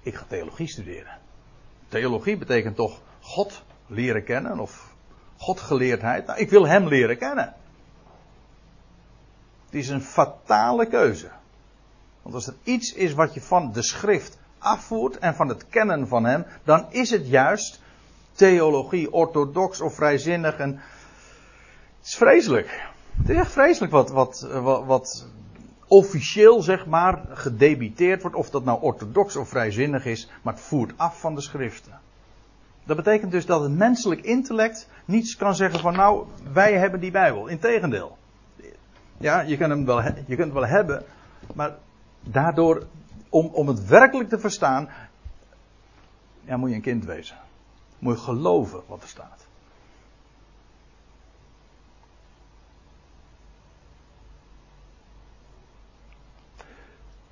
Ik 0.00 0.14
ga 0.14 0.24
theologie 0.28 0.68
studeren. 0.68 1.18
Theologie 1.88 2.36
betekent 2.36 2.76
toch 2.76 3.00
God 3.20 3.62
leren 3.88 4.24
kennen 4.24 4.58
of 4.58 4.94
Godgeleerdheid. 5.36 6.26
Nou, 6.26 6.38
ik 6.38 6.50
wil 6.50 6.66
Hem 6.66 6.88
leren 6.88 7.18
kennen. 7.18 7.54
Het 9.64 9.74
is 9.74 9.88
een 9.88 10.02
fatale 10.02 10.86
keuze. 10.86 11.28
Want 12.22 12.34
als 12.34 12.46
er 12.46 12.54
iets 12.62 12.92
is 12.92 13.14
wat 13.14 13.34
je 13.34 13.40
van 13.40 13.72
de 13.72 13.82
schrift 13.82 14.38
afvoert 14.58 15.18
en 15.18 15.34
van 15.34 15.48
het 15.48 15.68
kennen 15.68 16.08
van 16.08 16.24
Hem, 16.24 16.44
dan 16.64 16.86
is 16.90 17.10
het 17.10 17.28
juist 17.28 17.80
theologie, 18.32 19.12
orthodox 19.12 19.80
of 19.80 19.94
vrijzinnig. 19.94 20.56
En 20.56 20.70
het 21.98 22.06
is 22.06 22.16
vreselijk. 22.16 22.88
Het 23.18 23.28
is 23.28 23.36
echt 23.36 23.52
vreselijk 23.52 23.92
wat, 23.92 24.10
wat, 24.10 24.40
wat, 24.40 24.84
wat 24.84 25.26
officieel, 25.86 26.62
zeg 26.62 26.86
maar, 26.86 27.24
gedebiteerd 27.28 28.22
wordt. 28.22 28.36
Of 28.36 28.50
dat 28.50 28.64
nou 28.64 28.82
orthodox 28.82 29.36
of 29.36 29.48
vrijzinnig 29.48 30.04
is, 30.04 30.30
maar 30.42 30.54
het 30.54 30.62
voert 30.62 30.92
af 30.96 31.20
van 31.20 31.34
de 31.34 31.40
schriften. 31.40 32.00
Dat 32.88 32.96
betekent 32.96 33.32
dus 33.32 33.46
dat 33.46 33.60
het 33.60 33.72
menselijk 33.72 34.20
intellect 34.20 34.88
niets 35.04 35.36
kan 35.36 35.54
zeggen 35.54 35.80
van 35.80 35.96
nou, 35.96 36.26
wij 36.52 36.72
hebben 36.72 37.00
die 37.00 37.10
Bijbel. 37.10 37.46
Integendeel. 37.46 38.18
Ja, 39.18 39.40
je, 39.40 39.56
kan 39.56 39.70
hem 39.70 39.84
wel, 39.84 40.02
je 40.02 40.36
kunt 40.36 40.38
het 40.38 40.52
wel 40.52 40.66
hebben, 40.66 41.04
maar 41.54 41.76
daardoor, 42.20 42.86
om, 43.28 43.46
om 43.46 43.68
het 43.68 43.86
werkelijk 43.86 44.28
te 44.28 44.38
verstaan, 44.38 44.88
ja, 46.44 46.56
moet 46.56 46.68
je 46.68 46.74
een 46.74 46.82
kind 46.82 47.04
wezen. 47.04 47.36
Moet 47.98 48.16
je 48.16 48.22
geloven 48.22 48.80
wat 48.86 49.02
er 49.02 49.08
staat. 49.08 49.46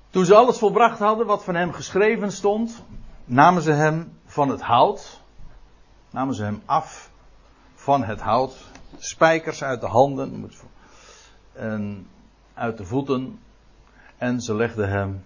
Toen 0.09 0.25
ze 0.25 0.35
alles 0.35 0.57
volbracht 0.57 0.99
hadden 0.99 1.25
wat 1.25 1.43
van 1.43 1.55
hem 1.55 1.71
geschreven 1.71 2.31
stond, 2.31 2.83
namen 3.25 3.61
ze 3.61 3.71
hem 3.71 4.19
van 4.25 4.49
het 4.49 4.61
hout, 4.61 5.25
namen 6.09 6.35
ze 6.35 6.43
hem 6.43 6.61
af 6.65 7.11
van 7.75 8.03
het 8.03 8.19
hout, 8.19 8.55
spijkers 8.97 9.63
uit 9.63 9.81
de 9.81 9.87
handen 9.87 10.51
en 11.53 12.07
uit 12.53 12.77
de 12.77 12.85
voeten, 12.85 13.39
en 14.17 14.41
ze 14.41 14.55
legden 14.55 14.89
hem 14.89 15.25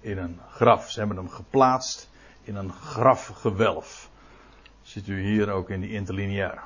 in 0.00 0.18
een 0.18 0.40
graf. 0.50 0.90
Ze 0.90 0.98
hebben 0.98 1.16
hem 1.16 1.28
geplaatst 1.28 2.10
in 2.42 2.56
een 2.56 2.72
grafgewelf. 2.72 4.10
Ziet 4.82 5.08
u 5.08 5.22
hier 5.22 5.50
ook 5.50 5.70
in 5.70 5.80
die 5.80 5.92
interlineair. 5.92 6.62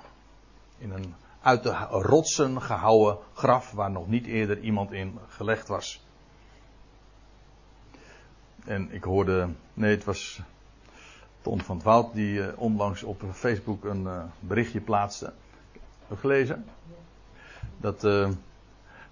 In 0.78 0.90
een 0.90 1.14
uit 1.42 1.62
de 1.62 1.70
rotsen 1.90 2.62
gehouwen 2.62 3.18
graf 3.32 3.70
waar 3.70 3.90
nog 3.90 4.08
niet 4.08 4.26
eerder 4.26 4.58
iemand 4.60 4.92
in 4.92 5.18
gelegd 5.28 5.68
was. 5.68 6.04
En 8.64 8.92
ik 8.92 9.04
hoorde, 9.04 9.48
nee, 9.74 9.90
het 9.90 10.04
was 10.04 10.40
Ton 11.42 11.60
van 11.60 11.76
het 11.76 11.84
Woud 11.84 12.14
die 12.14 12.38
uh, 12.38 12.46
onlangs 12.56 13.02
op 13.02 13.22
Facebook 13.32 13.84
een 13.84 14.02
uh, 14.02 14.22
berichtje 14.40 14.80
plaatste. 14.80 15.32
Heb 16.08 16.18
gelezen? 16.18 16.64
Dat, 17.76 18.04
uh, 18.04 18.28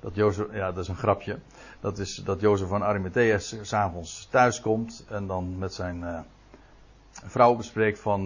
dat 0.01 0.15
Jozef, 0.15 0.47
ja, 0.53 0.73
dat 0.73 0.83
is 0.83 0.89
een 0.89 0.97
grapje. 0.97 1.39
Dat 1.81 1.99
is 1.99 2.15
dat 2.15 2.41
Jozef 2.41 2.69
van 2.69 2.83
Arimatheus 2.83 3.57
s'avonds 3.63 4.29
thuis 4.31 4.61
komt 4.61 5.05
en 5.09 5.27
dan 5.27 5.59
met 5.59 5.75
zijn 5.75 6.25
vrouw 7.11 7.57
bespreekt 7.57 7.99
van, 7.99 8.23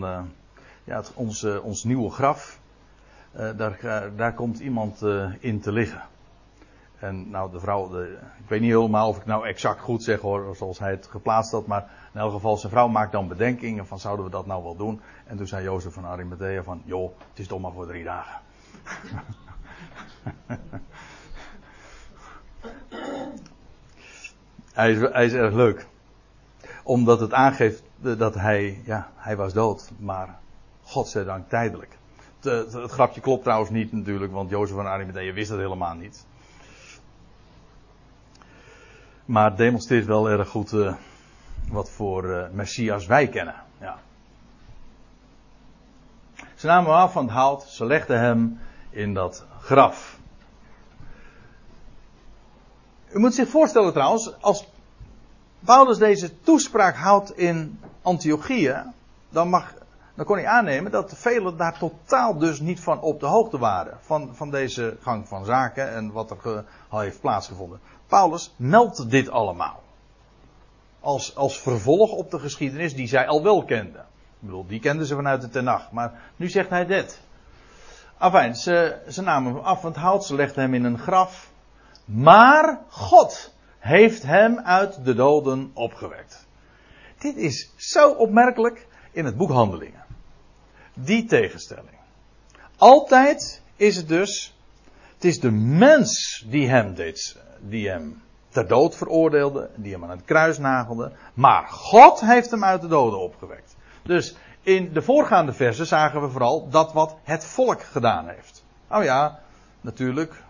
ja, 0.84 0.96
het, 0.96 1.12
ons, 1.14 1.44
ons 1.44 1.84
nieuwe 1.84 2.10
graf. 2.10 2.60
daar, 3.32 4.10
daar 4.16 4.34
komt 4.34 4.58
iemand 4.58 5.02
in 5.38 5.60
te 5.60 5.72
liggen. 5.72 6.02
En 7.04 7.30
nou, 7.30 7.50
de 7.50 7.60
vrouw, 7.60 7.88
de, 7.88 8.18
ik 8.38 8.48
weet 8.48 8.60
niet 8.60 8.70
helemaal 8.70 9.08
of 9.08 9.16
ik 9.16 9.24
nou 9.24 9.46
exact 9.46 9.80
goed 9.80 10.02
zeg 10.02 10.20
hoor, 10.20 10.56
zoals 10.56 10.78
hij 10.78 10.90
het 10.90 11.06
geplaatst 11.06 11.52
had, 11.52 11.66
maar 11.66 11.90
in 12.12 12.20
elk 12.20 12.32
geval, 12.32 12.56
zijn 12.56 12.72
vrouw 12.72 12.88
maakt 12.88 13.12
dan 13.12 13.28
bedenkingen 13.28 13.86
van 13.86 13.98
zouden 13.98 14.24
we 14.24 14.30
dat 14.30 14.46
nou 14.46 14.62
wel 14.62 14.76
doen? 14.76 15.00
En 15.26 15.36
toen 15.36 15.46
zei 15.46 15.64
Jozef 15.64 15.92
van 15.92 16.04
Arimathea 16.04 16.62
van, 16.62 16.82
joh, 16.84 17.18
het 17.28 17.38
is 17.38 17.46
toch 17.46 17.60
maar 17.60 17.72
voor 17.72 17.86
drie 17.86 18.04
dagen. 18.04 18.40
hij, 24.72 24.92
is, 24.92 24.98
hij 25.00 25.24
is 25.24 25.32
erg 25.32 25.54
leuk. 25.54 25.86
Omdat 26.82 27.20
het 27.20 27.32
aangeeft 27.32 27.82
dat 28.00 28.34
hij, 28.34 28.80
ja, 28.84 29.10
hij 29.14 29.36
was 29.36 29.52
dood, 29.52 29.90
maar 29.98 30.38
godzijdank 30.82 31.48
tijdelijk. 31.48 31.98
Het, 32.40 32.72
het, 32.72 32.90
grapje 32.90 33.20
klopt 33.20 33.42
trouwens 33.42 33.70
niet 33.70 33.92
natuurlijk, 33.92 34.32
want 34.32 34.50
Jozef 34.50 34.76
van 34.76 34.86
Arimathea 34.86 35.32
wist 35.32 35.50
het 35.50 35.58
helemaal 35.58 35.94
niet. 35.94 36.26
Maar 39.24 39.56
demonstreert 39.56 40.06
wel 40.06 40.30
erg 40.30 40.48
goed 40.48 40.72
uh, 40.72 40.94
wat 41.68 41.90
voor 41.90 42.24
uh, 42.24 42.44
Messias 42.52 43.06
wij 43.06 43.28
kennen. 43.28 43.54
Ja. 43.80 43.98
Ze 46.54 46.66
namen 46.66 46.90
hem 46.90 47.00
af 47.00 47.12
van 47.12 47.24
het 47.24 47.32
hout, 47.32 47.62
ze 47.62 47.84
legden 47.84 48.20
hem 48.20 48.60
in 48.90 49.14
dat 49.14 49.44
graf. 49.60 50.18
U 53.12 53.18
moet 53.18 53.34
zich 53.34 53.48
voorstellen 53.48 53.92
trouwens, 53.92 54.40
als 54.40 54.68
Paulus 55.60 55.98
deze 55.98 56.40
toespraak 56.40 56.96
houdt 56.96 57.36
in 57.36 57.80
Antiochië, 58.02 58.76
dan, 59.28 59.48
mag, 59.48 59.74
dan 60.14 60.24
kon 60.24 60.36
hij 60.36 60.46
aannemen 60.46 60.90
dat 60.90 61.12
velen 61.16 61.56
daar 61.56 61.78
totaal 61.78 62.38
dus 62.38 62.60
niet 62.60 62.80
van 62.80 63.00
op 63.00 63.20
de 63.20 63.26
hoogte 63.26 63.58
waren. 63.58 63.98
Van, 64.00 64.34
van 64.34 64.50
deze 64.50 64.96
gang 65.00 65.28
van 65.28 65.44
zaken 65.44 65.94
en 65.94 66.12
wat 66.12 66.30
er 66.30 66.64
al 66.88 66.98
heeft 66.98 67.20
plaatsgevonden. 67.20 67.80
Paulus 68.06 68.54
meldt 68.56 69.10
dit 69.10 69.28
allemaal. 69.28 69.82
Als, 71.00 71.36
als 71.36 71.60
vervolg 71.60 72.10
op 72.10 72.30
de 72.30 72.38
geschiedenis 72.38 72.94
die 72.94 73.08
zij 73.08 73.26
al 73.26 73.42
wel 73.42 73.64
kenden. 73.64 74.00
Ik 74.00 74.40
bedoel, 74.40 74.66
die 74.66 74.80
kenden 74.80 75.06
ze 75.06 75.14
vanuit 75.14 75.40
de 75.40 75.48
Tenach. 75.48 75.92
Maar 75.92 76.20
nu 76.36 76.48
zegt 76.48 76.70
hij 76.70 76.86
dit. 76.86 77.20
Afijn, 78.18 78.56
ze, 78.56 79.02
ze 79.08 79.22
namen 79.22 79.54
hem 79.54 79.62
af 79.62 79.80
van 79.80 79.90
het 79.90 80.00
hout, 80.00 80.24
ze 80.24 80.34
legden 80.34 80.62
hem 80.62 80.74
in 80.74 80.84
een 80.84 80.98
graf. 80.98 81.50
Maar 82.04 82.80
God 82.88 83.54
heeft 83.78 84.22
hem 84.22 84.58
uit 84.58 85.04
de 85.04 85.14
doden 85.14 85.70
opgewekt. 85.74 86.46
Dit 87.18 87.36
is 87.36 87.70
zo 87.76 88.10
opmerkelijk 88.10 88.86
in 89.12 89.24
het 89.24 89.36
boek 89.36 89.50
Handelingen. 89.50 90.04
Die 90.94 91.24
tegenstelling. 91.24 91.98
Altijd 92.76 93.62
is 93.76 93.96
het 93.96 94.08
dus, 94.08 94.53
het 95.24 95.32
is 95.32 95.40
de 95.40 95.50
mens 95.50 96.44
die 96.48 96.68
hem 96.68 96.94
deed 96.94 97.42
die 97.60 97.88
hem 97.88 98.22
ter 98.48 98.68
dood 98.68 98.96
veroordeelde, 98.96 99.70
die 99.76 99.92
hem 99.92 100.02
aan 100.02 100.10
het 100.10 100.24
kruis 100.24 100.58
nagelde. 100.58 101.12
Maar 101.34 101.66
God 101.68 102.20
heeft 102.20 102.50
hem 102.50 102.64
uit 102.64 102.80
de 102.80 102.86
doden 102.86 103.18
opgewekt. 103.18 103.76
Dus 104.02 104.36
in 104.62 104.92
de 104.92 105.02
voorgaande 105.02 105.52
versen 105.52 105.86
zagen 105.86 106.20
we 106.20 106.28
vooral 106.28 106.68
dat 106.68 106.92
wat 106.92 107.16
het 107.22 107.44
volk 107.44 107.82
gedaan 107.82 108.28
heeft. 108.28 108.64
Oh 108.90 109.04
ja, 109.04 109.40
natuurlijk, 109.80 110.42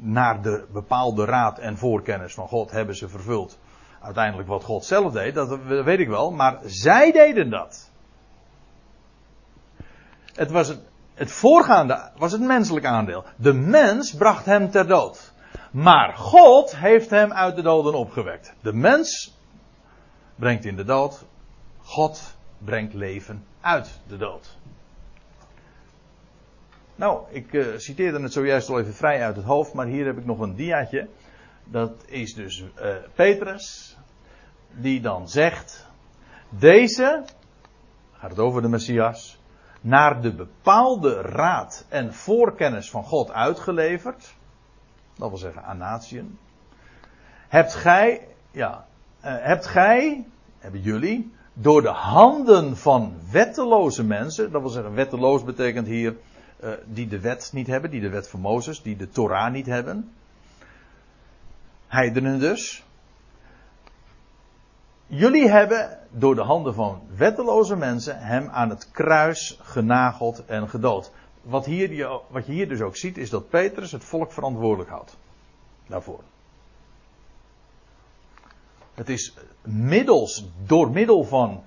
naar 0.00 0.42
de 0.42 0.66
bepaalde 0.72 1.24
raad 1.24 1.58
en 1.58 1.78
voorkennis 1.78 2.34
van 2.34 2.48
God 2.48 2.70
hebben 2.70 2.96
ze 2.96 3.08
vervuld. 3.08 3.58
Uiteindelijk 4.00 4.48
wat 4.48 4.64
God 4.64 4.84
zelf 4.84 5.12
deed, 5.12 5.34
dat 5.34 5.58
weet 5.64 5.98
ik 5.98 6.08
wel, 6.08 6.30
maar 6.30 6.58
zij 6.64 7.12
deden 7.12 7.50
dat. 7.50 7.90
Het 10.34 10.50
was 10.50 10.68
het, 10.68 10.80
het 11.14 11.32
voorgaande 11.32 12.10
was 12.16 12.32
het 12.32 12.40
menselijk 12.40 12.86
aandeel. 12.86 13.24
De 13.36 13.52
mens 13.52 14.14
bracht 14.14 14.44
hem 14.44 14.70
ter 14.70 14.86
dood. 14.86 15.32
Maar 15.70 16.16
God 16.16 16.76
heeft 16.76 17.10
hem 17.10 17.32
uit 17.32 17.56
de 17.56 17.62
doden 17.62 17.94
opgewekt. 17.94 18.54
De 18.60 18.72
mens 18.72 19.36
brengt 20.34 20.64
in 20.64 20.76
de 20.76 20.84
dood. 20.84 21.24
God 21.82 22.36
brengt 22.58 22.94
leven 22.94 23.44
uit 23.60 24.00
de 24.06 24.16
dood. 24.16 24.58
Nou, 26.94 27.22
ik 27.30 27.52
uh, 27.52 27.66
citeerde 27.76 28.20
het 28.20 28.32
zojuist 28.32 28.68
al 28.68 28.80
even 28.80 28.94
vrij 28.94 29.22
uit 29.22 29.36
het 29.36 29.44
hoofd, 29.44 29.72
maar 29.72 29.86
hier 29.86 30.06
heb 30.06 30.18
ik 30.18 30.24
nog 30.24 30.38
een 30.38 30.54
diaatje. 30.54 31.08
Dat 31.64 32.04
is 32.06 32.34
dus 32.34 32.60
uh, 32.60 32.94
Petrus, 33.14 33.96
die 34.70 35.00
dan 35.00 35.28
zegt: 35.28 35.86
Deze, 36.48 37.24
gaat 38.12 38.30
het 38.30 38.38
over 38.38 38.62
de 38.62 38.68
Messias, 38.68 39.41
naar 39.82 40.20
de 40.20 40.34
bepaalde 40.34 41.20
raad 41.20 41.84
en 41.88 42.14
voorkennis 42.14 42.90
van 42.90 43.04
God 43.04 43.32
uitgeleverd 43.32 44.34
dat 45.22 45.28
wil 45.28 45.38
zeggen 45.38 45.64
aan. 45.64 46.36
Hebt 47.48 47.74
gij, 47.74 48.26
ja, 48.50 48.86
uh, 49.24 49.34
hebt 49.38 49.66
gij, 49.66 50.26
hebben 50.58 50.80
jullie, 50.80 51.32
door 51.52 51.82
de 51.82 51.88
handen 51.88 52.76
van 52.76 53.14
wetteloze 53.30 54.04
mensen, 54.04 54.52
dat 54.52 54.60
wil 54.60 54.70
zeggen 54.70 54.94
wetteloos 54.94 55.44
betekent 55.44 55.86
hier 55.86 56.16
uh, 56.62 56.70
die 56.84 57.08
de 57.08 57.20
wet 57.20 57.50
niet 57.52 57.66
hebben, 57.66 57.90
die 57.90 58.00
de 58.00 58.08
wet 58.08 58.28
van 58.28 58.40
Mozes, 58.40 58.82
die 58.82 58.96
de 58.96 59.08
Torah 59.08 59.52
niet 59.52 59.66
hebben. 59.66 60.12
Heidenen 61.86 62.38
dus. 62.38 62.84
Jullie 65.14 65.48
hebben 65.48 65.98
door 66.10 66.34
de 66.34 66.42
handen 66.42 66.74
van 66.74 67.02
wetteloze 67.16 67.76
mensen 67.76 68.18
hem 68.18 68.48
aan 68.48 68.68
het 68.68 68.90
kruis 68.90 69.58
genageld 69.62 70.44
en 70.44 70.68
gedood 70.68 71.12
wat, 71.42 71.64
hier, 71.64 72.20
wat 72.28 72.46
je 72.46 72.52
hier 72.52 72.68
dus 72.68 72.80
ook 72.80 72.96
ziet, 72.96 73.18
is 73.18 73.30
dat 73.30 73.48
Petrus 73.48 73.92
het 73.92 74.04
volk 74.04 74.32
verantwoordelijk 74.32 74.90
houdt. 74.90 75.16
Daarvoor. 75.86 76.20
Het 78.94 79.08
is 79.08 79.34
middels, 79.62 80.48
door 80.66 80.90
middel 80.90 81.24
van 81.24 81.62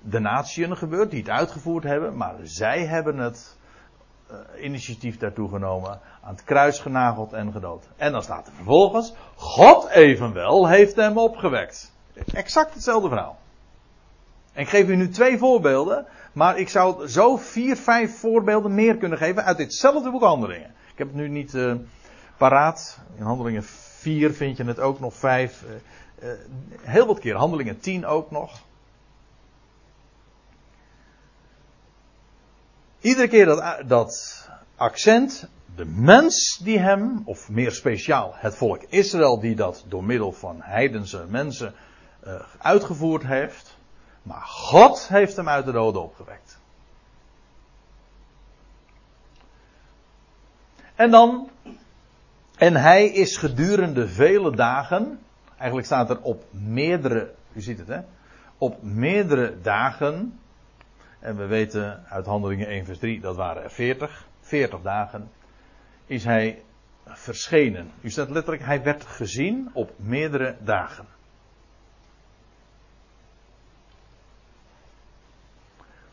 de 0.00 0.18
natieën 0.18 0.76
gebeurd 0.76 1.10
die 1.10 1.20
het 1.20 1.30
uitgevoerd 1.30 1.84
hebben, 1.84 2.16
maar 2.16 2.34
zij 2.42 2.86
hebben 2.86 3.18
het 3.18 3.56
uh, 4.30 4.64
initiatief 4.64 5.18
daartoe 5.18 5.48
genomen, 5.48 6.00
aan 6.22 6.34
het 6.34 6.44
kruis 6.44 6.78
genageld 6.78 7.32
en 7.32 7.52
gedood. 7.52 7.88
En 7.96 8.12
dan 8.12 8.22
staat 8.22 8.46
er 8.46 8.52
vervolgens, 8.52 9.14
God 9.34 9.88
evenwel 9.88 10.68
heeft 10.68 10.96
hem 10.96 11.18
opgewekt. 11.18 11.91
Exact 12.32 12.74
hetzelfde 12.74 13.08
verhaal. 13.08 13.38
En 14.52 14.62
ik 14.62 14.68
geef 14.68 14.88
u 14.88 14.96
nu 14.96 15.08
twee 15.08 15.38
voorbeelden 15.38 16.06
maar 16.32 16.58
ik 16.58 16.68
zou 16.68 17.08
zo 17.08 17.36
vier, 17.36 17.76
vijf 17.76 18.18
voorbeelden 18.18 18.74
meer 18.74 18.96
kunnen 18.96 19.18
geven 19.18 19.44
uit 19.44 19.56
ditzelfde 19.56 20.10
boek 20.10 20.22
Handelingen. 20.22 20.74
Ik 20.92 20.98
heb 20.98 21.06
het 21.06 21.16
nu 21.16 21.28
niet 21.28 21.54
uh, 21.54 21.74
paraat. 22.36 22.98
In 23.16 23.22
Handelingen 23.22 23.64
4 23.64 24.34
vind 24.34 24.56
je 24.56 24.64
het 24.64 24.80
ook 24.80 25.00
nog, 25.00 25.14
5. 25.14 25.64
Uh, 26.22 26.28
uh, 26.28 26.38
heel 26.80 27.06
wat 27.06 27.18
keer. 27.18 27.36
Handelingen 27.36 27.80
10 27.80 28.06
ook 28.06 28.30
nog. 28.30 28.60
iedere 33.00 33.28
keer 33.28 33.44
dat, 33.44 33.82
dat 33.86 34.48
accent, 34.76 35.48
de 35.76 35.84
mens 35.84 36.60
die 36.64 36.78
hem, 36.78 37.22
of 37.24 37.48
meer 37.48 37.72
speciaal 37.72 38.32
het 38.34 38.54
volk 38.54 38.82
Israël, 38.88 39.40
die 39.40 39.54
dat 39.54 39.84
door 39.88 40.04
middel 40.04 40.32
van 40.32 40.56
heidense 40.60 41.24
mensen 41.28 41.74
uh, 42.26 42.40
uitgevoerd 42.58 43.22
heeft. 43.22 43.78
Maar 44.22 44.42
God 44.42 45.08
heeft 45.08 45.36
hem 45.36 45.48
uit 45.48 45.64
de 45.64 45.72
doden 45.72 46.02
opgewekt. 46.02 46.60
En 50.94 51.10
dan, 51.10 51.50
en 52.56 52.76
hij 52.76 53.06
is 53.06 53.36
gedurende 53.36 54.08
vele 54.08 54.56
dagen, 54.56 55.20
eigenlijk 55.56 55.86
staat 55.86 56.10
er 56.10 56.20
op 56.20 56.44
meerdere, 56.50 57.34
u 57.52 57.60
ziet 57.60 57.78
het 57.78 57.88
hè, 57.88 58.00
op 58.58 58.82
meerdere 58.82 59.60
dagen, 59.60 60.38
en 61.18 61.36
we 61.36 61.46
weten 61.46 62.04
uit 62.08 62.26
Handelingen 62.26 62.66
1 62.66 62.84
vers 62.84 62.98
3, 62.98 63.20
dat 63.20 63.36
waren 63.36 63.62
er 63.62 63.70
40, 63.70 64.26
40 64.40 64.80
dagen, 64.80 65.30
is 66.06 66.24
hij 66.24 66.62
verschenen. 67.06 67.90
U 68.00 68.10
staat 68.10 68.30
letterlijk, 68.30 68.64
hij 68.64 68.82
werd 68.82 69.04
gezien 69.04 69.70
op 69.72 69.92
meerdere 69.96 70.56
dagen. 70.60 71.06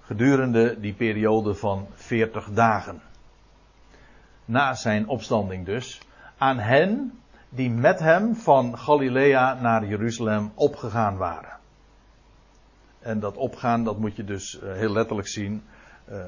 Gedurende 0.09 0.79
die 0.79 0.93
periode 0.93 1.53
van 1.55 1.87
40 1.93 2.49
dagen. 2.53 3.01
Na 4.45 4.73
zijn 4.73 5.07
opstanding 5.07 5.65
dus. 5.65 6.01
Aan 6.37 6.59
hen 6.59 7.19
die 7.49 7.69
met 7.69 7.99
hem 7.99 8.35
van 8.35 8.77
Galilea 8.77 9.53
naar 9.61 9.85
Jeruzalem 9.85 10.51
opgegaan 10.55 11.17
waren. 11.17 11.57
En 12.99 13.19
dat 13.19 13.37
opgaan, 13.37 13.83
dat 13.83 13.99
moet 13.99 14.15
je 14.15 14.23
dus 14.23 14.59
eh, 14.59 14.73
heel 14.73 14.91
letterlijk 14.91 15.27
zien. 15.27 15.63
Uh, 16.11 16.25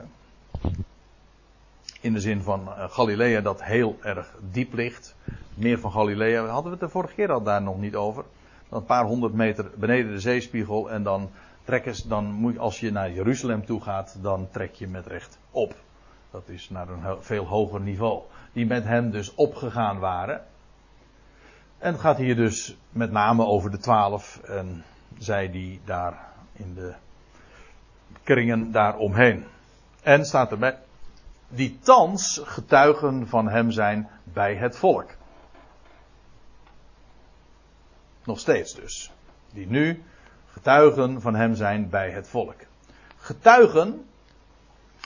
in 2.01 2.13
de 2.13 2.19
zin 2.19 2.41
van 2.41 2.61
uh, 2.67 2.89
Galilea 2.89 3.41
dat 3.41 3.63
heel 3.63 3.97
erg 4.01 4.35
diep 4.51 4.73
ligt. 4.73 5.15
Meer 5.53 5.79
van 5.79 5.91
Galilea, 5.91 6.45
hadden 6.45 6.63
we 6.63 6.77
het 6.77 6.79
de 6.79 6.89
vorige 6.89 7.13
keer 7.13 7.31
al 7.31 7.43
daar 7.43 7.61
nog 7.61 7.79
niet 7.79 7.95
over. 7.95 8.23
Een 8.69 8.85
paar 8.85 9.05
honderd 9.05 9.33
meter 9.33 9.71
beneden 9.75 10.11
de 10.11 10.19
zeespiegel 10.19 10.91
en 10.91 11.03
dan 11.03 11.29
trekken 11.63 12.09
dan 12.09 12.31
moet 12.31 12.57
als 12.57 12.79
je 12.79 12.91
naar 12.91 13.11
Jeruzalem 13.11 13.65
toe 13.65 13.81
gaat, 13.81 14.17
dan 14.21 14.47
trek 14.51 14.75
je 14.75 14.87
met 14.87 15.07
recht 15.07 15.37
op. 15.51 15.75
Dat 16.31 16.43
is 16.45 16.69
naar 16.69 16.89
een 16.89 17.23
veel 17.23 17.45
hoger 17.45 17.81
niveau. 17.81 18.21
Die 18.53 18.65
met 18.65 18.83
hem 18.83 19.11
dus 19.11 19.35
opgegaan 19.35 19.99
waren. 19.99 20.41
En 21.77 21.91
het 21.91 22.01
gaat 22.01 22.17
hier 22.17 22.35
dus 22.35 22.77
met 22.89 23.11
name 23.11 23.45
over 23.45 23.71
de 23.71 23.77
twaalf 23.77 24.41
en 24.43 24.83
zij 25.17 25.51
die 25.51 25.81
daar 25.85 26.19
in 26.53 26.73
de 26.73 26.93
kringen 28.23 28.71
daaromheen. 28.71 29.45
En 30.01 30.25
staat 30.25 30.51
erbij, 30.51 30.77
die 31.47 31.79
thans 31.79 32.41
getuigen 32.43 33.27
van 33.27 33.49
hem 33.49 33.71
zijn 33.71 34.09
bij 34.23 34.55
het 34.55 34.77
volk. 34.77 35.09
Nog 38.23 38.39
steeds 38.39 38.75
dus. 38.75 39.11
Die 39.53 39.67
nu 39.67 40.03
getuigen 40.51 41.21
van 41.21 41.35
hem 41.35 41.55
zijn 41.55 41.89
bij 41.89 42.09
het 42.09 42.27
volk. 42.27 42.55
Getuigen, 43.17 44.05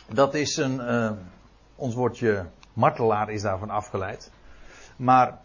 dat 0.07 0.33
is 0.33 0.57
een, 0.57 0.75
uh, 0.75 1.11
ons 1.75 1.95
woordje 1.95 2.45
martelaar 2.73 3.29
is 3.29 3.41
daarvan 3.41 3.69
afgeleid. 3.69 4.31
Maar 4.95 5.39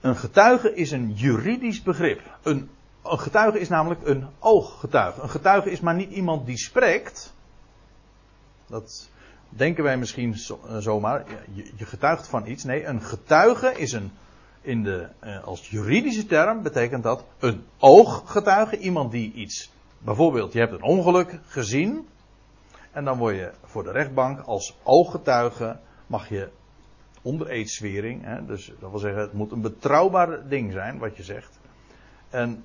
een 0.00 0.16
getuige 0.16 0.74
is 0.74 0.90
een 0.90 1.12
juridisch 1.12 1.82
begrip. 1.82 2.20
Een, 2.42 2.70
een 3.02 3.18
getuige 3.18 3.60
is 3.60 3.68
namelijk 3.68 4.06
een 4.06 4.26
ooggetuige. 4.38 5.22
Een 5.22 5.30
getuige 5.30 5.70
is 5.70 5.80
maar 5.80 5.94
niet 5.94 6.10
iemand 6.10 6.46
die 6.46 6.58
spreekt. 6.58 7.34
Dat 8.66 9.08
denken 9.48 9.84
wij 9.84 9.98
misschien 9.98 10.34
eh, 10.34 10.76
zomaar, 10.76 11.24
je, 11.52 11.86
getuigt 11.86 12.28
van 12.28 12.46
iets. 12.46 12.64
Nee, 12.64 12.84
een 12.84 13.02
getuige 13.02 13.78
is 13.78 13.92
een, 13.92 14.12
in 14.66 14.82
de, 14.82 15.08
eh, 15.18 15.44
als 15.44 15.68
juridische 15.68 16.26
term 16.26 16.62
betekent 16.62 17.02
dat 17.02 17.24
een 17.38 17.64
ooggetuige. 17.78 18.78
Iemand 18.78 19.10
die 19.10 19.32
iets, 19.32 19.72
bijvoorbeeld 19.98 20.52
je 20.52 20.58
hebt 20.58 20.72
een 20.72 20.82
ongeluk 20.82 21.38
gezien. 21.46 22.08
En 22.92 23.04
dan 23.04 23.18
word 23.18 23.36
je 23.36 23.52
voor 23.64 23.82
de 23.82 23.90
rechtbank 23.90 24.40
als 24.40 24.76
ooggetuige, 24.82 25.78
mag 26.06 26.28
je 26.28 26.48
onder 27.22 27.48
eedswering. 27.48 28.24
Hè, 28.24 28.46
dus 28.46 28.72
dat 28.80 28.90
wil 28.90 28.98
zeggen, 28.98 29.20
het 29.20 29.32
moet 29.32 29.52
een 29.52 29.60
betrouwbaar 29.60 30.48
ding 30.48 30.72
zijn 30.72 30.98
wat 30.98 31.16
je 31.16 31.22
zegt. 31.22 31.58
En 32.30 32.64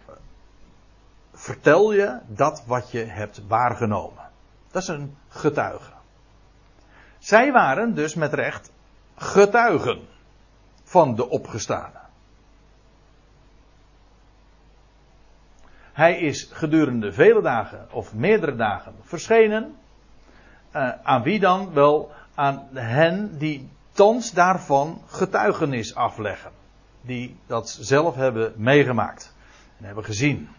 vertel 1.33 1.93
je 1.93 2.19
dat 2.27 2.63
wat 2.65 2.91
je 2.91 3.03
hebt 3.03 3.41
waargenomen. 3.47 4.29
Dat 4.71 4.81
is 4.81 4.87
een 4.87 5.15
getuige. 5.27 5.91
Zij 7.19 7.51
waren 7.51 7.95
dus 7.95 8.15
met 8.15 8.33
recht 8.33 8.71
getuigen 9.15 9.99
van 10.91 11.15
de 11.15 11.29
opgestane. 11.29 11.99
Hij 15.93 16.19
is 16.19 16.49
gedurende 16.51 17.13
vele 17.13 17.41
dagen 17.41 17.87
of 17.91 18.13
meerdere 18.13 18.55
dagen 18.55 18.93
verschenen. 19.01 19.75
Uh, 20.75 20.89
aan 21.03 21.23
wie 21.23 21.39
dan? 21.39 21.73
Wel 21.73 22.11
aan 22.35 22.67
hen 22.73 23.37
die 23.37 23.69
thans 23.91 24.31
daarvan 24.31 25.01
getuigenis 25.07 25.95
afleggen. 25.95 26.51
Die 27.01 27.35
dat 27.45 27.69
zelf 27.69 28.15
hebben 28.15 28.53
meegemaakt 28.55 29.33
en 29.77 29.85
hebben 29.85 30.03
gezien 30.03 30.49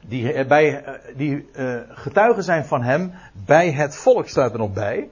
die, 0.00 0.46
bij, 0.46 0.84
eh, 0.84 1.16
die 1.16 1.48
getuigen 1.88 2.42
zijn 2.42 2.64
van 2.64 2.82
hem 2.82 3.12
bij 3.32 3.72
het 3.72 3.96
volk 3.96 4.28
staat 4.28 4.52
er 4.52 4.58
nog 4.58 4.72
bij. 4.72 5.08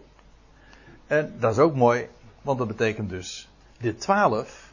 En 1.07 1.35
dat 1.39 1.53
is 1.53 1.59
ook 1.59 1.75
mooi, 1.75 2.09
want 2.47 2.59
dat 2.59 2.69
betekent 2.69 3.11
dus 3.11 3.49
de 3.79 3.95
twaalf, 3.95 4.73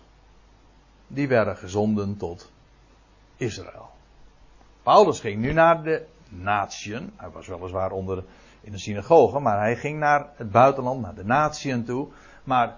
die 1.07 1.27
werden 1.27 1.57
gezonden 1.57 2.17
tot 2.17 2.51
Israël. 3.35 3.89
Paulus 4.83 5.19
ging 5.19 5.41
nu 5.41 5.53
naar 5.53 5.83
de 5.83 6.05
natieën. 6.29 7.11
Hij 7.15 7.29
was 7.29 7.47
weliswaar 7.47 7.91
onder 7.91 8.23
in 8.61 8.71
de 8.71 8.77
synagoge, 8.77 9.39
maar 9.39 9.59
hij 9.59 9.75
ging 9.75 9.99
naar 9.99 10.29
het 10.35 10.51
buitenland, 10.51 11.01
naar 11.01 11.15
de 11.15 11.25
natieën 11.25 11.85
toe. 11.85 12.07
Maar 12.43 12.75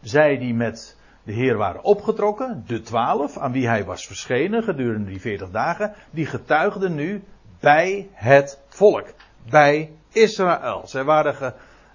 zij 0.00 0.38
die 0.38 0.54
met 0.54 0.96
de 1.22 1.32
Heer 1.32 1.56
waren 1.56 1.82
opgetrokken, 1.82 2.64
de 2.66 2.80
twaalf, 2.80 3.38
aan 3.38 3.52
wie 3.52 3.68
hij 3.68 3.84
was 3.84 4.06
verschenen 4.06 4.62
gedurende 4.62 5.10
die 5.10 5.20
veertig 5.20 5.50
dagen, 5.50 5.94
die 6.10 6.26
getuigden 6.26 6.94
nu 6.94 7.24
bij 7.60 8.08
het 8.12 8.60
volk, 8.68 9.12
bij 9.50 9.90
Israël. 10.12 10.82
Zij 10.86 11.04
waren 11.04 11.54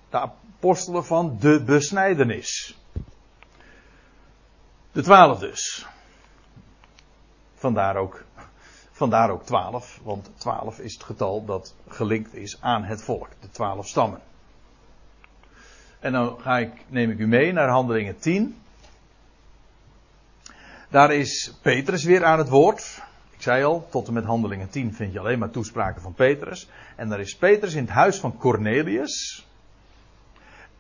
de 0.10 0.30
apostelen 0.60 1.06
van 1.06 1.38
de 1.40 1.64
besnijdenis. 1.64 2.78
De 4.92 5.02
twaalf 5.02 5.40
dus. 5.40 5.88
Vandaar 7.54 7.96
ook, 7.96 8.24
vandaar 8.92 9.30
ook 9.30 9.44
twaalf, 9.44 10.00
want 10.04 10.32
twaalf 10.38 10.80
is 10.80 10.94
het 10.94 11.04
getal 11.04 11.46
dat 11.46 11.76
gelinkt 11.88 12.36
is 12.36 12.62
aan 12.62 12.84
het 12.84 13.04
volk, 13.04 13.30
de 13.40 13.50
twaalf 13.50 13.88
stammen. 13.88 14.22
En 16.00 16.12
dan 16.12 16.40
ga 16.40 16.58
ik, 16.58 16.72
neem 16.88 17.12
ik 17.12 17.20
u 17.20 17.28
mee 17.28 17.52
naar 17.52 17.70
handelingen 17.70 18.20
10. 18.20 18.62
Daar 20.90 21.14
is 21.14 21.54
Petrus 21.62 22.04
weer 22.04 22.26
aan 22.26 22.38
het 22.38 22.50
woord. 22.50 23.02
Ik 23.30 23.42
zei 23.42 23.64
al, 23.64 23.88
tot 23.90 24.08
en 24.08 24.14
met 24.14 24.24
handelingen 24.24 24.70
10 24.70 24.94
vind 24.94 25.14
je 25.14 25.20
alleen 25.20 25.40
maar 25.40 25.52
toespraken 25.52 26.02
van 26.02 26.14
Petrus. 26.14 26.70
En 26.96 27.10
daar 27.10 27.20
is 27.20 27.36
Petrus 27.36 27.74
in 27.74 27.84
het 27.84 27.94
huis 27.94 28.20
van 28.20 28.38
Cornelius. 28.38 29.48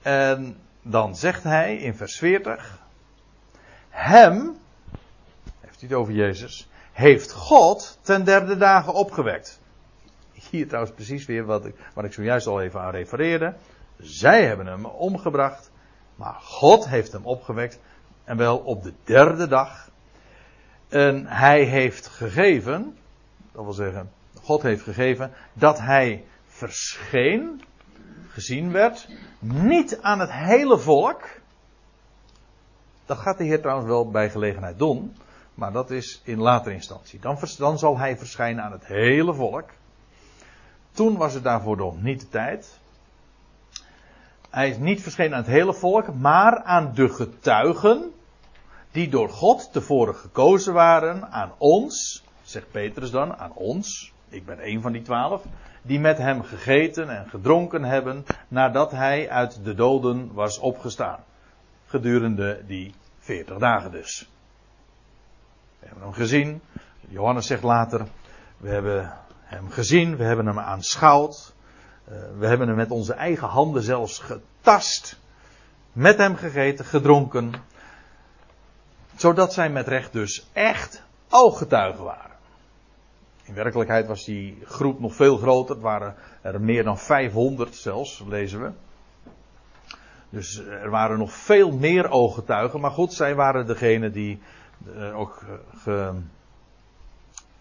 En 0.01 0.57
dan 0.81 1.15
zegt 1.15 1.43
hij 1.43 1.77
in 1.77 1.95
vers 1.95 2.17
40. 2.17 2.79
Hem, 3.89 4.57
heeft 5.59 5.79
hij 5.79 5.89
het 5.89 5.93
over 5.93 6.13
Jezus, 6.13 6.69
heeft 6.91 7.31
God 7.31 7.99
ten 8.01 8.23
derde 8.23 8.57
dagen 8.57 8.93
opgewekt. 8.93 9.59
Hier 10.49 10.67
trouwens 10.67 10.95
precies 10.95 11.25
weer 11.25 11.45
wat 11.45 11.65
ik, 11.65 11.75
wat 11.93 12.05
ik 12.05 12.13
zojuist 12.13 12.47
al 12.47 12.61
even 12.61 12.79
aan 12.79 12.91
refereerde. 12.91 13.55
Zij 13.97 14.45
hebben 14.45 14.65
hem 14.65 14.85
omgebracht, 14.85 15.71
maar 16.15 16.37
God 16.41 16.87
heeft 16.87 17.11
hem 17.11 17.25
opgewekt. 17.25 17.79
En 18.23 18.37
wel 18.37 18.57
op 18.57 18.83
de 18.83 18.93
derde 19.03 19.47
dag 19.47 19.89
en 20.89 21.25
hij 21.27 21.63
heeft 21.63 22.07
gegeven, 22.07 22.97
dat 23.51 23.63
wil 23.63 23.73
zeggen, 23.73 24.11
God 24.41 24.61
heeft 24.61 24.81
gegeven, 24.81 25.31
dat 25.53 25.79
hij 25.79 26.25
verscheen, 26.47 27.63
gezien 28.29 28.71
werd, 28.71 29.07
niet 29.39 30.01
aan 30.01 30.19
het 30.19 30.31
hele 30.31 30.77
volk. 30.77 31.27
Dat 33.05 33.17
gaat 33.17 33.37
de 33.37 33.43
Heer 33.43 33.61
trouwens 33.61 33.87
wel 33.87 34.09
bij 34.09 34.29
gelegenheid 34.29 34.77
doen, 34.77 35.15
maar 35.53 35.71
dat 35.71 35.91
is 35.91 36.21
in 36.23 36.39
latere 36.39 36.75
instantie. 36.75 37.19
Dan, 37.19 37.37
dan 37.57 37.79
zal 37.79 37.97
hij 37.97 38.17
verschijnen 38.17 38.63
aan 38.63 38.71
het 38.71 38.85
hele 38.85 39.33
volk. 39.33 39.69
Toen 40.91 41.17
was 41.17 41.33
het 41.33 41.43
daarvoor 41.43 41.77
nog 41.77 42.01
niet 42.01 42.19
de 42.19 42.29
tijd. 42.29 42.79
Hij 44.49 44.69
is 44.69 44.77
niet 44.77 45.01
verschenen 45.01 45.31
aan 45.31 45.43
het 45.43 45.51
hele 45.51 45.73
volk, 45.73 46.13
maar 46.13 46.63
aan 46.63 46.93
de 46.93 47.09
getuigen 47.09 48.11
die 48.91 49.09
door 49.09 49.29
God 49.29 49.69
tevoren 49.71 50.15
gekozen 50.15 50.73
waren 50.73 51.31
aan 51.31 51.51
ons, 51.57 52.23
zegt 52.43 52.71
Petrus 52.71 53.11
dan, 53.11 53.35
aan 53.35 53.53
ons, 53.53 54.13
ik 54.29 54.45
ben 54.45 54.67
een 54.67 54.81
van 54.81 54.91
die 54.91 55.01
twaalf, 55.01 55.43
die 55.89 55.99
met 55.99 56.17
hem 56.17 56.43
gegeten 56.43 57.09
en 57.09 57.29
gedronken 57.29 57.83
hebben 57.83 58.25
nadat 58.47 58.91
hij 58.91 59.29
uit 59.29 59.63
de 59.63 59.73
doden 59.73 60.33
was 60.33 60.59
opgestaan. 60.59 61.23
Gedurende 61.85 62.63
die 62.67 62.93
veertig 63.19 63.57
dagen 63.57 63.91
dus. 63.91 64.29
We 65.79 65.85
hebben 65.85 66.03
hem 66.03 66.13
gezien. 66.13 66.61
Johannes 67.07 67.47
zegt 67.47 67.63
later, 67.63 68.07
we 68.57 68.69
hebben 68.69 69.13
hem 69.43 69.69
gezien, 69.69 70.17
we 70.17 70.23
hebben 70.23 70.45
hem 70.45 70.59
aanschouwd. 70.59 71.53
Eh, 72.05 72.13
we 72.37 72.47
hebben 72.47 72.67
hem 72.67 72.77
met 72.77 72.91
onze 72.91 73.13
eigen 73.13 73.47
handen 73.47 73.83
zelfs 73.83 74.19
getast. 74.19 75.19
Met 75.91 76.17
hem 76.17 76.35
gegeten, 76.35 76.85
gedronken. 76.85 77.53
Zodat 79.15 79.53
zij 79.53 79.69
met 79.69 79.87
recht 79.87 80.13
dus 80.13 80.49
echt 80.53 81.03
ooggetuigen 81.29 82.03
waren. 82.03 82.28
In 83.49 83.55
werkelijkheid 83.55 84.07
was 84.07 84.25
die 84.25 84.57
groep 84.63 84.99
nog 84.99 85.15
veel 85.15 85.37
groter. 85.37 85.75
Het 85.75 85.83
waren 85.83 86.15
er 86.41 86.61
meer 86.61 86.83
dan 86.83 86.97
500 86.97 87.75
zelfs, 87.75 88.23
lezen 88.27 88.61
we. 88.61 88.71
Dus 90.29 90.57
er 90.57 90.89
waren 90.89 91.17
nog 91.17 91.31
veel 91.31 91.71
meer 91.71 92.09
ooggetuigen. 92.09 92.79
Maar 92.79 92.91
goed, 92.91 93.13
zij 93.13 93.35
waren 93.35 93.67
degene 93.67 94.11
die 94.11 94.41
ook 95.13 95.43
uh, 95.87 96.09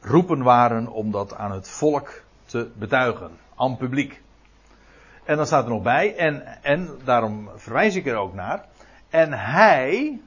geroepen 0.00 0.42
waren 0.42 0.88
om 0.88 1.10
dat 1.10 1.34
aan 1.34 1.52
het 1.52 1.68
volk 1.68 2.22
te 2.44 2.70
betuigen. 2.74 3.30
Aan 3.56 3.76
publiek. 3.76 4.22
En 5.24 5.36
dan 5.36 5.46
staat 5.46 5.64
er 5.64 5.70
nog 5.70 5.82
bij, 5.82 6.16
en, 6.16 6.62
en 6.62 6.90
daarom 7.04 7.48
verwijs 7.56 7.94
ik 7.94 8.06
er 8.06 8.16
ook 8.16 8.34
naar. 8.34 8.64
En 9.08 9.32
hij, 9.32 10.20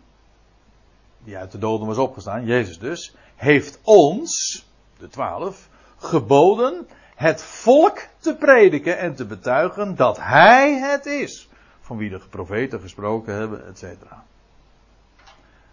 die 1.23 1.37
uit 1.37 1.51
de 1.51 1.57
doden 1.57 1.87
was 1.87 1.97
opgestaan, 1.97 2.45
Jezus 2.45 2.79
dus, 2.79 3.15
heeft 3.35 3.79
ons, 3.83 4.65
de 5.01 5.09
twaalf, 5.09 5.69
geboden 5.97 6.87
het 7.15 7.43
volk 7.43 7.99
te 8.19 8.35
prediken 8.35 8.97
en 8.97 9.15
te 9.15 9.25
betuigen 9.25 9.95
dat 9.95 10.17
hij 10.17 10.73
het 10.73 11.05
is. 11.05 11.49
Van 11.79 11.97
wie 11.97 12.09
de 12.09 12.19
profeten 12.29 12.79
gesproken 12.79 13.33
hebben, 13.33 13.67
et 13.67 13.77
cetera. 13.77 14.23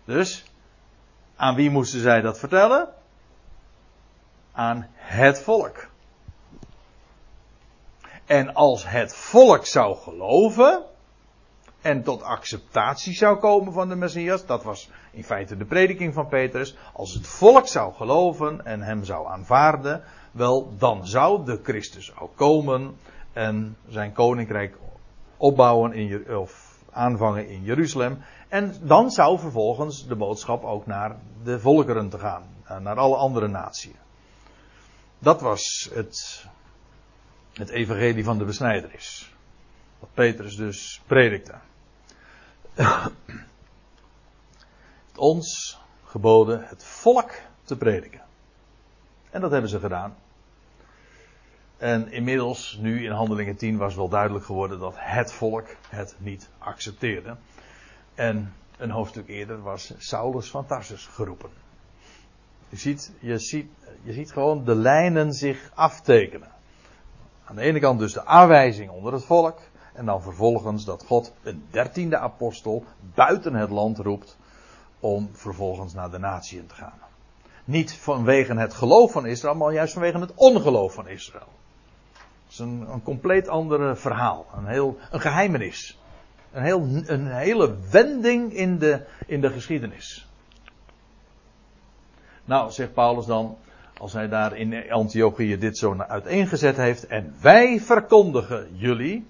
Dus, 0.04 0.44
aan 1.36 1.54
wie 1.54 1.70
moesten 1.70 2.00
zij 2.00 2.20
dat 2.20 2.38
vertellen? 2.38 2.88
Aan 4.52 4.86
het 4.94 5.40
volk. 5.42 5.88
En 8.26 8.54
als 8.54 8.88
het 8.88 9.14
volk 9.14 9.66
zou 9.66 9.96
geloven 9.96 10.82
en 11.80 12.02
tot 12.02 12.22
acceptatie 12.22 13.14
zou 13.14 13.38
komen 13.38 13.72
van 13.72 13.88
de 13.88 13.96
Messias, 13.96 14.46
dat 14.46 14.62
was 14.62 14.90
in 15.10 15.24
feite 15.24 15.56
de 15.56 15.64
prediking 15.64 16.14
van 16.14 16.28
Petrus, 16.28 16.76
als 16.92 17.14
het 17.14 17.26
volk 17.26 17.66
zou 17.66 17.94
geloven 17.94 18.64
en 18.64 18.82
hem 18.82 19.04
zou 19.04 19.28
aanvaarden, 19.28 20.02
wel 20.30 20.76
dan 20.78 21.06
zou 21.06 21.44
de 21.44 21.60
Christus 21.62 22.18
ook 22.18 22.36
komen 22.36 22.96
en 23.32 23.76
zijn 23.88 24.12
koninkrijk 24.12 24.76
opbouwen 25.36 25.92
in, 25.92 26.36
of 26.36 26.78
aanvangen 26.90 27.48
in 27.48 27.62
Jeruzalem. 27.62 28.18
En 28.48 28.74
dan 28.82 29.10
zou 29.10 29.38
vervolgens 29.38 30.06
de 30.06 30.16
boodschap 30.16 30.64
ook 30.64 30.86
naar 30.86 31.16
de 31.42 31.60
volkeren 31.60 32.08
te 32.08 32.18
gaan, 32.18 32.42
naar 32.82 32.96
alle 32.96 33.16
andere 33.16 33.48
naties. 33.48 33.94
Dat 35.18 35.40
was 35.40 35.90
het 35.92 36.46
het 37.52 37.68
evangelie 37.68 38.24
van 38.24 38.38
de 38.38 38.44
besnijder 38.44 38.94
is. 38.94 39.32
Wat 39.98 40.14
Petrus 40.14 40.56
dus 40.56 41.02
predikte. 41.06 41.54
ons 45.16 45.78
geboden 46.04 46.66
het 46.68 46.84
volk 46.84 47.30
te 47.64 47.76
prediken. 47.76 48.20
En 49.30 49.40
dat 49.40 49.50
hebben 49.50 49.70
ze 49.70 49.80
gedaan. 49.80 50.16
En 51.76 52.12
inmiddels, 52.12 52.78
nu 52.80 53.04
in 53.04 53.10
Handelingen 53.10 53.56
10, 53.56 53.76
was 53.76 53.94
wel 53.94 54.08
duidelijk 54.08 54.44
geworden 54.44 54.78
dat 54.78 54.94
het 54.96 55.32
volk 55.32 55.66
het 55.88 56.14
niet 56.18 56.48
accepteerde. 56.58 57.36
En 58.14 58.54
een 58.78 58.90
hoofdstuk 58.90 59.28
eerder 59.28 59.62
was 59.62 59.94
Saulus 59.98 60.50
van 60.50 60.66
Tarsus 60.66 61.06
geroepen. 61.06 61.50
Je 62.68 62.76
ziet, 62.76 63.12
je, 63.18 63.38
ziet, 63.38 63.70
je 64.02 64.12
ziet 64.12 64.32
gewoon 64.32 64.64
de 64.64 64.74
lijnen 64.74 65.32
zich 65.32 65.70
aftekenen. 65.74 66.48
Aan 67.44 67.56
de 67.56 67.62
ene 67.62 67.80
kant 67.80 67.98
dus 67.98 68.12
de 68.12 68.26
aanwijzing 68.26 68.90
onder 68.90 69.12
het 69.12 69.24
volk. 69.24 69.60
En 69.98 70.04
dan 70.04 70.22
vervolgens 70.22 70.84
dat 70.84 71.04
God 71.06 71.32
een 71.42 71.64
dertiende 71.70 72.18
apostel 72.18 72.84
buiten 73.14 73.54
het 73.54 73.70
land 73.70 73.98
roept. 73.98 74.36
Om 75.00 75.28
vervolgens 75.32 75.94
naar 75.94 76.10
de 76.10 76.18
natieën 76.18 76.66
te 76.66 76.74
gaan. 76.74 76.98
Niet 77.64 77.92
vanwege 77.92 78.54
het 78.54 78.74
geloof 78.74 79.12
van 79.12 79.26
Israël, 79.26 79.54
maar 79.54 79.72
juist 79.72 79.92
vanwege 79.92 80.18
het 80.18 80.34
ongeloof 80.34 80.94
van 80.94 81.08
Israël. 81.08 81.48
Dat 82.12 82.52
is 82.52 82.58
een, 82.58 82.86
een 82.92 83.02
compleet 83.02 83.48
ander 83.48 83.96
verhaal. 83.96 84.46
Een, 84.56 84.66
heel, 84.66 84.98
een 85.10 85.20
geheimenis. 85.20 85.98
Een, 86.52 86.62
heel, 86.62 86.88
een 87.06 87.26
hele 87.26 87.74
wending 87.90 88.52
in 88.52 88.78
de, 88.78 89.04
in 89.26 89.40
de 89.40 89.50
geschiedenis. 89.50 90.28
Nou, 92.44 92.70
zegt 92.70 92.92
Paulus 92.92 93.26
dan, 93.26 93.56
als 93.98 94.12
hij 94.12 94.28
daar 94.28 94.56
in 94.56 94.90
Antiochië 94.90 95.58
dit 95.58 95.78
zo 95.78 95.96
uiteengezet 95.98 96.76
heeft. 96.76 97.06
En 97.06 97.34
wij 97.40 97.80
verkondigen 97.80 98.76
jullie. 98.76 99.26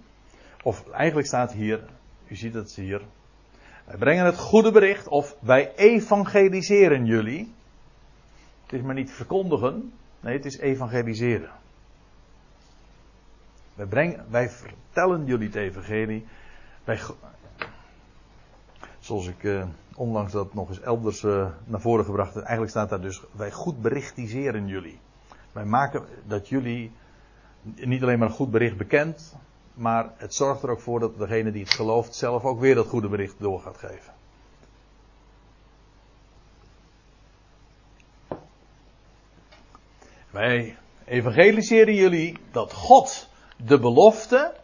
Of 0.63 0.91
eigenlijk 0.91 1.27
staat 1.27 1.53
hier, 1.53 1.85
u 2.29 2.37
ziet 2.37 2.55
het 2.55 2.75
hier. 2.75 3.03
Wij 3.85 3.97
brengen 3.97 4.25
het 4.25 4.39
goede 4.39 4.73
bericht 4.73 5.09
of 5.09 5.37
wij 5.41 5.75
evangeliseren 5.77 7.07
jullie. 7.07 7.55
Het 8.63 8.73
is 8.73 8.81
maar 8.81 8.95
niet 8.95 9.11
verkondigen, 9.11 9.93
nee, 10.21 10.37
het 10.37 10.45
is 10.45 10.59
evangeliseren. 10.59 11.51
Wij, 13.75 13.87
brengen, 13.87 14.25
wij 14.31 14.51
vertellen 14.51 15.27
jullie 15.27 15.47
het 15.47 15.57
evangelie. 15.57 16.27
Wij, 16.85 17.01
zoals 18.99 19.27
ik 19.27 19.43
uh, 19.43 19.65
onlangs 19.95 20.33
dat 20.33 20.55
nog 20.55 20.69
eens 20.69 20.81
elders 20.81 21.23
uh, 21.23 21.49
naar 21.65 21.81
voren 21.81 22.05
gebracht 22.05 22.35
heb. 22.35 22.43
Eigenlijk 22.43 22.71
staat 22.71 22.89
daar 22.89 23.01
dus, 23.01 23.23
wij 23.31 23.51
goed 23.51 23.83
berichtiseren 23.83 24.67
jullie. 24.67 24.99
Wij 25.53 25.65
maken 25.65 26.05
dat 26.27 26.49
jullie 26.49 26.93
niet 27.63 28.03
alleen 28.03 28.19
maar 28.19 28.29
een 28.29 28.35
goed 28.35 28.51
bericht 28.51 28.77
bekend, 28.77 29.37
maar 29.79 30.13
het 30.17 30.35
zorgt 30.35 30.63
er 30.63 30.71
ook 30.71 30.81
voor 30.81 31.01
dat 31.01 31.19
degene 31.19 31.51
die 31.51 31.63
het 31.63 31.75
gelooft 31.75 32.15
zelf 32.15 32.45
ook 32.45 32.61
weer 32.61 32.75
dat 32.75 32.87
goede 32.87 33.09
bericht 33.09 33.35
door 33.39 33.61
gaat 33.61 33.79
geven. 33.79 34.13
Wij 40.31 40.77
evangeliseren 41.05 41.95
jullie 41.95 42.39
dat 42.51 42.73
God 42.73 43.29
de 43.57 43.79
belofte 43.79 44.55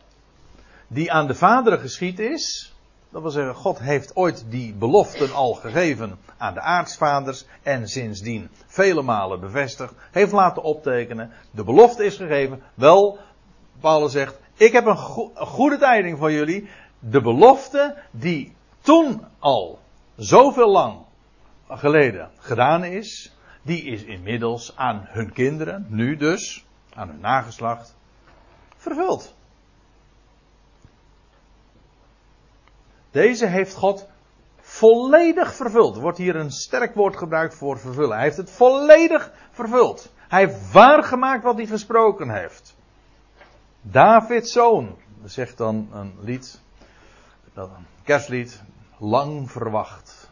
die 0.87 1.13
aan 1.13 1.27
de 1.27 1.35
vaderen 1.35 1.79
geschied 1.79 2.19
is, 2.19 2.75
dat 3.11 3.23
wil 3.23 3.31
zeggen, 3.31 3.55
God 3.55 3.79
heeft 3.79 4.17
ooit 4.17 4.45
die 4.49 4.75
beloften 4.75 5.33
al 5.33 5.55
gegeven 5.55 6.19
aan 6.37 6.55
de 6.55 6.61
aartsvaders 6.61 7.45
en 7.63 7.89
sindsdien 7.89 8.51
vele 8.67 9.03
malen 9.03 9.41
bevestigd, 9.41 9.95
heeft 10.11 10.33
laten 10.33 10.63
optekenen. 10.63 11.31
De 11.51 11.65
belofte 11.65 12.05
is 12.05 12.17
gegeven. 12.17 12.63
Wel, 12.75 13.19
Paulus 13.81 14.13
zegt, 14.13 14.39
ik 14.57 14.73
heb 14.73 14.87
een, 14.87 14.97
goede 15.37 15.79
tijding 15.79 16.19
voor 16.19 16.33
jullie. 16.33 16.69
De 16.99 17.21
belofte 17.21 17.97
die 18.11 18.55
toen 18.81 19.25
al 19.39 19.79
zoveel 20.17 20.71
lang 20.71 20.99
geleden 21.69 22.31
gedaan 22.39 22.85
is, 22.85 23.37
die 23.63 23.83
is 23.85 24.03
inmiddels 24.03 24.77
aan 24.77 25.07
hun 25.09 25.33
kinderen, 25.33 25.87
nu 25.89 26.17
dus, 26.17 26.67
aan 26.95 27.09
hun 27.09 27.21
nageslacht, 27.21 27.97
vervuld. 28.77 29.35
Deze 33.11 33.47
heeft 33.47 33.75
God 33.75 34.09
volledig 34.61 35.55
vervuld. 35.55 35.97
Er 35.97 36.03
wordt 36.03 36.19
hier 36.19 36.37
een 36.37 36.51
sterk 36.51 36.95
woord 36.95 37.17
gebruikt 37.17 37.55
voor 37.55 37.79
vervullen. 37.79 38.15
Hij 38.15 38.25
heeft 38.25 38.37
het 38.37 38.51
volledig 38.51 39.33
vervuld. 39.51 40.13
Hij 40.29 40.41
heeft 40.41 40.73
waargemaakt 40.73 41.43
wat 41.43 41.57
hij 41.57 41.67
gesproken 41.67 42.31
heeft. 42.31 42.77
Davids 43.87 44.53
zoon, 44.53 44.97
zegt 45.25 45.57
dan 45.57 45.89
een 45.93 46.15
lied, 46.21 46.61
een 47.55 47.69
kerstlied, 48.03 48.63
lang 48.99 49.51
verwacht. 49.51 50.31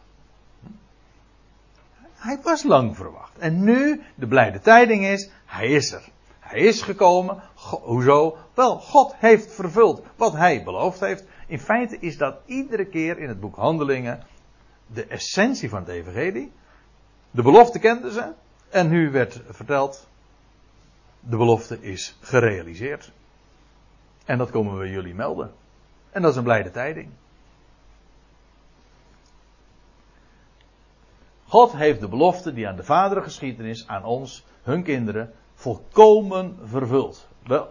Hij 2.13 2.39
was 2.43 2.63
lang 2.63 2.95
verwacht. 2.95 3.37
En 3.37 3.63
nu, 3.63 4.01
de 4.15 4.27
blijde 4.27 4.59
tijding 4.59 5.05
is, 5.05 5.29
hij 5.45 5.67
is 5.67 5.91
er. 5.91 6.09
Hij 6.39 6.59
is 6.59 6.81
gekomen. 6.81 7.41
hoezo? 7.83 8.37
Wel, 8.53 8.79
God 8.79 9.15
heeft 9.15 9.53
vervuld 9.53 10.01
wat 10.15 10.33
hij 10.33 10.63
beloofd 10.63 10.99
heeft. 10.99 11.23
In 11.47 11.59
feite 11.59 11.97
is 11.99 12.17
dat 12.17 12.35
iedere 12.45 12.85
keer 12.85 13.19
in 13.19 13.27
het 13.27 13.39
boek 13.39 13.55
Handelingen 13.55 14.23
de 14.87 15.05
essentie 15.05 15.69
van 15.69 15.79
het 15.79 15.87
evangelie. 15.87 16.51
De 17.31 17.41
belofte 17.41 17.79
kenden 17.79 18.11
ze. 18.11 18.31
En 18.69 18.89
nu 18.89 19.11
werd 19.11 19.41
verteld, 19.49 20.07
de 21.19 21.37
belofte 21.37 21.81
is 21.81 22.17
gerealiseerd. 22.21 23.11
En 24.25 24.37
dat 24.37 24.51
komen 24.51 24.77
we 24.77 24.89
jullie 24.89 25.15
melden. 25.15 25.51
En 26.11 26.21
dat 26.21 26.31
is 26.31 26.37
een 26.37 26.43
blijde 26.43 26.71
tijding. 26.71 27.09
God 31.47 31.71
heeft 31.71 31.99
de 31.99 32.07
belofte 32.07 32.53
die 32.53 32.67
aan 32.67 32.75
de 32.75 32.83
vaderen 32.83 33.23
geschieden 33.23 33.65
is, 33.65 33.87
aan 33.87 34.03
ons, 34.03 34.45
hun 34.63 34.83
kinderen, 34.83 35.33
volkomen 35.53 36.57
vervuld. 36.63 37.27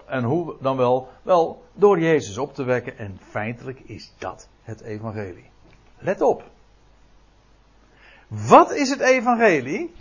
En 0.07 0.25
hoe 0.25 0.57
dan 0.61 0.77
wel? 0.77 1.09
Wel, 1.23 1.65
door 1.73 2.01
Jezus 2.01 2.39
op 2.39 2.55
te 2.55 2.63
wekken. 2.63 2.99
En 2.99 3.19
feitelijk 3.21 3.81
is 3.81 4.13
dat 4.19 4.49
het 4.63 4.81
evangelie. 4.81 5.51
Let 5.99 6.21
op. 6.21 6.45
Wat 8.29 8.73
is 8.73 8.91
het 8.91 9.01
evangelie? 9.01 9.95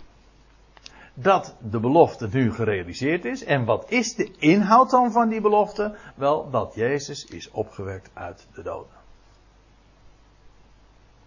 Dat 1.14 1.54
de 1.58 1.80
belofte 1.80 2.28
nu 2.32 2.54
gerealiseerd 2.54 3.24
is. 3.24 3.44
En 3.44 3.64
wat 3.64 3.90
is 3.90 4.14
de 4.14 4.30
inhoud 4.38 4.90
dan 4.90 5.12
van 5.12 5.28
die 5.28 5.40
belofte? 5.40 5.96
Wel, 6.14 6.50
dat 6.50 6.74
Jezus 6.74 7.24
is 7.24 7.50
opgewekt 7.50 8.10
uit 8.12 8.46
de 8.54 8.62
doden. 8.62 9.00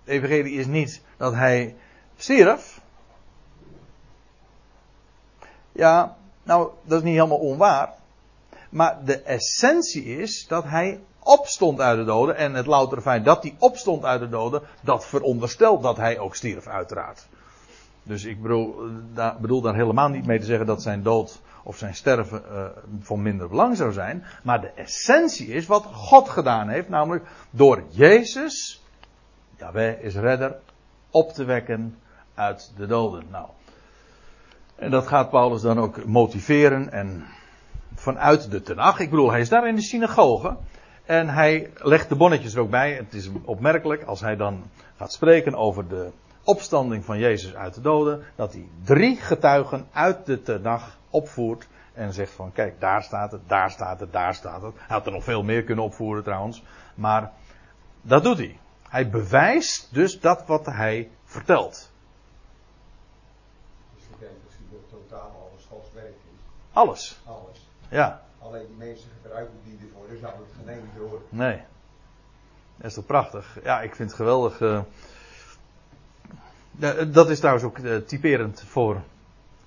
Het 0.04 0.14
evangelie 0.14 0.54
is 0.54 0.66
niet 0.66 1.02
dat 1.18 1.34
hij 1.34 1.76
stierf. 2.16 2.82
Ja, 5.72 6.18
nou, 6.44 6.70
dat 6.84 6.98
is 6.98 7.04
niet 7.04 7.16
helemaal 7.16 7.38
onwaar. 7.38 7.94
Maar 8.70 9.06
de 9.06 9.22
essentie 9.22 10.04
is 10.04 10.48
dat 10.48 10.64
hij 10.64 11.00
opstond 11.20 11.80
uit 11.80 11.98
de 11.98 12.06
doden. 12.06 12.38
En 12.38 12.54
het 12.54 12.66
loutere 12.66 13.02
feit 13.02 13.26
dat 13.26 13.44
hij 13.44 13.56
opstond 13.60 14.04
uit 14.04 14.20
de 14.20 14.30
doden, 14.30 14.62
dat 14.82 15.06
veronderstelt 15.06 15.84
dat 15.84 15.98
hij 15.98 16.20
ook 16.20 16.36
stierf, 16.36 16.68
uiteraard. 16.68 17.28
Dus 18.06 18.24
ik 18.24 18.42
bedoel, 18.42 18.76
daar, 19.14 19.36
bedoel 19.40 19.62
daar 19.62 19.76
helemaal 19.76 20.10
niet 20.10 20.26
mee 20.26 20.40
te 20.40 20.46
zeggen 20.46 20.66
dat 20.66 20.82
zijn 20.82 21.04
dood 21.04 21.42
of 21.64 21.78
zijn 21.78 21.96
sterven 21.96 22.44
uh, 22.52 22.66
van 23.00 23.22
minder 23.22 23.50
belang 23.50 23.78
zou 23.78 23.92
zijn. 23.92 24.24
Maar 24.44 24.62
de 24.62 24.72
essentie 24.76 25.48
is 25.48 25.66
wat 25.66 25.86
God 25.86 26.30
gedaan 26.30 26.70
heeft, 26.70 26.90
namelijk 26.90 27.26
door 27.50 27.84
Jezus, 27.90 28.84
Jaweh 29.58 30.04
is 30.04 30.16
redder, 30.16 30.56
op 31.10 31.32
te 31.32 31.44
wekken 31.44 31.98
uit 32.34 32.72
de 32.78 32.86
doden. 32.86 33.24
Nou, 33.32 33.48
en 34.76 34.92
dat 34.92 35.08
gaat 35.08 35.30
Paulus 35.30 35.62
dan 35.62 35.80
ook 35.80 36.06
motiveren 36.06 36.92
en 36.92 37.24
vanuit 37.96 38.52
de 38.52 38.62
Tenach. 38.62 39.00
Ik 39.00 39.10
bedoel, 39.10 39.32
hij 39.32 39.40
is 39.40 39.50
daar 39.50 39.68
in 39.68 39.76
de 39.76 39.82
synagoge. 39.82 40.58
En 41.06 41.30
hij 41.30 41.72
legt 41.76 42.10
de 42.10 42.16
bonnetjes 42.16 42.54
er 42.54 42.60
ook 42.60 42.70
bij. 42.70 42.94
Het 42.94 43.14
is 43.14 43.30
opmerkelijk 43.44 44.04
als 44.04 44.22
hij 44.22 44.36
dan 44.36 44.64
gaat 44.96 45.14
spreken 45.14 45.56
over 45.56 45.88
de 45.88 46.10
opstanding 46.46 47.06
van 47.06 47.20
Jezus 47.20 47.56
uit 47.56 47.74
de 47.74 47.82
doden. 47.82 48.24
Dat 48.36 48.54
hij 48.54 48.68
drie 48.84 49.16
getuigen 49.18 49.88
uit 49.92 50.26
de 50.26 50.42
Tenach 50.42 50.98
opvoert. 51.10 51.68
En 51.94 52.14
zegt 52.14 52.32
van 52.32 52.52
kijk, 52.52 52.80
daar 52.80 53.04
staat 53.04 53.32
het, 53.32 53.42
daar 53.48 53.72
staat 53.72 54.00
het, 54.00 54.12
daar 54.12 54.36
staat 54.36 54.62
het. 54.62 54.74
Hij 54.76 54.96
had 54.96 55.06
er 55.06 55.12
nog 55.12 55.24
veel 55.24 55.44
meer 55.44 55.64
kunnen 55.64 55.84
opvoeren 55.84 56.24
trouwens. 56.24 56.64
Maar 56.96 57.32
dat 58.02 58.24
doet 58.24 58.38
hij. 58.38 58.60
Hij 58.90 59.10
bewijst 59.10 59.94
dus 59.94 60.20
dat 60.20 60.46
wat 60.46 60.66
hij 60.66 61.10
vertelt. 61.24 61.94
Alles. 66.76 67.20
Alles. 67.26 67.68
Ja. 67.90 68.22
Alleen 68.40 68.68
die 68.68 68.76
mensen 68.76 69.10
gebruiken 69.22 69.54
die 69.64 69.80
ervoor, 69.88 70.08
dus 70.10 70.20
zouden 70.20 70.46
het 70.46 70.66
geen 70.66 71.02
horen. 71.02 71.22
Nee. 71.30 71.62
Dat 72.78 72.86
is 72.86 72.94
toch 72.94 73.06
prachtig? 73.06 73.58
Ja, 73.64 73.82
ik 73.82 73.96
vind 73.96 74.10
het 74.10 74.18
geweldig. 74.18 74.62
Uh... 76.80 76.92
Dat 77.08 77.30
is 77.30 77.40
trouwens 77.40 77.66
ook 77.66 77.78
uh, 77.78 77.96
typerend 77.96 78.64
voor, 78.68 79.02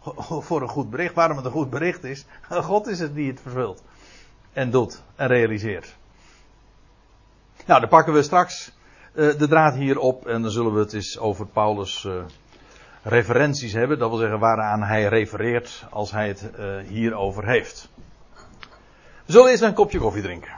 voor 0.47 0.63
een 0.63 0.69
goed 0.69 0.91
bericht. 0.91 1.15
Waarom 1.15 1.37
het 1.37 1.47
een 1.47 1.53
goed 1.53 1.71
bericht 1.71 2.05
is. 2.05 2.25
God 2.51 2.87
is 2.87 3.01
het 3.01 3.15
die 3.15 3.31
het 3.31 3.41
vervult. 3.41 3.83
En 4.53 4.71
doet. 4.71 5.03
En 5.17 5.27
realiseert. 5.27 5.97
Nou, 7.67 7.81
dan 7.81 7.89
pakken 7.89 8.13
we 8.13 8.23
straks 8.23 8.73
uh, 9.15 9.39
de 9.39 9.49
draad 9.49 9.75
hier 9.75 9.99
op. 9.99 10.27
En 10.27 10.43
dan 10.43 10.51
zullen 10.51 10.75
we 10.75 10.81
het 10.81 10.93
eens 10.93 11.19
over 11.19 11.47
Paulus 11.47 12.09
referenties 13.03 13.73
hebben. 13.73 13.99
Dat 13.99 14.09
wil 14.09 14.19
zeggen 14.19 14.39
waaraan 14.39 14.83
hij 14.83 15.05
refereert 15.05 15.87
als 15.91 16.11
hij 16.11 16.29
het 16.29 16.51
hierover 16.87 17.47
heeft. 17.47 17.89
We 19.27 19.33
zullen 19.33 19.51
eerst 19.51 19.63
een 19.63 19.75
kopje 19.75 19.99
koffie 19.99 20.23
drinken. 20.23 20.58